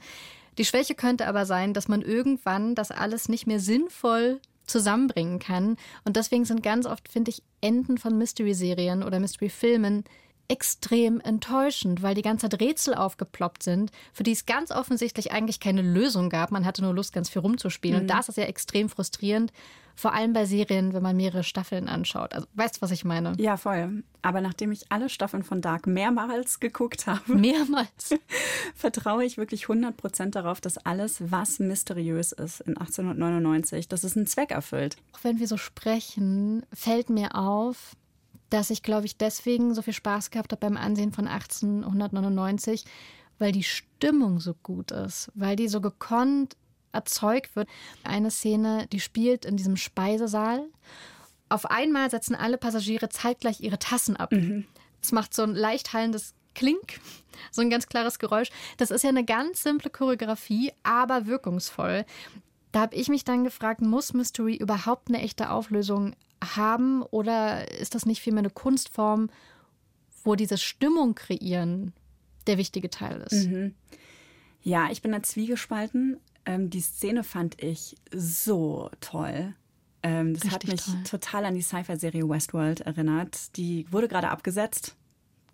Die 0.57 0.65
Schwäche 0.65 0.95
könnte 0.95 1.27
aber 1.27 1.45
sein, 1.45 1.73
dass 1.73 1.87
man 1.87 2.01
irgendwann 2.01 2.75
das 2.75 2.91
alles 2.91 3.29
nicht 3.29 3.47
mehr 3.47 3.59
sinnvoll 3.59 4.41
zusammenbringen 4.65 5.39
kann. 5.39 5.77
Und 6.03 6.15
deswegen 6.17 6.45
sind 6.45 6.63
ganz 6.63 6.85
oft, 6.85 7.09
finde 7.09 7.31
ich, 7.31 7.43
Enden 7.61 7.97
von 7.97 8.17
Mystery-Serien 8.17 9.03
oder 9.03 9.19
Mystery-Filmen 9.19 10.03
extrem 10.47 11.21
enttäuschend, 11.21 12.01
weil 12.01 12.13
die 12.13 12.21
ganze 12.21 12.49
Zeit 12.49 12.59
Rätsel 12.59 12.93
aufgeploppt 12.93 13.63
sind, 13.63 13.89
für 14.11 14.23
die 14.23 14.33
es 14.33 14.45
ganz 14.45 14.69
offensichtlich 14.71 15.31
eigentlich 15.31 15.61
keine 15.61 15.81
Lösung 15.81 16.29
gab. 16.29 16.51
Man 16.51 16.65
hatte 16.65 16.81
nur 16.81 16.93
Lust, 16.93 17.13
ganz 17.13 17.29
viel 17.29 17.41
rumzuspielen. 17.41 17.97
Mhm. 17.97 18.01
Und 18.01 18.07
das 18.07 18.27
ist 18.27 18.37
ja 18.37 18.43
extrem 18.43 18.89
frustrierend, 18.89 19.53
vor 19.95 20.13
allem 20.13 20.33
bei 20.33 20.45
Serien, 20.45 20.93
wenn 20.93 21.03
man 21.03 21.15
mehrere 21.15 21.43
Staffeln 21.43 21.87
anschaut. 21.87 22.33
Also, 22.33 22.47
weißt 22.53 22.77
du, 22.77 22.81
was 22.81 22.91
ich 22.91 23.05
meine? 23.05 23.33
Ja, 23.37 23.57
voll. 23.57 24.03
Aber 24.21 24.41
nachdem 24.41 24.71
ich 24.71 24.91
alle 24.91 25.09
Staffeln 25.09 25.43
von 25.43 25.61
Dark 25.61 25.87
mehrmals 25.87 26.59
geguckt 26.59 27.07
habe, 27.07 27.21
mehrmals, 27.35 28.15
vertraue 28.75 29.25
ich 29.25 29.37
wirklich 29.37 29.65
100% 29.65 30.31
darauf, 30.31 30.61
dass 30.61 30.77
alles, 30.77 31.31
was 31.31 31.59
mysteriös 31.59 32.31
ist 32.31 32.61
in 32.61 32.77
1899, 32.77 33.87
dass 33.87 34.03
es 34.03 34.15
einen 34.15 34.27
Zweck 34.27 34.51
erfüllt. 34.51 34.97
Auch 35.13 35.23
wenn 35.23 35.39
wir 35.39 35.47
so 35.47 35.57
sprechen, 35.57 36.65
fällt 36.73 37.09
mir 37.09 37.35
auf, 37.35 37.95
dass 38.49 38.69
ich, 38.69 38.83
glaube 38.83 39.05
ich, 39.05 39.17
deswegen 39.17 39.73
so 39.73 39.81
viel 39.81 39.93
Spaß 39.93 40.29
gehabt 40.29 40.51
habe 40.51 40.59
beim 40.59 40.77
Ansehen 40.77 41.11
von 41.11 41.27
1899, 41.27 42.85
weil 43.39 43.51
die 43.51 43.63
Stimmung 43.63 44.39
so 44.39 44.53
gut 44.61 44.91
ist, 44.91 45.31
weil 45.33 45.55
die 45.55 45.67
so 45.67 45.81
gekonnt 45.81 46.55
erzeugt 46.93 47.55
wird. 47.55 47.69
Eine 48.03 48.31
Szene, 48.31 48.87
die 48.91 48.99
spielt 48.99 49.45
in 49.45 49.57
diesem 49.57 49.77
Speisesaal. 49.77 50.63
Auf 51.49 51.65
einmal 51.65 52.09
setzen 52.09 52.35
alle 52.35 52.57
Passagiere 52.57 53.09
zeitgleich 53.09 53.61
ihre 53.61 53.79
Tassen 53.79 54.15
ab. 54.15 54.31
Mhm. 54.31 54.65
Es 55.01 55.11
macht 55.11 55.33
so 55.33 55.43
ein 55.43 55.55
leicht 55.55 55.93
hallendes 55.93 56.33
Klink, 56.53 56.99
so 57.51 57.61
ein 57.61 57.69
ganz 57.69 57.87
klares 57.87 58.19
Geräusch. 58.19 58.49
Das 58.77 58.91
ist 58.91 59.03
ja 59.03 59.09
eine 59.09 59.25
ganz 59.25 59.63
simple 59.63 59.89
Choreografie, 59.89 60.71
aber 60.83 61.25
wirkungsvoll. 61.25 62.05
Da 62.71 62.81
habe 62.81 62.95
ich 62.95 63.09
mich 63.09 63.23
dann 63.23 63.43
gefragt, 63.43 63.81
muss 63.81 64.13
Mystery 64.13 64.55
überhaupt 64.55 65.09
eine 65.09 65.21
echte 65.21 65.49
Auflösung 65.49 66.15
haben 66.43 67.03
oder 67.03 67.71
ist 67.79 67.95
das 67.95 68.05
nicht 68.05 68.21
vielmehr 68.21 68.39
eine 68.39 68.49
Kunstform, 68.49 69.29
wo 70.23 70.35
diese 70.35 70.57
Stimmung 70.57 71.15
kreieren 71.15 71.93
der 72.47 72.57
wichtige 72.57 72.89
Teil 72.89 73.21
ist? 73.29 73.47
Mhm. 73.47 73.75
Ja, 74.63 74.89
ich 74.91 75.01
bin 75.01 75.11
da 75.11 75.23
zwiegespalten. 75.23 76.19
Ähm, 76.45 76.69
die 76.69 76.81
Szene 76.81 77.23
fand 77.23 77.61
ich 77.61 77.95
so 78.13 78.89
toll. 78.99 79.53
Ähm, 80.03 80.33
das 80.33 80.43
Richtig 80.43 80.53
hat 80.53 80.67
mich 80.67 80.85
toll. 80.85 81.03
total 81.09 81.45
an 81.45 81.55
die 81.55 81.61
Sci-Fi-Serie 81.61 82.27
Westworld 82.27 82.81
erinnert. 82.81 83.55
Die 83.57 83.85
wurde 83.91 84.07
gerade 84.07 84.29
abgesetzt. 84.29 84.95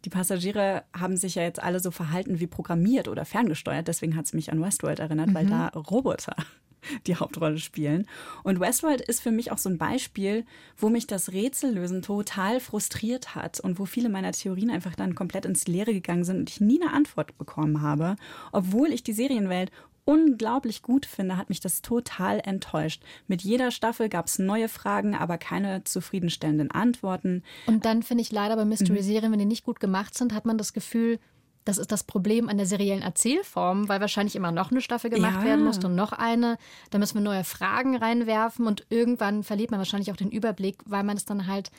die 0.06 0.10
Passagiere 0.10 0.84
haben 0.98 1.18
sich 1.18 1.36
ja 1.36 1.44
jetzt 1.44 1.62
alle 1.62 1.80
so 1.80 1.92
verhalten 1.92 2.40
wie 2.40 2.48
programmiert 2.48 3.08
oder 3.08 3.26
ferngesteuert. 3.26 3.88
Deswegen 3.88 4.16
hat 4.16 4.26
es 4.26 4.34
mich 4.34 4.52
an 4.52 4.62
Westworld 4.62 5.00
erinnert, 5.00 5.30
mhm. 5.30 5.34
weil 5.34 5.46
da 5.48 5.68
Roboter 5.70 6.36
die 7.08 7.16
Hauptrolle 7.16 7.58
spielen. 7.58 8.08
Und 8.44 8.60
Westworld 8.60 9.02
ist 9.02 9.22
für 9.22 9.32
mich 9.32 9.52
auch 9.52 9.58
so 9.58 9.70
ein 9.70 9.78
Beispiel, 9.78 10.46
wo 10.78 10.90
mich 10.90 11.08
das 11.08 11.34
Rätsellösen 11.34 12.02
total 12.02 12.60
frustriert 12.60 13.36
hat 13.36 13.60
und 13.60 13.80
wo 13.80 13.86
viele 13.86 14.10
meiner 14.10 14.32
Theorien 14.32 14.70
einfach 14.70 14.96
dann 14.96 15.16
komplett 15.16 15.46
ins 15.46 15.68
Leere 15.68 15.94
gegangen 15.94 16.24
sind 16.24 16.38
und 16.38 16.50
ich 16.50 16.62
nie 16.62 16.82
eine 16.82 16.94
Antwort 16.94 17.38
bekommen 17.38 17.82
habe, 17.82 18.16
obwohl 18.52 18.94
ich 18.94 19.04
die 19.04 19.14
Serienwelt 19.14 19.72
unglaublich 20.08 20.82
gut 20.82 21.06
finde, 21.06 21.36
hat 21.36 21.50
mich 21.50 21.60
das 21.60 21.82
total 21.82 22.40
enttäuscht. 22.40 23.04
Mit 23.28 23.42
jeder 23.42 23.72
Staffel 23.72 24.08
gab 24.08 24.28
es 24.28 24.40
neue 24.40 24.70
Fragen, 24.70 25.14
aber 25.14 25.38
keine 25.38 25.84
zufriedenstellenden 25.84 26.72
Antworten. 26.72 27.44
Und 27.66 27.84
dann 27.84 28.04
finde 28.04 28.22
ich 28.22 28.32
leider 28.32 28.56
bei 28.56 28.64
Mystery-Serien, 28.64 29.32
wenn 29.32 29.40
die 29.40 29.46
nicht 29.46 29.66
gut 29.66 29.82
gemacht 29.82 30.18
sind, 30.18 30.34
hat 30.34 30.46
man 30.46 30.58
das 30.58 30.72
Gefühl, 30.72 31.20
das 31.66 31.78
ist 31.78 31.92
das 31.92 32.06
Problem 32.06 32.48
an 32.48 32.56
der 32.56 32.66
seriellen 32.66 33.02
Erzählform, 33.02 33.90
weil 33.90 34.00
wahrscheinlich 34.00 34.38
immer 34.38 34.54
noch 34.54 34.72
eine 34.72 34.80
Staffel 34.80 35.10
gemacht 35.10 35.42
ja. 35.42 35.44
werden 35.44 35.66
muss 35.66 35.84
und 35.84 35.96
noch 35.96 36.14
eine. 36.14 36.58
Da 36.90 36.98
müssen 37.00 37.16
wir 37.16 37.22
neue 37.22 37.44
Fragen 37.44 37.98
reinwerfen 37.98 38.66
und 38.66 38.86
irgendwann 38.90 39.44
verliert 39.44 39.72
man 39.72 39.80
wahrscheinlich 39.80 40.10
auch 40.10 40.16
den 40.16 40.32
Überblick, 40.32 40.78
weil 40.86 41.04
man 41.04 41.18
es 41.18 41.26
dann 41.26 41.48
halt 41.48 41.72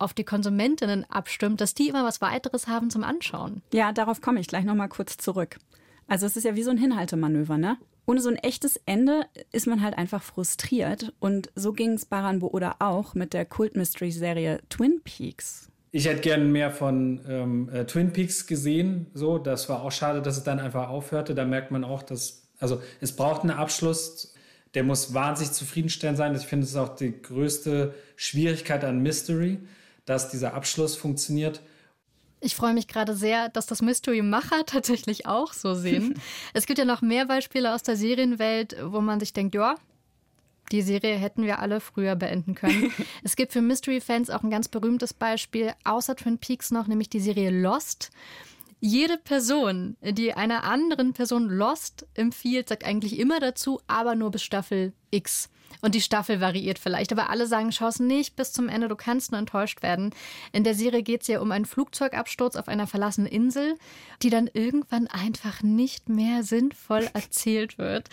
auf 0.00 0.14
die 0.14 0.24
Konsumentinnen 0.24 1.08
abstimmt, 1.08 1.60
dass 1.60 1.74
die 1.74 1.88
immer 1.88 2.04
was 2.04 2.20
weiteres 2.20 2.66
haben 2.66 2.90
zum 2.90 3.04
Anschauen. 3.04 3.62
Ja, 3.72 3.92
darauf 3.92 4.20
komme 4.20 4.40
ich 4.40 4.48
gleich 4.48 4.64
noch 4.64 4.74
mal 4.74 4.88
kurz 4.88 5.16
zurück. 5.18 5.58
Also 6.10 6.26
es 6.26 6.36
ist 6.36 6.42
ja 6.42 6.56
wie 6.56 6.64
so 6.64 6.72
ein 6.72 6.76
Hinhaltemanöver, 6.76 7.56
ne? 7.56 7.78
Ohne 8.04 8.20
so 8.20 8.28
ein 8.28 8.34
echtes 8.34 8.80
Ende 8.84 9.26
ist 9.52 9.68
man 9.68 9.80
halt 9.80 9.96
einfach 9.96 10.24
frustriert. 10.24 11.12
Und 11.20 11.52
so 11.54 11.72
ging 11.72 11.92
es 11.92 12.04
Baran 12.04 12.42
oder 12.42 12.76
auch 12.80 13.14
mit 13.14 13.32
der 13.32 13.44
Kult-Mystery-Serie 13.44 14.58
Twin 14.68 15.02
Peaks. 15.04 15.70
Ich 15.92 16.06
hätte 16.06 16.20
gerne 16.20 16.44
mehr 16.44 16.72
von 16.72 17.20
ähm, 17.28 17.68
äh, 17.72 17.84
Twin 17.84 18.12
Peaks 18.12 18.48
gesehen. 18.48 19.06
So, 19.14 19.38
das 19.38 19.68
war 19.68 19.84
auch 19.84 19.92
schade, 19.92 20.20
dass 20.20 20.36
es 20.36 20.42
dann 20.42 20.58
einfach 20.58 20.88
aufhörte. 20.88 21.36
Da 21.36 21.44
merkt 21.44 21.70
man 21.70 21.84
auch, 21.84 22.02
dass 22.02 22.48
also 22.58 22.82
es 23.00 23.14
braucht 23.14 23.42
einen 23.42 23.52
Abschluss. 23.52 24.34
Der 24.74 24.82
muss 24.82 25.14
wahnsinnig 25.14 25.52
zufriedenstellend 25.52 26.18
sein. 26.18 26.34
Ich 26.34 26.46
finde, 26.46 26.64
es 26.64 26.70
ist 26.70 26.76
auch 26.76 26.96
die 26.96 27.22
größte 27.22 27.94
Schwierigkeit 28.16 28.82
an 28.82 29.00
Mystery, 29.00 29.60
dass 30.06 30.28
dieser 30.28 30.54
Abschluss 30.54 30.96
funktioniert. 30.96 31.60
Ich 32.40 32.56
freue 32.56 32.72
mich 32.72 32.88
gerade 32.88 33.14
sehr, 33.14 33.50
dass 33.50 33.66
das 33.66 33.82
Mystery-Macher 33.82 34.64
tatsächlich 34.66 35.26
auch 35.26 35.52
so 35.52 35.74
sehen. 35.74 36.20
es 36.54 36.66
gibt 36.66 36.78
ja 36.78 36.84
noch 36.84 37.02
mehr 37.02 37.26
Beispiele 37.26 37.74
aus 37.74 37.82
der 37.82 37.96
Serienwelt, 37.96 38.76
wo 38.82 39.00
man 39.00 39.20
sich 39.20 39.32
denkt, 39.32 39.54
ja, 39.54 39.76
die 40.72 40.82
Serie 40.82 41.16
hätten 41.16 41.42
wir 41.42 41.58
alle 41.58 41.80
früher 41.80 42.16
beenden 42.16 42.54
können. 42.54 42.92
es 43.24 43.36
gibt 43.36 43.52
für 43.52 43.60
Mystery-Fans 43.60 44.30
auch 44.30 44.42
ein 44.42 44.50
ganz 44.50 44.68
berühmtes 44.68 45.12
Beispiel, 45.12 45.72
außer 45.84 46.16
Twin 46.16 46.38
Peaks 46.38 46.70
noch, 46.70 46.86
nämlich 46.86 47.10
die 47.10 47.20
Serie 47.20 47.50
Lost. 47.50 48.10
Jede 48.82 49.18
Person, 49.18 49.96
die 50.00 50.32
einer 50.32 50.64
anderen 50.64 51.12
Person 51.12 51.50
Lost 51.50 52.06
empfiehlt, 52.14 52.70
sagt 52.70 52.84
eigentlich 52.84 53.18
immer 53.18 53.38
dazu, 53.38 53.80
aber 53.88 54.14
nur 54.14 54.30
bis 54.30 54.42
Staffel 54.42 54.94
X. 55.10 55.50
Und 55.80 55.94
die 55.94 56.00
Staffel 56.00 56.40
variiert 56.40 56.78
vielleicht, 56.78 57.12
aber 57.12 57.30
alle 57.30 57.46
sagen, 57.46 57.72
schau 57.72 57.88
es 57.88 58.00
nicht 58.00 58.36
bis 58.36 58.52
zum 58.52 58.68
Ende, 58.68 58.88
du 58.88 58.96
kannst 58.96 59.32
nur 59.32 59.38
enttäuscht 59.38 59.82
werden. 59.82 60.10
In 60.52 60.64
der 60.64 60.74
Serie 60.74 61.02
geht 61.02 61.22
es 61.22 61.28
ja 61.28 61.40
um 61.40 61.52
einen 61.52 61.64
Flugzeugabsturz 61.64 62.56
auf 62.56 62.68
einer 62.68 62.86
verlassenen 62.86 63.30
Insel, 63.30 63.76
die 64.22 64.30
dann 64.30 64.50
irgendwann 64.52 65.06
einfach 65.06 65.62
nicht 65.62 66.08
mehr 66.08 66.42
sinnvoll 66.42 67.08
erzählt 67.14 67.78
wird. 67.78 68.08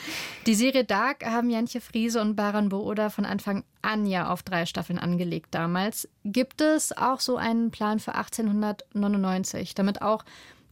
Die 0.46 0.56
Serie 0.56 0.84
Dark 0.84 1.26
haben 1.26 1.50
Jantje 1.50 1.82
Friese 1.82 2.22
und 2.22 2.36
Baran 2.36 2.70
Booda 2.70 3.10
von 3.10 3.26
Anfang 3.26 3.64
an 3.82 4.06
ja 4.06 4.30
auf 4.30 4.44
drei 4.44 4.66
Staffeln 4.66 5.00
angelegt 5.00 5.48
damals. 5.52 6.10
Gibt 6.24 6.62
es 6.62 6.96
auch 6.96 7.20
so 7.20 7.38
einen 7.38 7.72
Plan 7.72 8.00
für 8.00 8.16
1899, 8.16 9.76
damit 9.76 10.02
auch 10.02 10.24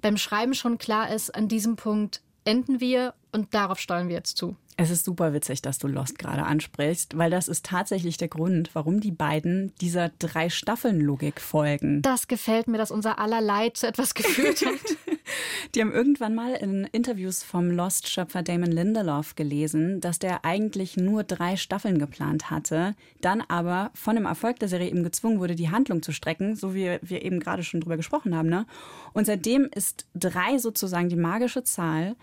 beim 0.01 0.17
Schreiben 0.17 0.53
schon 0.53 0.77
klar 0.77 1.09
ist, 1.09 1.33
an 1.33 1.47
diesem 1.47 1.77
Punkt 1.77 2.21
enden 2.43 2.79
wir 2.79 3.13
und 3.35 3.53
darauf 3.53 3.79
steuern 3.79 4.07
wir 4.07 4.15
jetzt 4.15 4.37
zu. 4.37 4.55
Es 4.77 4.89
ist 4.89 5.05
super 5.05 5.31
witzig, 5.31 5.61
dass 5.61 5.77
du 5.77 5.87
Lost 5.87 6.19
gerade 6.19 6.43
ansprichst, 6.43 7.17
weil 7.17 7.31
das 7.31 7.47
ist 7.47 7.65
tatsächlich 7.65 8.17
der 8.17 8.27
Grund, 8.27 8.71
warum 8.73 8.99
die 8.99 9.11
beiden 9.11 9.71
dieser 9.79 10.09
drei 10.19 10.49
Staffeln-Logik 10.49 11.39
folgen. 11.39 12.01
Das 12.01 12.27
gefällt 12.27 12.67
mir, 12.67 12.77
dass 12.77 12.91
unser 12.91 13.17
aller 13.17 13.39
Leid 13.39 13.77
zu 13.77 13.87
etwas 13.87 14.13
geführt 14.13 14.65
hat. 14.65 14.97
die 15.75 15.81
haben 15.81 15.93
irgendwann 15.93 16.35
mal 16.35 16.55
in 16.55 16.83
Interviews 16.91 17.41
vom 17.41 17.71
Lost-Schöpfer 17.71 18.43
Damon 18.43 18.71
Lindelof 18.71 19.35
gelesen, 19.35 20.01
dass 20.01 20.19
der 20.19 20.43
eigentlich 20.43 20.97
nur 20.97 21.23
drei 21.23 21.55
Staffeln 21.55 21.97
geplant 21.97 22.51
hatte, 22.51 22.95
dann 23.21 23.41
aber 23.47 23.91
von 23.93 24.15
dem 24.15 24.25
Erfolg 24.25 24.59
der 24.59 24.67
Serie 24.67 24.89
eben 24.89 25.03
gezwungen 25.03 25.39
wurde, 25.39 25.55
die 25.55 25.71
Handlung 25.71 26.01
zu 26.01 26.11
strecken, 26.11 26.57
so 26.57 26.75
wie 26.75 26.97
wir 27.01 27.23
eben 27.23 27.39
gerade 27.39 27.63
schon 27.63 27.79
drüber 27.79 27.95
gesprochen 27.95 28.35
haben. 28.35 28.49
Ne? 28.49 28.65
Und 29.13 29.25
seitdem 29.25 29.69
ist 29.73 30.05
drei 30.13 30.57
sozusagen 30.57 31.07
die 31.07 31.15
magische 31.15 31.63
Zahl, 31.63 32.17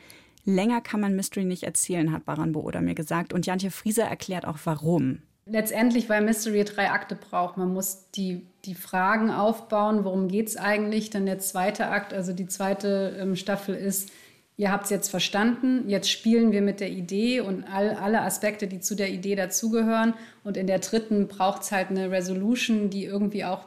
Länger 0.45 0.81
kann 0.81 1.01
man 1.01 1.15
Mystery 1.15 1.45
nicht 1.45 1.63
erzählen, 1.63 2.13
hat 2.13 2.25
Baran 2.25 2.55
oder 2.55 2.81
mir 2.81 2.95
gesagt. 2.95 3.33
Und 3.33 3.47
Jantje 3.47 3.71
Frieser 3.71 4.05
erklärt 4.05 4.45
auch 4.45 4.59
warum. 4.65 5.23
Letztendlich, 5.47 6.09
weil 6.09 6.23
Mystery 6.23 6.65
drei 6.65 6.91
Akte 6.91 7.17
braucht. 7.17 7.57
Man 7.57 7.73
muss 7.73 8.11
die, 8.15 8.47
die 8.65 8.75
Fragen 8.75 9.31
aufbauen, 9.31 10.05
worum 10.05 10.29
geht 10.29 10.49
es 10.49 10.57
eigentlich. 10.57 11.11
Dann 11.11 11.27
der 11.27 11.39
zweite 11.41 11.89
Akt, 11.89 12.13
also 12.13 12.33
die 12.33 12.47
zweite 12.47 13.17
ähm, 13.21 13.35
Staffel 13.35 13.75
ist, 13.75 14.11
ihr 14.57 14.71
habt 14.71 14.85
es 14.85 14.91
jetzt 14.91 15.09
verstanden, 15.09 15.89
jetzt 15.89 16.11
spielen 16.11 16.53
wir 16.53 16.63
mit 16.63 16.79
der 16.79 16.91
Idee 16.91 17.41
und 17.41 17.65
all, 17.65 17.91
alle 17.91 18.23
Aspekte, 18.23 18.69
die 18.69 18.79
zu 18.79 18.95
der 18.95 19.11
Idee 19.11 19.35
dazugehören. 19.35 20.15
Und 20.45 20.57
in 20.57 20.69
der 20.69 20.79
dritten 20.79 21.27
braucht 21.27 21.63
es 21.63 21.73
halt 21.73 21.91
eine 21.91 22.11
Resolution, 22.11 22.91
die 22.91 23.05
irgendwie 23.05 23.45
auch 23.45 23.67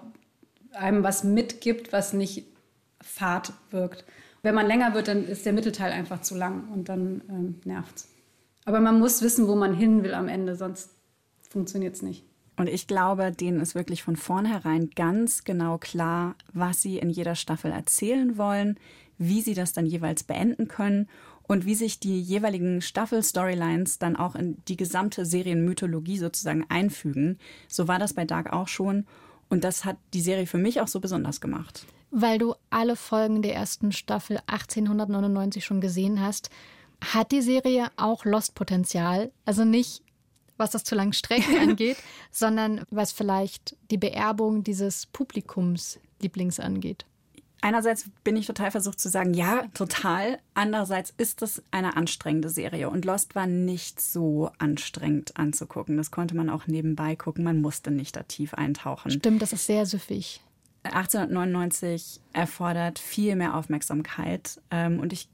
einem 0.71 1.03
was 1.03 1.23
mitgibt, 1.23 1.91
was 1.91 2.13
nicht 2.13 2.45
fad 3.01 3.53
wirkt. 3.71 4.05
Wenn 4.45 4.53
man 4.53 4.67
länger 4.67 4.93
wird, 4.93 5.07
dann 5.07 5.25
ist 5.27 5.43
der 5.47 5.53
Mittelteil 5.53 5.91
einfach 5.91 6.21
zu 6.21 6.35
lang 6.35 6.69
und 6.71 6.87
dann 6.87 7.23
ähm, 7.29 7.55
nervt 7.65 8.05
Aber 8.65 8.79
man 8.79 8.99
muss 8.99 9.23
wissen, 9.23 9.47
wo 9.47 9.55
man 9.55 9.73
hin 9.73 10.03
will 10.03 10.13
am 10.13 10.27
Ende, 10.27 10.55
sonst 10.55 10.91
funktioniert 11.49 11.95
es 11.95 12.03
nicht. 12.03 12.23
Und 12.55 12.69
ich 12.69 12.85
glaube, 12.85 13.31
denen 13.31 13.59
ist 13.59 13.73
wirklich 13.73 14.03
von 14.03 14.15
vornherein 14.15 14.91
ganz 14.95 15.45
genau 15.45 15.79
klar, 15.79 16.35
was 16.53 16.79
sie 16.79 16.99
in 16.99 17.09
jeder 17.09 17.33
Staffel 17.33 17.71
erzählen 17.71 18.37
wollen, 18.37 18.77
wie 19.17 19.41
sie 19.41 19.55
das 19.55 19.73
dann 19.73 19.87
jeweils 19.87 20.21
beenden 20.21 20.67
können 20.67 21.09
und 21.41 21.65
wie 21.65 21.73
sich 21.73 21.99
die 21.99 22.21
jeweiligen 22.21 22.83
Staffel-Storylines 22.83 23.97
dann 23.97 24.15
auch 24.15 24.35
in 24.35 24.57
die 24.67 24.77
gesamte 24.77 25.25
Serienmythologie 25.25 26.19
sozusagen 26.19 26.67
einfügen. 26.69 27.39
So 27.67 27.87
war 27.87 27.97
das 27.97 28.13
bei 28.13 28.25
Dark 28.25 28.53
auch 28.53 28.67
schon. 28.67 29.07
Und 29.49 29.63
das 29.63 29.85
hat 29.85 29.97
die 30.13 30.21
Serie 30.21 30.45
für 30.45 30.59
mich 30.59 30.81
auch 30.81 30.87
so 30.87 30.99
besonders 30.99 31.41
gemacht 31.41 31.87
weil 32.17 32.37
du 32.37 32.55
alle 32.69 32.95
Folgen 32.95 33.41
der 33.41 33.53
ersten 33.53 33.91
Staffel 33.91 34.39
1899 34.47 35.65
schon 35.65 35.81
gesehen 35.81 36.21
hast, 36.21 36.49
hat 37.03 37.33
die 37.33 37.41
Serie 37.41 37.89
auch 37.97 38.23
Lost-Potenzial. 38.23 39.33
Also 39.43 39.65
nicht, 39.65 40.01
was 40.55 40.71
das 40.71 40.85
zu 40.85 40.95
langen 40.95 41.11
Strecken 41.11 41.57
angeht, 41.69 41.97
sondern 42.31 42.85
was 42.89 43.11
vielleicht 43.11 43.75
die 43.91 43.97
Beerbung 43.97 44.63
dieses 44.63 45.07
Publikums 45.07 45.99
Lieblings 46.21 46.61
angeht. 46.61 47.05
Einerseits 47.59 48.09
bin 48.23 48.37
ich 48.37 48.47
total 48.47 48.71
versucht 48.71 48.99
zu 48.99 49.09
sagen, 49.09 49.33
ja, 49.33 49.65
total. 49.73 50.39
Andererseits 50.53 51.13
ist 51.17 51.41
es 51.41 51.63
eine 51.71 51.97
anstrengende 51.97 52.47
Serie 52.47 52.89
und 52.89 53.03
Lost 53.03 53.35
war 53.35 53.47
nicht 53.47 53.99
so 53.99 54.51
anstrengend 54.57 55.35
anzugucken. 55.35 55.97
Das 55.97 56.11
konnte 56.11 56.35
man 56.35 56.49
auch 56.49 56.67
nebenbei 56.67 57.17
gucken. 57.17 57.43
Man 57.43 57.59
musste 57.59 57.91
nicht 57.91 58.15
da 58.15 58.23
tief 58.23 58.53
eintauchen. 58.53 59.11
Stimmt, 59.11 59.41
das 59.41 59.51
ist 59.51 59.65
sehr 59.65 59.85
süffig. 59.85 60.44
1899 60.93 62.21
erfordert 62.33 62.99
viel 62.99 63.35
mehr 63.35 63.55
Aufmerksamkeit. 63.55 64.61
Ähm, 64.71 64.99
und 64.99 65.13
ich 65.13 65.29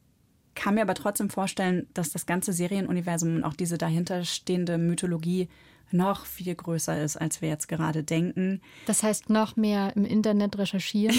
kann 0.55 0.75
mir 0.75 0.81
aber 0.81 0.95
trotzdem 0.95 1.29
vorstellen, 1.29 1.87
dass 1.93 2.11
das 2.11 2.25
ganze 2.25 2.53
Serienuniversum 2.53 3.37
und 3.37 3.43
auch 3.43 3.53
diese 3.53 3.77
dahinterstehende 3.77 4.77
Mythologie 4.77 5.47
noch 5.93 6.25
viel 6.25 6.55
größer 6.55 7.01
ist, 7.01 7.17
als 7.17 7.41
wir 7.41 7.49
jetzt 7.49 7.67
gerade 7.67 8.03
denken. 8.03 8.61
Das 8.85 9.03
heißt, 9.03 9.29
noch 9.29 9.55
mehr 9.55 9.95
im 9.95 10.05
Internet 10.05 10.57
recherchieren? 10.57 11.15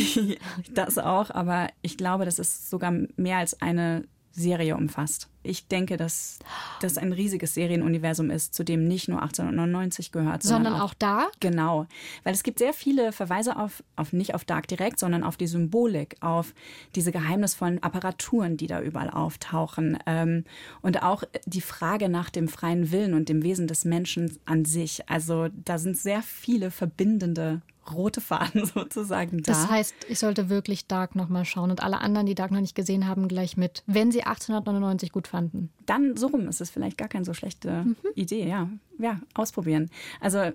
das 0.74 0.98
auch, 0.98 1.30
aber 1.30 1.68
ich 1.82 1.96
glaube, 1.96 2.24
das 2.24 2.38
ist 2.38 2.70
sogar 2.70 2.92
mehr 3.16 3.38
als 3.38 3.60
eine 3.60 4.04
Serie 4.32 4.76
umfasst. 4.76 5.28
Ich 5.42 5.66
denke, 5.66 5.96
dass 5.96 6.38
das 6.80 6.98
ein 6.98 7.12
riesiges 7.12 7.54
Serienuniversum 7.54 8.30
ist, 8.30 8.54
zu 8.54 8.64
dem 8.64 8.86
nicht 8.86 9.08
nur 9.08 9.22
1899 9.22 10.12
gehört, 10.12 10.42
sondern, 10.42 10.64
sondern 10.64 10.80
auch, 10.80 10.90
auch 10.90 10.94
Dark. 10.94 11.32
Genau, 11.40 11.86
weil 12.22 12.34
es 12.34 12.42
gibt 12.42 12.58
sehr 12.58 12.72
viele 12.72 13.12
Verweise 13.12 13.56
auf, 13.56 13.82
auf 13.96 14.12
nicht 14.12 14.34
auf 14.34 14.44
Dark 14.44 14.68
direkt, 14.68 14.98
sondern 14.98 15.24
auf 15.24 15.36
die 15.36 15.46
Symbolik, 15.46 16.16
auf 16.20 16.54
diese 16.94 17.12
geheimnisvollen 17.12 17.82
Apparaturen, 17.82 18.56
die 18.56 18.66
da 18.66 18.80
überall 18.80 19.10
auftauchen 19.10 19.98
ähm, 20.06 20.44
und 20.80 21.02
auch 21.02 21.24
die 21.46 21.60
Frage 21.60 22.08
nach 22.08 22.30
dem 22.30 22.48
freien 22.48 22.92
Willen 22.92 23.14
und 23.14 23.28
dem 23.28 23.42
Wesen 23.42 23.66
des 23.66 23.84
Menschen 23.84 24.38
an 24.44 24.64
sich. 24.64 25.08
Also 25.08 25.48
da 25.64 25.78
sind 25.78 25.96
sehr 25.96 26.22
viele 26.22 26.70
verbindende 26.70 27.62
rote 27.90 28.20
Faden 28.20 28.64
sozusagen 28.74 29.42
da. 29.42 29.52
Das 29.52 29.68
heißt, 29.68 29.94
ich 30.08 30.18
sollte 30.18 30.48
wirklich 30.48 30.86
Dark 30.86 31.16
nochmal 31.16 31.44
schauen 31.44 31.70
und 31.70 31.82
alle 31.82 32.00
anderen, 32.00 32.26
die 32.26 32.34
Dark 32.34 32.50
noch 32.50 32.60
nicht 32.60 32.74
gesehen 32.74 33.06
haben, 33.06 33.28
gleich 33.28 33.56
mit, 33.56 33.82
wenn 33.86 34.12
sie 34.12 34.22
1899 34.22 35.12
gut 35.12 35.28
fanden. 35.32 35.70
Dann 35.86 36.16
so 36.16 36.26
rum 36.28 36.46
ist 36.46 36.60
es 36.60 36.70
vielleicht 36.70 36.98
gar 36.98 37.08
keine 37.08 37.24
so 37.24 37.32
schlechte 37.32 37.84
mhm. 37.84 37.96
Idee, 38.14 38.46
ja. 38.46 38.68
Ja, 38.98 39.18
ausprobieren. 39.34 39.90
Also 40.20 40.52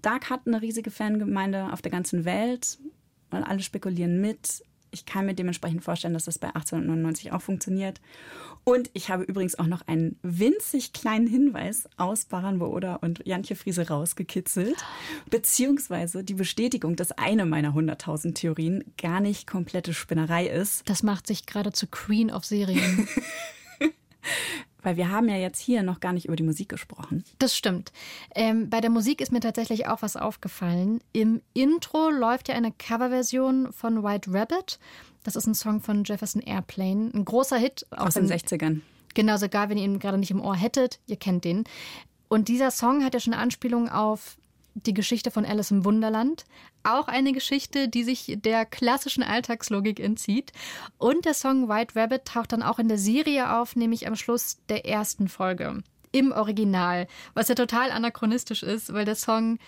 Dark 0.00 0.30
hat 0.30 0.46
eine 0.46 0.62
riesige 0.62 0.90
Fangemeinde 0.90 1.72
auf 1.72 1.82
der 1.82 1.92
ganzen 1.92 2.24
Welt 2.24 2.78
und 3.30 3.44
alle 3.44 3.60
spekulieren 3.60 4.20
mit. 4.20 4.64
Ich 4.90 5.06
kann 5.06 5.26
mir 5.26 5.34
dementsprechend 5.34 5.84
vorstellen, 5.84 6.14
dass 6.14 6.24
das 6.24 6.38
bei 6.38 6.48
1899 6.48 7.32
auch 7.32 7.42
funktioniert. 7.42 8.00
Und 8.62 8.90
ich 8.94 9.10
habe 9.10 9.24
übrigens 9.24 9.58
auch 9.58 9.66
noch 9.66 9.86
einen 9.88 10.18
winzig 10.22 10.92
kleinen 10.92 11.26
Hinweis 11.26 11.86
aus 11.98 12.24
Baranbo 12.24 12.66
oder 12.66 13.02
und 13.02 13.20
Jantje 13.26 13.56
Friese 13.56 13.88
rausgekitzelt, 13.88 14.76
beziehungsweise 15.28 16.24
die 16.24 16.34
Bestätigung, 16.34 16.96
dass 16.96 17.12
eine 17.12 17.44
meiner 17.44 17.74
100.000 17.74 18.34
Theorien 18.34 18.84
gar 18.96 19.20
nicht 19.20 19.46
komplette 19.46 19.92
Spinnerei 19.92 20.46
ist. 20.46 20.88
Das 20.88 21.02
macht 21.02 21.26
sich 21.26 21.44
gerade 21.44 21.72
zu 21.72 21.86
Queen 21.88 22.30
of 22.30 22.44
Serien. 22.44 23.08
Weil 24.82 24.96
wir 24.96 25.10
haben 25.10 25.28
ja 25.28 25.36
jetzt 25.36 25.60
hier 25.60 25.82
noch 25.82 26.00
gar 26.00 26.12
nicht 26.12 26.26
über 26.26 26.36
die 26.36 26.42
Musik 26.42 26.68
gesprochen. 26.68 27.24
Das 27.38 27.56
stimmt. 27.56 27.92
Ähm, 28.34 28.68
bei 28.68 28.80
der 28.80 28.90
Musik 28.90 29.20
ist 29.20 29.32
mir 29.32 29.40
tatsächlich 29.40 29.86
auch 29.86 30.02
was 30.02 30.16
aufgefallen. 30.16 31.00
Im 31.12 31.40
Intro 31.54 32.10
läuft 32.10 32.48
ja 32.48 32.54
eine 32.54 32.72
Coverversion 32.72 33.72
von 33.72 34.02
White 34.02 34.30
Rabbit. 34.32 34.78
Das 35.22 35.36
ist 35.36 35.46
ein 35.46 35.54
Song 35.54 35.80
von 35.80 36.04
Jefferson 36.04 36.42
Airplane. 36.42 37.10
Ein 37.14 37.24
großer 37.24 37.56
Hit. 37.56 37.86
Aus 37.90 38.14
den 38.14 38.30
60ern. 38.30 38.80
Genau, 39.14 39.36
sogar 39.38 39.70
wenn 39.70 39.78
ihr 39.78 39.84
ihn 39.84 40.00
gerade 40.00 40.18
nicht 40.18 40.30
im 40.30 40.40
Ohr 40.40 40.56
hättet, 40.56 41.00
ihr 41.06 41.16
kennt 41.16 41.44
den. 41.44 41.64
Und 42.28 42.48
dieser 42.48 42.70
Song 42.70 43.04
hat 43.04 43.14
ja 43.14 43.20
schon 43.20 43.32
Anspielungen 43.32 43.88
auf 43.88 44.36
die 44.74 44.94
Geschichte 44.94 45.30
von 45.30 45.44
Alice 45.44 45.70
im 45.70 45.84
Wunderland. 45.84 46.44
Auch 46.82 47.08
eine 47.08 47.32
Geschichte, 47.32 47.88
die 47.88 48.04
sich 48.04 48.36
der 48.44 48.66
klassischen 48.66 49.22
Alltagslogik 49.22 50.00
entzieht. 50.00 50.52
Und 50.98 51.24
der 51.24 51.34
Song 51.34 51.68
White 51.68 51.94
Rabbit 51.96 52.26
taucht 52.26 52.52
dann 52.52 52.62
auch 52.62 52.78
in 52.78 52.88
der 52.88 52.98
Serie 52.98 53.56
auf, 53.56 53.76
nämlich 53.76 54.06
am 54.06 54.16
Schluss 54.16 54.58
der 54.68 54.86
ersten 54.86 55.28
Folge. 55.28 55.82
Im 56.12 56.32
Original. 56.32 57.06
Was 57.34 57.48
ja 57.48 57.54
total 57.54 57.90
anachronistisch 57.90 58.62
ist, 58.62 58.92
weil 58.92 59.04
der 59.04 59.16
Song 59.16 59.58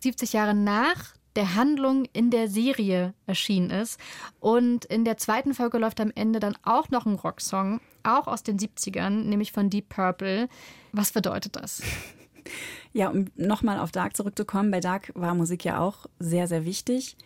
70 0.00 0.32
Jahre 0.32 0.54
nach 0.54 1.14
der 1.36 1.54
Handlung 1.54 2.04
in 2.12 2.30
der 2.30 2.48
Serie 2.48 3.14
erschienen 3.26 3.70
ist. 3.70 3.98
Und 4.40 4.84
in 4.84 5.04
der 5.04 5.16
zweiten 5.16 5.54
Folge 5.54 5.78
läuft 5.78 6.00
am 6.00 6.12
Ende 6.14 6.40
dann 6.40 6.56
auch 6.62 6.90
noch 6.90 7.06
ein 7.06 7.14
Rocksong, 7.14 7.80
auch 8.02 8.26
aus 8.26 8.42
den 8.42 8.58
70ern, 8.58 9.24
nämlich 9.24 9.52
von 9.52 9.70
Deep 9.70 9.88
Purple. 9.88 10.48
Was 10.92 11.12
bedeutet 11.12 11.56
das? 11.56 11.82
Ja, 12.94 13.10
um 13.10 13.26
nochmal 13.34 13.80
auf 13.80 13.90
Dark 13.90 14.16
zurückzukommen, 14.16 14.70
bei 14.70 14.80
Dark 14.80 15.10
war 15.14 15.34
Musik 15.34 15.64
ja 15.64 15.80
auch 15.80 16.06
sehr, 16.20 16.46
sehr 16.46 16.64
wichtig. 16.64 17.16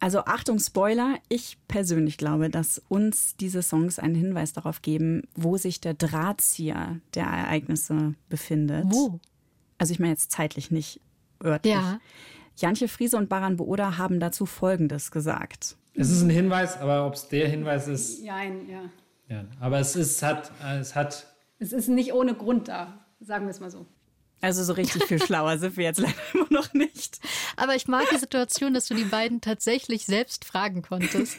Also 0.00 0.24
Achtung, 0.24 0.58
Spoiler, 0.58 1.14
ich 1.28 1.56
persönlich 1.68 2.18
glaube, 2.18 2.50
dass 2.50 2.82
uns 2.88 3.36
diese 3.36 3.62
Songs 3.62 4.00
einen 4.00 4.16
Hinweis 4.16 4.52
darauf 4.52 4.82
geben, 4.82 5.22
wo 5.36 5.56
sich 5.56 5.80
der 5.80 5.94
Drahtzieher 5.94 6.98
der 7.14 7.24
Ereignisse 7.24 8.14
befindet. 8.28 8.86
Wo? 8.88 9.20
Also 9.78 9.92
ich 9.92 10.00
meine 10.00 10.10
jetzt 10.10 10.32
zeitlich, 10.32 10.72
nicht 10.72 11.00
örtlich. 11.42 11.74
Ja. 11.74 12.00
Jantje 12.56 12.88
Friese 12.88 13.16
und 13.16 13.28
Baran 13.28 13.56
Booda 13.56 13.96
haben 13.98 14.18
dazu 14.18 14.44
Folgendes 14.44 15.12
gesagt. 15.12 15.76
Es 15.94 16.10
ist 16.10 16.22
ein 16.22 16.30
Hinweis, 16.30 16.76
aber 16.78 17.06
ob 17.06 17.14
es 17.14 17.28
der 17.28 17.48
Hinweis 17.48 17.86
ist. 17.86 18.24
Nein, 18.24 18.68
ja. 18.68 18.90
Ja, 19.28 19.44
aber 19.60 19.78
es 19.78 19.94
ist, 19.94 20.20
hat, 20.24 20.50
es 20.80 20.96
hat. 20.96 21.32
Es 21.60 21.72
ist 21.72 21.88
nicht 21.88 22.12
ohne 22.12 22.34
Grund 22.34 22.66
da, 22.66 23.06
sagen 23.20 23.46
wir 23.46 23.50
es 23.52 23.60
mal 23.60 23.70
so. 23.70 23.86
Also 24.42 24.64
so 24.64 24.72
richtig 24.72 25.04
viel 25.04 25.22
schlauer 25.24 25.56
sind 25.56 25.76
wir 25.76 25.84
jetzt 25.84 26.00
leider 26.00 26.14
immer 26.34 26.48
noch 26.50 26.74
nicht. 26.74 27.20
Aber 27.56 27.76
ich 27.76 27.86
mag 27.86 28.04
die 28.12 28.18
Situation, 28.18 28.74
dass 28.74 28.86
du 28.88 28.94
die 28.94 29.04
beiden 29.04 29.40
tatsächlich 29.40 30.04
selbst 30.04 30.44
fragen 30.44 30.82
konntest. 30.82 31.38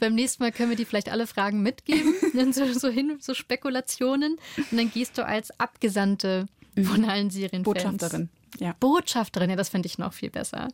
Beim 0.00 0.16
nächsten 0.16 0.42
Mal 0.42 0.50
können 0.50 0.68
wir 0.68 0.76
die 0.76 0.84
vielleicht 0.84 1.10
alle 1.10 1.28
Fragen 1.28 1.62
mitgeben, 1.62 2.12
so, 2.52 2.66
so 2.72 2.88
hin, 2.88 3.16
so 3.20 3.34
Spekulationen. 3.34 4.36
Und 4.56 4.78
dann 4.78 4.90
gehst 4.90 5.16
du 5.16 5.24
als 5.24 5.58
Abgesandte 5.60 6.46
von 6.82 7.04
allen 7.04 7.30
Serienfans. 7.30 7.64
Botschafterin. 7.64 8.30
Ja. 8.58 8.74
Botschafterin, 8.80 9.50
ja, 9.50 9.56
das 9.56 9.68
finde 9.68 9.86
ich 9.86 9.98
noch 9.98 10.12
viel 10.12 10.30
besser. 10.30 10.68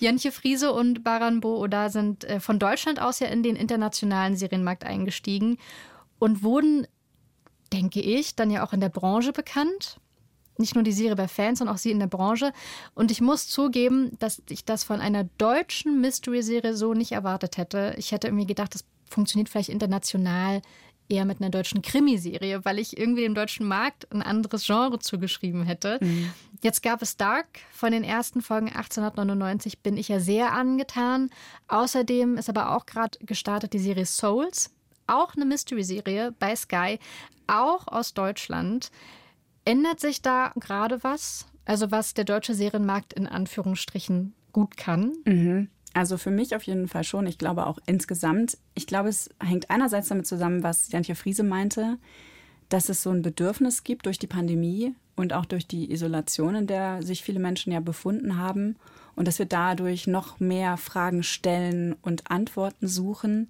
Jantje 0.00 0.32
Friese 0.32 0.72
und 0.72 1.04
Baran 1.04 1.40
Bo 1.40 1.58
Oda 1.58 1.90
sind 1.90 2.24
äh, 2.24 2.40
von 2.40 2.58
Deutschland 2.58 3.00
aus 3.00 3.20
ja 3.20 3.28
in 3.28 3.44
den 3.44 3.54
internationalen 3.54 4.36
Serienmarkt 4.36 4.82
eingestiegen 4.82 5.58
und 6.18 6.42
wurden, 6.42 6.88
denke 7.72 8.00
ich, 8.00 8.34
dann 8.34 8.50
ja 8.50 8.66
auch 8.66 8.72
in 8.72 8.80
der 8.80 8.88
Branche 8.88 9.32
bekannt 9.32 10.00
nicht 10.60 10.74
nur 10.74 10.84
die 10.84 10.92
Serie 10.92 11.16
bei 11.16 11.28
Fans, 11.28 11.58
sondern 11.58 11.74
auch 11.74 11.78
sie 11.78 11.90
in 11.90 11.98
der 11.98 12.06
Branche. 12.06 12.52
Und 12.94 13.10
ich 13.10 13.20
muss 13.20 13.48
zugeben, 13.48 14.12
dass 14.18 14.42
ich 14.48 14.64
das 14.64 14.84
von 14.84 15.00
einer 15.00 15.24
deutschen 15.38 16.00
Mystery-Serie 16.00 16.76
so 16.76 16.94
nicht 16.94 17.12
erwartet 17.12 17.56
hätte. 17.56 17.94
Ich 17.98 18.12
hätte 18.12 18.28
irgendwie 18.28 18.46
gedacht, 18.46 18.74
das 18.74 18.84
funktioniert 19.08 19.48
vielleicht 19.48 19.68
international 19.68 20.62
eher 21.10 21.24
mit 21.24 21.40
einer 21.40 21.50
deutschen 21.50 21.82
Krimiserie, 21.82 22.64
weil 22.64 22.78
ich 22.78 22.96
irgendwie 22.96 23.22
dem 23.22 23.34
deutschen 23.34 23.66
Markt 23.66 24.10
ein 24.12 24.22
anderes 24.22 24.64
Genre 24.64 24.98
zugeschrieben 25.00 25.64
hätte. 25.64 25.98
Mhm. 26.00 26.30
Jetzt 26.62 26.82
gab 26.82 27.02
es 27.02 27.16
Dark. 27.16 27.46
Von 27.72 27.92
den 27.92 28.04
ersten 28.04 28.42
Folgen 28.42 28.68
1899 28.68 29.80
bin 29.80 29.96
ich 29.96 30.08
ja 30.08 30.20
sehr 30.20 30.52
angetan. 30.52 31.30
Außerdem 31.68 32.36
ist 32.36 32.48
aber 32.48 32.76
auch 32.76 32.86
gerade 32.86 33.18
gestartet 33.20 33.72
die 33.72 33.78
Serie 33.78 34.06
Souls. 34.06 34.70
Auch 35.06 35.34
eine 35.34 35.44
Mystery-Serie 35.44 36.32
bei 36.38 36.54
Sky, 36.54 37.00
auch 37.48 37.88
aus 37.88 38.14
Deutschland. 38.14 38.92
Ändert 39.70 40.00
sich 40.00 40.20
da 40.20 40.52
gerade 40.56 41.04
was? 41.04 41.46
Also 41.64 41.92
was 41.92 42.12
der 42.12 42.24
deutsche 42.24 42.54
Serienmarkt 42.54 43.12
in 43.12 43.28
Anführungsstrichen 43.28 44.34
gut 44.50 44.76
kann? 44.76 45.12
Mhm. 45.24 45.68
Also 45.94 46.18
für 46.18 46.32
mich 46.32 46.56
auf 46.56 46.64
jeden 46.64 46.88
Fall 46.88 47.04
schon. 47.04 47.24
Ich 47.28 47.38
glaube 47.38 47.66
auch 47.66 47.78
insgesamt. 47.86 48.58
Ich 48.74 48.88
glaube, 48.88 49.10
es 49.10 49.30
hängt 49.40 49.70
einerseits 49.70 50.08
damit 50.08 50.26
zusammen, 50.26 50.64
was 50.64 50.90
Jantje 50.90 51.14
Friese 51.14 51.44
meinte, 51.44 51.98
dass 52.68 52.88
es 52.88 53.04
so 53.04 53.10
ein 53.10 53.22
Bedürfnis 53.22 53.84
gibt 53.84 54.06
durch 54.06 54.18
die 54.18 54.26
Pandemie 54.26 54.92
und 55.14 55.32
auch 55.32 55.44
durch 55.44 55.68
die 55.68 55.92
Isolation, 55.92 56.56
in 56.56 56.66
der 56.66 57.00
sich 57.04 57.22
viele 57.22 57.38
Menschen 57.38 57.72
ja 57.72 57.78
befunden 57.78 58.38
haben. 58.38 58.74
Und 59.14 59.28
dass 59.28 59.38
wir 59.38 59.46
dadurch 59.46 60.08
noch 60.08 60.40
mehr 60.40 60.78
Fragen 60.78 61.22
stellen 61.22 61.94
und 62.02 62.28
Antworten 62.28 62.88
suchen 62.88 63.48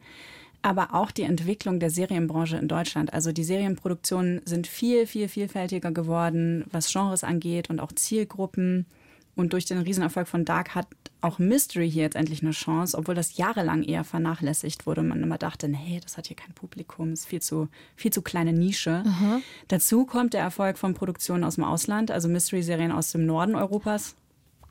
aber 0.62 0.94
auch 0.94 1.10
die 1.10 1.22
Entwicklung 1.22 1.80
der 1.80 1.90
Serienbranche 1.90 2.56
in 2.56 2.68
Deutschland. 2.68 3.12
Also 3.12 3.32
die 3.32 3.44
Serienproduktionen 3.44 4.42
sind 4.44 4.66
viel, 4.66 5.06
viel 5.06 5.28
vielfältiger 5.28 5.90
geworden, 5.90 6.64
was 6.70 6.92
Genres 6.92 7.24
angeht 7.24 7.70
und 7.70 7.80
auch 7.80 7.92
Zielgruppen. 7.92 8.86
Und 9.36 9.52
durch 9.52 9.64
den 9.64 9.78
Riesenerfolg 9.78 10.28
von 10.28 10.44
Dark 10.44 10.74
hat 10.74 10.86
auch 11.22 11.38
Mystery 11.38 11.90
hier 11.90 12.02
jetzt 12.02 12.16
endlich 12.16 12.42
eine 12.42 12.50
Chance, 12.50 12.96
obwohl 12.96 13.14
das 13.14 13.36
jahrelang 13.36 13.82
eher 13.82 14.04
vernachlässigt 14.04 14.86
wurde. 14.86 15.02
Man 15.02 15.22
immer 15.22 15.38
dachte, 15.38 15.68
nee, 15.68 16.00
das 16.02 16.16
hat 16.16 16.26
hier 16.26 16.36
kein 16.36 16.52
Publikum, 16.52 17.12
ist 17.12 17.26
viel 17.26 17.40
zu, 17.40 17.68
viel 17.96 18.12
zu 18.12 18.22
kleine 18.22 18.52
Nische. 18.52 19.02
Mhm. 19.04 19.42
Dazu 19.68 20.04
kommt 20.04 20.34
der 20.34 20.42
Erfolg 20.42 20.78
von 20.78 20.94
Produktionen 20.94 21.44
aus 21.44 21.54
dem 21.54 21.64
Ausland, 21.64 22.10
also 22.10 22.28
Mystery-Serien 22.28 22.92
aus 22.92 23.12
dem 23.12 23.24
Norden 23.24 23.54
Europas. 23.54 24.16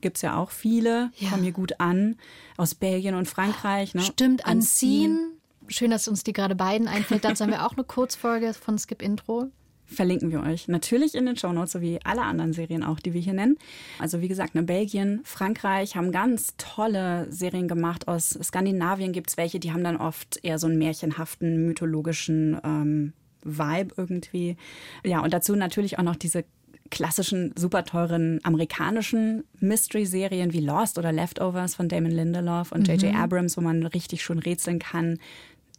Gibt 0.00 0.16
es 0.16 0.22
ja 0.22 0.36
auch 0.36 0.50
viele, 0.50 1.10
ja. 1.16 1.30
kommen 1.30 1.42
hier 1.42 1.52
gut 1.52 1.78
an. 1.78 2.16
Aus 2.56 2.74
Belgien 2.74 3.14
und 3.14 3.28
Frankreich. 3.28 3.94
Ne? 3.94 4.02
Stimmt, 4.02 4.46
Anziehen 4.46 5.39
Schön, 5.70 5.92
dass 5.92 6.08
uns 6.08 6.24
die 6.24 6.32
gerade 6.32 6.56
beiden 6.56 6.88
einfällt. 6.88 7.24
Dazu 7.24 7.44
haben 7.44 7.52
wir 7.52 7.64
auch 7.64 7.74
eine 7.74 7.84
Kurzfolge 7.84 8.54
von 8.54 8.76
Skip 8.76 9.00
Intro. 9.00 9.46
Verlinken 9.86 10.30
wir 10.32 10.42
euch 10.42 10.66
natürlich 10.68 11.14
in 11.14 11.26
den 11.26 11.36
Shownotes, 11.36 11.72
so 11.72 11.80
wie 11.80 12.00
alle 12.04 12.22
anderen 12.22 12.52
Serien 12.52 12.82
auch, 12.82 12.98
die 12.98 13.14
wir 13.14 13.20
hier 13.20 13.34
nennen. 13.34 13.56
Also 13.98 14.20
wie 14.20 14.28
gesagt, 14.28 14.54
ne, 14.56 14.64
Belgien, 14.64 15.20
Frankreich 15.24 15.96
haben 15.96 16.10
ganz 16.10 16.54
tolle 16.58 17.26
Serien 17.30 17.68
gemacht. 17.68 18.08
Aus 18.08 18.30
Skandinavien 18.42 19.12
gibt 19.12 19.30
es 19.30 19.36
welche, 19.36 19.60
die 19.60 19.72
haben 19.72 19.84
dann 19.84 19.96
oft 19.96 20.40
eher 20.42 20.58
so 20.58 20.66
einen 20.66 20.78
märchenhaften, 20.78 21.66
mythologischen 21.66 22.60
ähm, 22.64 23.12
Vibe 23.44 23.94
irgendwie. 23.96 24.56
Ja, 25.04 25.22
und 25.22 25.32
dazu 25.32 25.54
natürlich 25.54 25.98
auch 25.98 26.04
noch 26.04 26.16
diese 26.16 26.44
klassischen, 26.90 27.52
super 27.56 27.84
teuren 27.84 28.40
amerikanischen 28.42 29.44
Mystery-Serien 29.60 30.52
wie 30.52 30.60
Lost 30.60 30.98
oder 30.98 31.12
Leftovers 31.12 31.74
von 31.74 31.88
Damon 31.88 32.10
Lindelof 32.10 32.72
und 32.72 32.86
J.J. 32.88 33.12
Mhm. 33.12 33.20
Abrams, 33.20 33.56
wo 33.56 33.60
man 33.60 33.86
richtig 33.86 34.22
schon 34.22 34.38
rätseln 34.38 34.78
kann. 34.78 35.18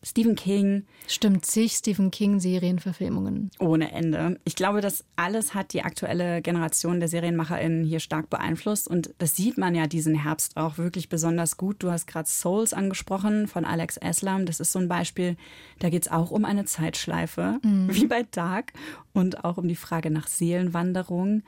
Stephen 0.03 0.35
King. 0.35 0.85
Stimmt, 1.07 1.45
zig 1.45 1.73
Stephen 1.73 2.09
King-Serienverfilmungen. 2.09 3.51
Ohne 3.59 3.91
Ende. 3.91 4.39
Ich 4.45 4.55
glaube, 4.55 4.81
das 4.81 5.03
alles 5.15 5.53
hat 5.53 5.73
die 5.73 5.83
aktuelle 5.83 6.41
Generation 6.41 6.99
der 6.99 7.07
SerienmacherInnen 7.07 7.83
hier 7.83 7.99
stark 7.99 8.29
beeinflusst. 8.29 8.87
Und 8.87 9.13
das 9.19 9.35
sieht 9.35 9.59
man 9.59 9.75
ja 9.75 9.85
diesen 9.85 10.15
Herbst 10.15 10.57
auch 10.57 10.79
wirklich 10.79 11.07
besonders 11.07 11.57
gut. 11.57 11.83
Du 11.83 11.91
hast 11.91 12.07
gerade 12.07 12.27
Souls 12.27 12.73
angesprochen 12.73 13.47
von 13.47 13.63
Alex 13.63 13.97
Eslam. 13.97 14.47
Das 14.47 14.59
ist 14.59 14.71
so 14.71 14.79
ein 14.79 14.87
Beispiel. 14.87 15.37
Da 15.77 15.89
geht 15.89 16.03
es 16.03 16.11
auch 16.11 16.31
um 16.31 16.45
eine 16.45 16.65
Zeitschleife, 16.65 17.59
mhm. 17.61 17.93
wie 17.93 18.07
bei 18.07 18.23
Dark. 18.31 18.73
Und 19.13 19.43
auch 19.43 19.57
um 19.57 19.67
die 19.67 19.75
Frage 19.75 20.09
nach 20.09 20.27
Seelenwanderung. 20.27 21.43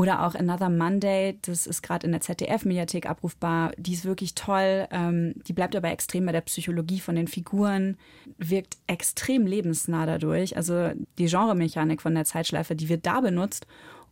Oder 0.00 0.24
auch 0.26 0.34
Another 0.34 0.70
Monday, 0.70 1.38
das 1.42 1.66
ist 1.66 1.82
gerade 1.82 2.06
in 2.06 2.12
der 2.12 2.22
ZDF-Mediathek 2.22 3.04
abrufbar. 3.04 3.72
Die 3.76 3.92
ist 3.92 4.06
wirklich 4.06 4.34
toll. 4.34 4.88
Ähm, 4.90 5.34
die 5.46 5.52
bleibt 5.52 5.76
aber 5.76 5.90
extrem 5.90 6.24
bei 6.24 6.32
der 6.32 6.40
Psychologie 6.40 7.00
von 7.00 7.16
den 7.16 7.28
Figuren, 7.28 7.98
wirkt 8.38 8.78
extrem 8.86 9.46
lebensnah 9.46 10.06
dadurch. 10.06 10.56
Also 10.56 10.92
die 11.18 11.26
Genremechanik 11.26 12.00
von 12.00 12.14
der 12.14 12.24
Zeitschleife, 12.24 12.74
die 12.74 12.88
wird 12.88 13.04
da 13.04 13.20
benutzt, 13.20 13.66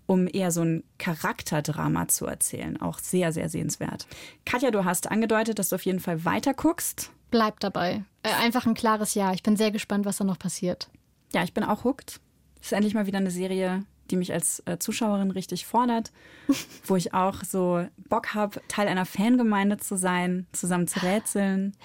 um 0.05 0.29
eher 0.31 0.51
so 0.51 0.61
ein 0.61 0.85
Charakterdrama 0.99 2.07
zu 2.09 2.27
erzählen. 2.27 2.79
Auch 2.79 2.99
sehr, 2.99 3.33
sehr 3.33 3.49
sehenswert. 3.49 4.07
Katja, 4.45 4.71
du 4.71 4.85
hast 4.85 5.11
angedeutet, 5.11 5.59
dass 5.59 5.71
du 5.71 5.77
auf 5.77 5.87
jeden 5.87 6.01
Fall 6.01 6.27
weiter 6.27 6.53
guckst. 6.53 7.13
Bleib 7.31 7.61
dabei. 7.61 8.05
Äh, 8.23 8.35
einfach 8.43 8.67
ein 8.67 8.75
klares 8.75 9.15
Ja. 9.15 9.33
Ich 9.33 9.43
bin 9.43 9.57
sehr 9.57 9.71
gespannt, 9.71 10.05
was 10.05 10.19
da 10.19 10.25
noch 10.25 10.39
passiert. 10.39 10.91
Ja, 11.33 11.45
ich 11.45 11.55
bin 11.55 11.65
auch 11.65 11.85
hooked. 11.85 12.21
Ist 12.61 12.75
endlich 12.75 12.93
mal 12.93 13.07
wieder 13.07 13.19
eine 13.19 13.31
Serie, 13.31 13.85
die 14.11 14.17
mich 14.17 14.33
als 14.33 14.63
äh, 14.67 14.79
Zuschauerin 14.79 15.31
richtig 15.31 15.67
fordert, 15.67 16.13
wo 16.85 16.97
ich 16.97 17.15
auch 17.15 17.45
so 17.45 17.87
Bock 18.09 18.35
habe, 18.35 18.61
Teil 18.69 18.89
einer 18.89 19.07
Fangemeinde 19.07 19.77
zu 19.77 19.97
sein, 19.97 20.47
zusammen 20.53 20.89
zu 20.89 21.01
rätseln. 21.01 21.77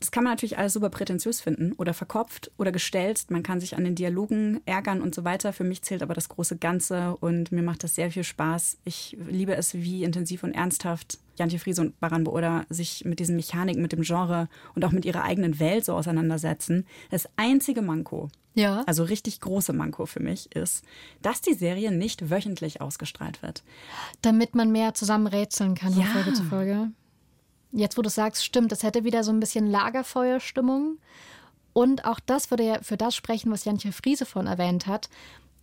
Das 0.00 0.10
kann 0.10 0.24
man 0.24 0.32
natürlich 0.32 0.56
alles 0.56 0.72
super 0.72 0.88
prätentiös 0.88 1.42
finden 1.42 1.72
oder 1.74 1.92
verkopft 1.92 2.50
oder 2.56 2.72
gestellt. 2.72 3.26
Man 3.28 3.42
kann 3.42 3.60
sich 3.60 3.76
an 3.76 3.84
den 3.84 3.94
Dialogen 3.94 4.62
ärgern 4.64 5.02
und 5.02 5.14
so 5.14 5.24
weiter. 5.24 5.52
Für 5.52 5.62
mich 5.62 5.82
zählt 5.82 6.02
aber 6.02 6.14
das 6.14 6.30
große 6.30 6.56
Ganze 6.56 7.16
und 7.18 7.52
mir 7.52 7.62
macht 7.62 7.84
das 7.84 7.96
sehr 7.96 8.10
viel 8.10 8.24
Spaß. 8.24 8.78
Ich 8.84 9.18
liebe 9.28 9.54
es, 9.54 9.74
wie 9.74 10.02
intensiv 10.02 10.42
und 10.42 10.54
ernsthaft 10.54 11.18
Jantje 11.36 11.58
Friese 11.58 11.82
und 11.82 12.00
Baran 12.00 12.24
Booda 12.24 12.64
sich 12.70 13.04
mit 13.04 13.18
diesen 13.18 13.36
Mechaniken, 13.36 13.82
mit 13.82 13.92
dem 13.92 14.02
Genre 14.02 14.48
und 14.74 14.84
auch 14.86 14.92
mit 14.92 15.04
ihrer 15.04 15.22
eigenen 15.22 15.60
Welt 15.60 15.84
so 15.84 15.94
auseinandersetzen. 15.94 16.86
Das 17.10 17.28
einzige 17.36 17.82
Manko, 17.82 18.30
ja. 18.54 18.82
also 18.86 19.04
richtig 19.04 19.40
große 19.40 19.74
Manko 19.74 20.06
für 20.06 20.20
mich, 20.20 20.54
ist, 20.56 20.82
dass 21.20 21.42
die 21.42 21.54
Serie 21.54 21.92
nicht 21.92 22.30
wöchentlich 22.30 22.80
ausgestrahlt 22.80 23.42
wird. 23.42 23.64
Damit 24.22 24.54
man 24.54 24.72
mehr 24.72 24.94
zusammen 24.94 25.26
rätseln 25.26 25.74
kann 25.74 25.92
von 25.92 26.02
ja. 26.02 26.08
Folge 26.08 26.32
zu 26.32 26.44
Folge. 26.44 26.90
Jetzt, 27.72 27.96
wo 27.96 28.02
du 28.02 28.10
sagst, 28.10 28.44
stimmt, 28.44 28.72
es 28.72 28.82
hätte 28.82 29.04
wieder 29.04 29.22
so 29.22 29.32
ein 29.32 29.40
bisschen 29.40 29.66
Lagerfeuerstimmung. 29.66 30.98
Und 31.72 32.04
auch 32.04 32.18
das 32.20 32.50
würde 32.50 32.64
ja 32.64 32.82
für 32.82 32.96
das 32.96 33.14
sprechen, 33.14 33.52
was 33.52 33.64
Jantje 33.64 33.92
Friese 33.92 34.26
vorhin 34.26 34.50
erwähnt 34.50 34.86
hat, 34.86 35.08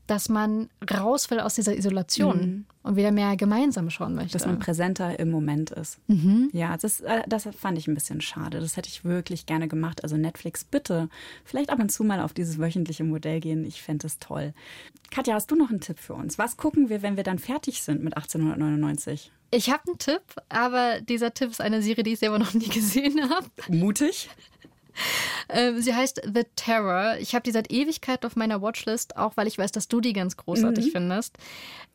dass 0.08 0.30
man 0.30 0.70
raus 0.90 1.30
will 1.30 1.40
aus 1.40 1.56
dieser 1.56 1.76
Isolation 1.76 2.40
mhm. 2.40 2.66
und 2.84 2.96
wieder 2.96 3.12
mehr 3.12 3.36
gemeinsam 3.36 3.90
schauen 3.90 4.16
möchte. 4.16 4.34
Dass 4.34 4.46
man 4.46 4.60
präsenter 4.60 5.20
im 5.20 5.30
Moment 5.30 5.72
ist. 5.72 6.00
Mhm. 6.08 6.50
Ja, 6.54 6.78
das, 6.78 7.02
äh, 7.02 7.22
das 7.28 7.48
fand 7.58 7.78
ich 7.78 7.88
ein 7.88 7.94
bisschen 7.94 8.22
schade. 8.22 8.60
Das 8.60 8.78
hätte 8.78 8.90
ich 8.90 9.04
wirklich 9.04 9.46
gerne 9.46 9.68
gemacht. 9.68 10.04
Also 10.04 10.18
Netflix, 10.18 10.64
bitte 10.64 11.10
vielleicht 11.44 11.70
ab 11.70 11.80
und 11.80 11.92
zu 11.92 12.04
mal 12.04 12.22
auf 12.22 12.34
dieses 12.34 12.58
wöchentliche 12.58 13.04
Modell 13.04 13.40
gehen. 13.40 13.66
Ich 13.66 13.82
fände 13.82 14.08
es 14.08 14.18
toll. 14.20 14.54
Katja, 15.12 15.36
hast 15.36 15.52
du 15.52 15.56
noch 15.56 15.70
einen 15.70 15.82
Tipp 15.82 16.00
für 16.00 16.14
uns? 16.14 16.38
Was 16.38 16.58
gucken 16.58 16.90
wir, 16.90 17.02
wenn 17.02 17.18
wir 17.18 17.24
dann 17.24 17.40
fertig 17.40 17.84
sind 17.84 18.04
mit 18.04 18.16
1899? 18.16 19.32
Ich 19.52 19.70
habe 19.70 19.84
einen 19.88 19.98
Tipp, 19.98 20.22
aber 20.50 21.00
dieser 21.02 21.34
Tipp 21.34 21.52
ist 21.52 21.62
eine 21.62 21.82
Serie, 21.82 22.04
die 22.04 22.14
ich 22.14 22.20
selber 22.20 22.40
noch 22.40 22.54
nie 22.54 22.68
gesehen 22.70 23.30
habe. 23.30 23.48
Mutig? 23.70 24.30
Ähm, 25.50 25.82
sie 25.82 25.96
heißt 25.96 26.24
The 26.26 26.44
Terror. 26.58 27.16
Ich 27.20 27.34
habe 27.34 27.44
die 27.44 27.52
seit 27.52 27.72
Ewigkeit 27.72 28.26
auf 28.26 28.36
meiner 28.36 28.62
Watchlist, 28.62 29.16
auch 29.16 29.38
weil 29.38 29.48
ich 29.48 29.58
weiß, 29.58 29.72
dass 29.72 29.88
du 29.88 30.02
die 30.02 30.12
ganz 30.12 30.36
großartig 30.36 30.88
mhm. 30.88 30.92
findest. 30.92 31.38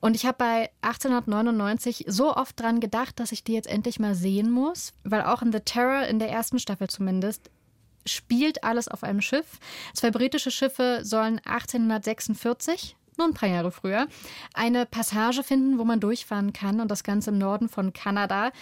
Und 0.01 0.15
ich 0.15 0.25
habe 0.25 0.39
bei 0.39 0.71
1899 0.81 2.07
so 2.09 2.35
oft 2.35 2.59
dran 2.59 2.81
gedacht, 2.81 3.21
dass 3.21 3.31
ich 3.31 3.45
die 3.45 3.53
jetzt 3.53 3.69
endlich 3.69 4.01
mal 4.01 4.15
sehen 4.15 4.51
muss, 4.51 4.95
weil 5.05 5.21
auch 5.21 5.43
in 5.43 5.53
The 5.53 5.61
Terror, 5.61 6.07
in 6.07 6.19
der 6.19 6.31
ersten 6.31 6.59
Staffel 6.59 6.89
zumindest, 6.89 7.51
spielt 8.07 8.65
alles 8.65 8.89
auf 8.89 9.05
einem 9.05 9.21
Schiff. 9.21 9.59
Zwei 9.93 10.11
britische 10.11 10.51
Schiffe 10.51 11.01
sollen 11.03 11.39
1846 11.45 12.97
nur 13.19 13.27
ein 13.27 13.35
paar 13.35 13.49
Jahre 13.49 13.71
früher, 13.71 14.07
eine 14.55 14.87
Passage 14.87 15.43
finden, 15.43 15.79
wo 15.79 15.85
man 15.85 16.01
durchfahren 16.01 16.53
kann 16.55 16.81
und 16.81 16.91
das 16.91 17.05
Ganze 17.05 17.31
im 17.31 17.39
Norden 17.39 17.69
von 17.69 17.93
Kanada. 17.93 18.53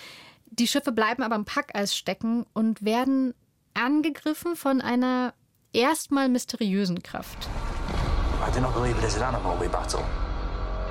Die 0.47 0.67
Schiffe 0.67 0.93
bleiben 0.93 1.23
aber 1.23 1.37
im 1.37 1.45
Packeis 1.45 1.95
stecken 1.95 2.45
und 2.53 2.85
werden 2.85 3.35
angegriffen 3.75 4.57
von 4.57 4.81
einer 4.81 5.35
erstmal 5.73 6.29
mysteriösen 6.29 7.03
Kraft. 7.03 7.49
I 8.47 8.51
do 8.53 8.61
not 8.61 8.75
believe 8.75 8.97
it 8.99 9.05
is 9.05 9.17
an 9.17 9.23
animal 9.23 9.57
we 9.61 9.69
battle. 9.69 10.05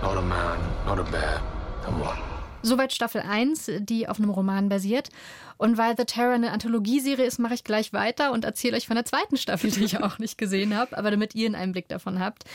Not 0.02 0.18
a 0.18 0.22
man, 0.22 0.60
not 0.86 1.00
a 1.00 1.04
bear, 1.04 1.42
then 1.84 2.00
what? 2.00 2.29
Soweit 2.62 2.94
Staffel 2.94 3.22
1, 3.22 3.72
die 3.80 4.08
auf 4.08 4.20
einem 4.20 4.30
Roman 4.30 4.70
basiert. 4.70 5.10
Und 5.58 5.78
weil 5.78 5.96
The 5.98 6.06
Terror 6.06 6.34
eine 6.34 6.52
Anthologieserie 6.52 7.26
ist, 7.26 7.38
mache 7.38 7.54
ich 7.54 7.66
gleich 7.66 7.92
weiter 7.92 8.32
und 8.32 8.46
erzähle 8.46 8.78
euch 8.78 8.88
von 8.88 8.96
der 8.96 9.04
zweiten 9.04 9.36
Staffel, 9.36 9.70
die 9.72 9.84
ich 9.84 10.02
auch 10.02 10.18
nicht 10.18 10.38
gesehen 10.38 10.76
habe, 10.76 10.98
aber 10.98 11.12
damit 11.12 11.36
ihr 11.36 11.48
einen 11.48 11.56
Einblick 11.56 11.90
davon 11.90 12.20
habt. 12.20 12.46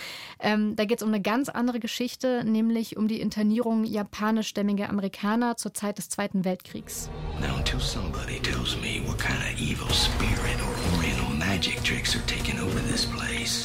Ähm, 0.40 0.74
da 0.74 0.86
geht 0.86 0.98
es 0.98 1.02
um 1.02 1.10
eine 1.10 1.20
ganz 1.20 1.50
andere 1.50 1.80
Geschichte, 1.80 2.44
nämlich 2.44 2.96
um 2.96 3.06
die 3.06 3.20
Internierung 3.20 3.84
japanischstämmiger 3.84 4.88
Amerikaner 4.88 5.58
zur 5.58 5.74
Zeit 5.74 5.98
des 5.98 6.08
Zweiten 6.08 6.46
Weltkriegs. 6.46 7.10
Now 7.40 7.56
until 7.58 7.78
somebody 7.78 8.40
tells 8.40 8.76
me 8.76 9.02
what 9.06 9.18
kind 9.18 9.38
of 9.38 9.60
evil 9.60 9.90
spirit 9.90 10.56
or 10.62 10.96
oriental 10.96 11.28
magic 11.36 11.82
tricks 11.84 12.16
are 12.16 12.24
taking 12.26 12.58
over 12.58 12.80
this 12.90 13.04
place, 13.04 13.64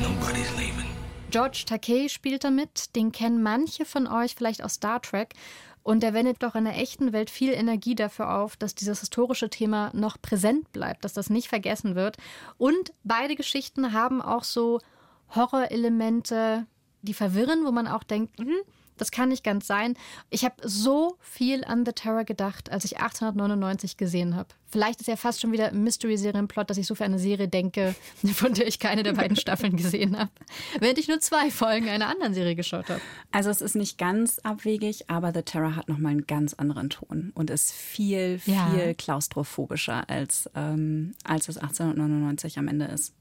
nobody's 0.00 0.50
leaving. 0.56 0.97
George 1.30 1.64
Takei 1.66 2.08
spielt 2.08 2.44
damit. 2.44 2.96
Den 2.96 3.12
kennen 3.12 3.42
manche 3.42 3.84
von 3.84 4.06
euch 4.06 4.34
vielleicht 4.34 4.64
aus 4.64 4.74
Star 4.74 5.02
Trek. 5.02 5.34
Und 5.82 6.04
er 6.04 6.12
wendet 6.12 6.42
doch 6.42 6.54
in 6.54 6.64
der 6.64 6.78
echten 6.78 7.12
Welt 7.12 7.30
viel 7.30 7.52
Energie 7.52 7.94
dafür 7.94 8.34
auf, 8.34 8.56
dass 8.56 8.74
dieses 8.74 9.00
historische 9.00 9.48
Thema 9.48 9.90
noch 9.94 10.20
präsent 10.20 10.70
bleibt, 10.72 11.04
dass 11.04 11.14
das 11.14 11.30
nicht 11.30 11.48
vergessen 11.48 11.94
wird. 11.94 12.16
Und 12.58 12.92
beide 13.04 13.36
Geschichten 13.36 13.92
haben 13.92 14.20
auch 14.20 14.44
so 14.44 14.80
Horrorelemente, 15.34 16.66
die 17.02 17.14
verwirren, 17.14 17.64
wo 17.64 17.70
man 17.70 17.86
auch 17.86 18.02
denkt, 18.02 18.38
hm, 18.38 18.60
das 19.00 19.10
kann 19.10 19.28
nicht 19.30 19.44
ganz 19.44 19.66
sein. 19.66 19.94
Ich 20.30 20.44
habe 20.44 20.56
so 20.62 21.16
viel 21.20 21.64
an 21.64 21.84
The 21.86 21.92
Terror 21.92 22.24
gedacht, 22.24 22.70
als 22.70 22.84
ich 22.84 22.98
1899 22.98 23.96
gesehen 23.96 24.36
habe. 24.36 24.48
Vielleicht 24.70 25.00
ist 25.00 25.06
ja 25.06 25.16
fast 25.16 25.40
schon 25.40 25.52
wieder 25.52 25.68
ein 25.68 25.82
Mystery-Serienplot, 25.82 26.68
dass 26.68 26.76
ich 26.76 26.86
so 26.86 26.94
für 26.94 27.04
eine 27.04 27.18
Serie 27.18 27.48
denke, 27.48 27.94
von 28.34 28.52
der 28.52 28.66
ich 28.66 28.78
keine 28.78 29.02
der 29.02 29.14
beiden 29.14 29.36
Staffeln 29.36 29.76
gesehen 29.76 30.18
habe. 30.18 30.30
Während 30.78 30.98
ich 30.98 31.08
nur 31.08 31.20
zwei 31.20 31.50
Folgen 31.50 31.88
einer 31.88 32.08
anderen 32.08 32.34
Serie 32.34 32.54
geschaut 32.54 32.90
habe. 32.90 33.00
Also 33.32 33.48
es 33.48 33.62
ist 33.62 33.76
nicht 33.76 33.96
ganz 33.96 34.38
abwegig, 34.40 35.08
aber 35.08 35.32
The 35.32 35.42
Terror 35.42 35.74
hat 35.74 35.88
nochmal 35.88 36.12
einen 36.12 36.26
ganz 36.26 36.54
anderen 36.54 36.90
Ton 36.90 37.32
und 37.34 37.50
ist 37.50 37.72
viel, 37.72 38.38
viel 38.38 38.54
ja. 38.54 38.94
klaustrophobischer, 38.94 40.08
als, 40.10 40.50
ähm, 40.54 41.14
als 41.24 41.48
es 41.48 41.56
1899 41.56 42.58
am 42.58 42.68
Ende 42.68 42.86
ist. 42.86 43.14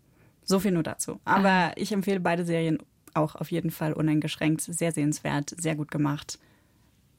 So 0.43 0.59
viel 0.59 0.71
nur 0.71 0.84
dazu. 0.84 1.19
Aber 1.25 1.49
ah. 1.49 1.71
ich 1.75 1.91
empfehle 1.91 2.19
beide 2.19 2.45
Serien 2.45 2.80
auch 3.18 3.36
auf 3.36 3.51
jeden 3.51 3.72
Fall 3.72 3.93
uneingeschränkt. 3.93 4.61
Sehr 4.61 4.91
sehenswert, 4.91 5.53
sehr 5.57 5.76
gut 5.76 5.91
gemacht. 5.91 6.39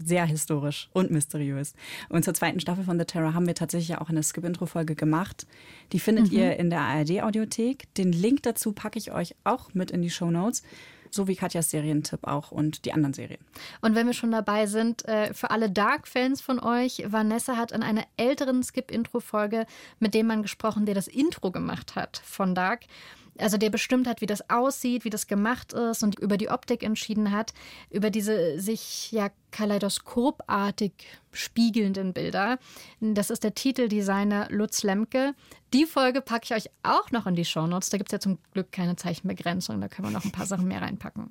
Sehr 0.01 0.25
historisch 0.25 0.89
und 0.93 1.11
mysteriös. 1.11 1.75
Und 2.09 2.25
zur 2.25 2.33
zweiten 2.33 2.61
Staffel 2.61 2.85
von 2.85 2.99
The 2.99 3.05
Terror 3.05 3.35
haben 3.35 3.49
wir 3.49 3.57
tatsächlich 3.57 3.99
auch 3.99 4.09
eine 4.09 4.23
Skip-Intro-Folge 4.23 4.95
gemacht. 4.95 5.47
Die 5.93 5.99
findet 5.99 6.31
mhm. 6.31 6.39
ihr 6.39 6.57
in 6.57 6.71
der 6.71 6.81
ARD-Audiothek. 6.81 7.93
Den 7.95 8.13
Link 8.13 8.45
dazu 8.45 8.73
packe 8.73 8.99
ich 8.99 9.11
euch 9.11 9.35
auch 9.43 9.75
mit 9.75 9.91
in 9.91 10.03
die 10.03 10.11
Show 10.11 10.31
Notes 10.31 10.63
so 11.11 11.29
wie 11.29 11.37
Katjas 11.37 11.71
Serientipp 11.71 12.27
auch 12.27 12.51
und 12.51 12.85
die 12.85 12.93
anderen 12.93 13.15
Serien. 13.15 13.41
Und 13.81 13.95
wenn 13.95 14.07
wir 14.07 14.15
schon 14.15 14.31
dabei 14.31 14.67
sind, 14.67 15.07
äh, 15.07 15.33
für 15.35 15.51
alle 15.51 15.71
Dark-Fans 15.71 16.41
von 16.41 16.61
euch, 16.61 17.05
Vanessa 17.07 17.57
hat 17.57 17.73
in 17.73 17.83
einer 17.83 18.05
älteren 18.17 18.63
Skip-Intro-Folge 18.63 19.67
mit 19.99 20.15
dem 20.15 20.27
Mann 20.27 20.43
gesprochen, 20.43 20.87
der 20.87 20.95
das 20.95 21.09
Intro 21.09 21.51
gemacht 21.51 21.97
hat 21.97 22.21
von 22.25 22.55
Dark 22.55 22.81
also 23.39 23.57
der 23.57 23.71
bestimmt 23.71 24.07
hat, 24.07 24.21
wie 24.21 24.27
das 24.27 24.49
aussieht, 24.51 25.05
wie 25.05 25.11
das 25.11 25.27
gemacht 25.27 25.73
ist 25.73 26.03
und 26.03 26.19
über 26.19 26.37
die 26.37 26.49
Optik 26.49 26.83
entschieden 26.83 27.33
hat, 27.33 27.53
über 27.91 28.11
diese 28.11 28.61
sich 28.61 29.13
ja 29.13 29.31
kaleidoskopartig 29.51 30.93
spiegelnden 31.33 32.13
Bilder. 32.13 32.59
Das 33.01 33.31
ist 33.31 33.45
der 33.45 33.55
Titeldesigner 33.55 34.49
Lutz 34.51 34.83
Lemke. 34.83 35.35
Die 35.73 35.87
Folge 35.87 36.21
packe 36.21 36.45
ich 36.45 36.55
euch 36.55 36.71
auch 36.83 37.11
noch 37.11 37.27
in 37.27 37.35
die 37.35 37.45
Shownotes. 37.45 37.91
Da 37.91 37.99
gibt 37.99 38.11
es 38.11 38.13
ja 38.13 38.21
zum 38.21 38.39
Glück 38.53 38.73
keine 38.73 38.97
Zeichenbegrenzung, 38.97 39.81
da 39.81 39.89
können 39.89 40.09
wir 40.09 40.13
noch 40.13 40.25
ein 40.25 40.33
paar 40.33 40.47
Sachen 40.47 40.69
mehr 40.69 40.83
reinpacken. 40.83 41.31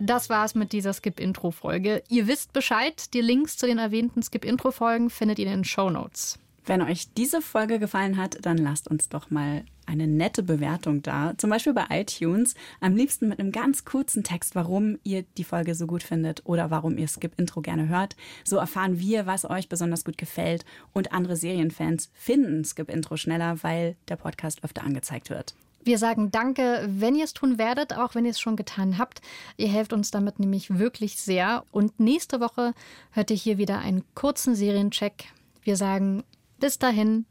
Das 0.00 0.30
war's 0.30 0.54
mit 0.54 0.72
dieser 0.72 0.94
Skip-Intro-Folge. 0.94 2.02
Ihr 2.08 2.26
wisst 2.26 2.54
Bescheid. 2.54 3.12
Die 3.12 3.20
Links 3.20 3.58
zu 3.58 3.66
den 3.66 3.78
erwähnten 3.78 4.22
Skip-Intro-Folgen 4.22 5.10
findet 5.10 5.38
ihr 5.38 5.46
in 5.46 5.52
den 5.52 5.64
Shownotes. 5.64 6.38
Wenn 6.68 6.82
euch 6.82 7.14
diese 7.14 7.40
Folge 7.40 7.78
gefallen 7.78 8.18
hat, 8.18 8.36
dann 8.42 8.58
lasst 8.58 8.88
uns 8.88 9.08
doch 9.08 9.30
mal 9.30 9.64
eine 9.86 10.06
nette 10.06 10.42
Bewertung 10.42 11.00
da. 11.00 11.32
Zum 11.38 11.48
Beispiel 11.48 11.72
bei 11.72 11.86
iTunes. 11.88 12.54
Am 12.82 12.94
liebsten 12.94 13.26
mit 13.26 13.40
einem 13.40 13.52
ganz 13.52 13.86
kurzen 13.86 14.22
Text, 14.22 14.54
warum 14.54 14.98
ihr 15.02 15.22
die 15.38 15.44
Folge 15.44 15.74
so 15.74 15.86
gut 15.86 16.02
findet 16.02 16.42
oder 16.44 16.70
warum 16.70 16.98
ihr 16.98 17.08
Skip 17.08 17.32
Intro 17.38 17.62
gerne 17.62 17.88
hört. 17.88 18.16
So 18.44 18.58
erfahren 18.58 18.98
wir, 18.98 19.24
was 19.24 19.48
euch 19.48 19.70
besonders 19.70 20.04
gut 20.04 20.18
gefällt 20.18 20.66
und 20.92 21.10
andere 21.10 21.36
Serienfans 21.36 22.10
finden 22.12 22.66
Skip 22.66 22.90
Intro 22.90 23.16
schneller, 23.16 23.62
weil 23.62 23.96
der 24.08 24.16
Podcast 24.16 24.62
öfter 24.62 24.84
angezeigt 24.84 25.30
wird. 25.30 25.54
Wir 25.84 25.96
sagen 25.96 26.30
Danke, 26.30 26.86
wenn 26.86 27.14
ihr 27.14 27.24
es 27.24 27.32
tun 27.32 27.56
werdet, 27.56 27.96
auch 27.96 28.14
wenn 28.14 28.26
ihr 28.26 28.32
es 28.32 28.40
schon 28.40 28.56
getan 28.56 28.98
habt. 28.98 29.22
Ihr 29.56 29.68
helft 29.68 29.94
uns 29.94 30.10
damit 30.10 30.38
nämlich 30.38 30.78
wirklich 30.78 31.16
sehr. 31.16 31.64
Und 31.70 31.98
nächste 31.98 32.40
Woche 32.40 32.74
hört 33.12 33.30
ihr 33.30 33.38
hier 33.38 33.56
wieder 33.56 33.78
einen 33.78 34.04
kurzen 34.14 34.54
Seriencheck. 34.54 35.32
Wir 35.62 35.76
sagen 35.76 36.24
bis 36.58 36.78
dahin, 36.78 37.26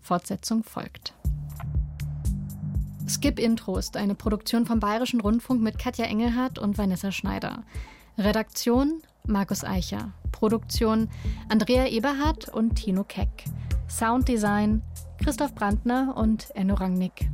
Fortsetzung 0.00 0.64
folgt. 0.64 1.14
Skip 3.08 3.38
Intro 3.38 3.76
ist 3.76 3.96
eine 3.96 4.14
Produktion 4.14 4.66
vom 4.66 4.80
Bayerischen 4.80 5.20
Rundfunk 5.20 5.60
mit 5.60 5.78
Katja 5.78 6.04
Engelhardt 6.04 6.58
und 6.58 6.78
Vanessa 6.78 7.10
Schneider. 7.10 7.64
Redaktion 8.16 9.02
Markus 9.26 9.64
Eicher. 9.64 10.12
Produktion 10.30 11.08
Andrea 11.48 11.86
Eberhardt 11.86 12.48
und 12.48 12.76
Tino 12.76 13.04
Keck. 13.04 13.44
Sounddesign 13.88 14.82
Christoph 15.22 15.54
Brandner 15.54 16.14
und 16.16 16.50
Enno 16.54 16.74
Rangnick. 16.74 17.28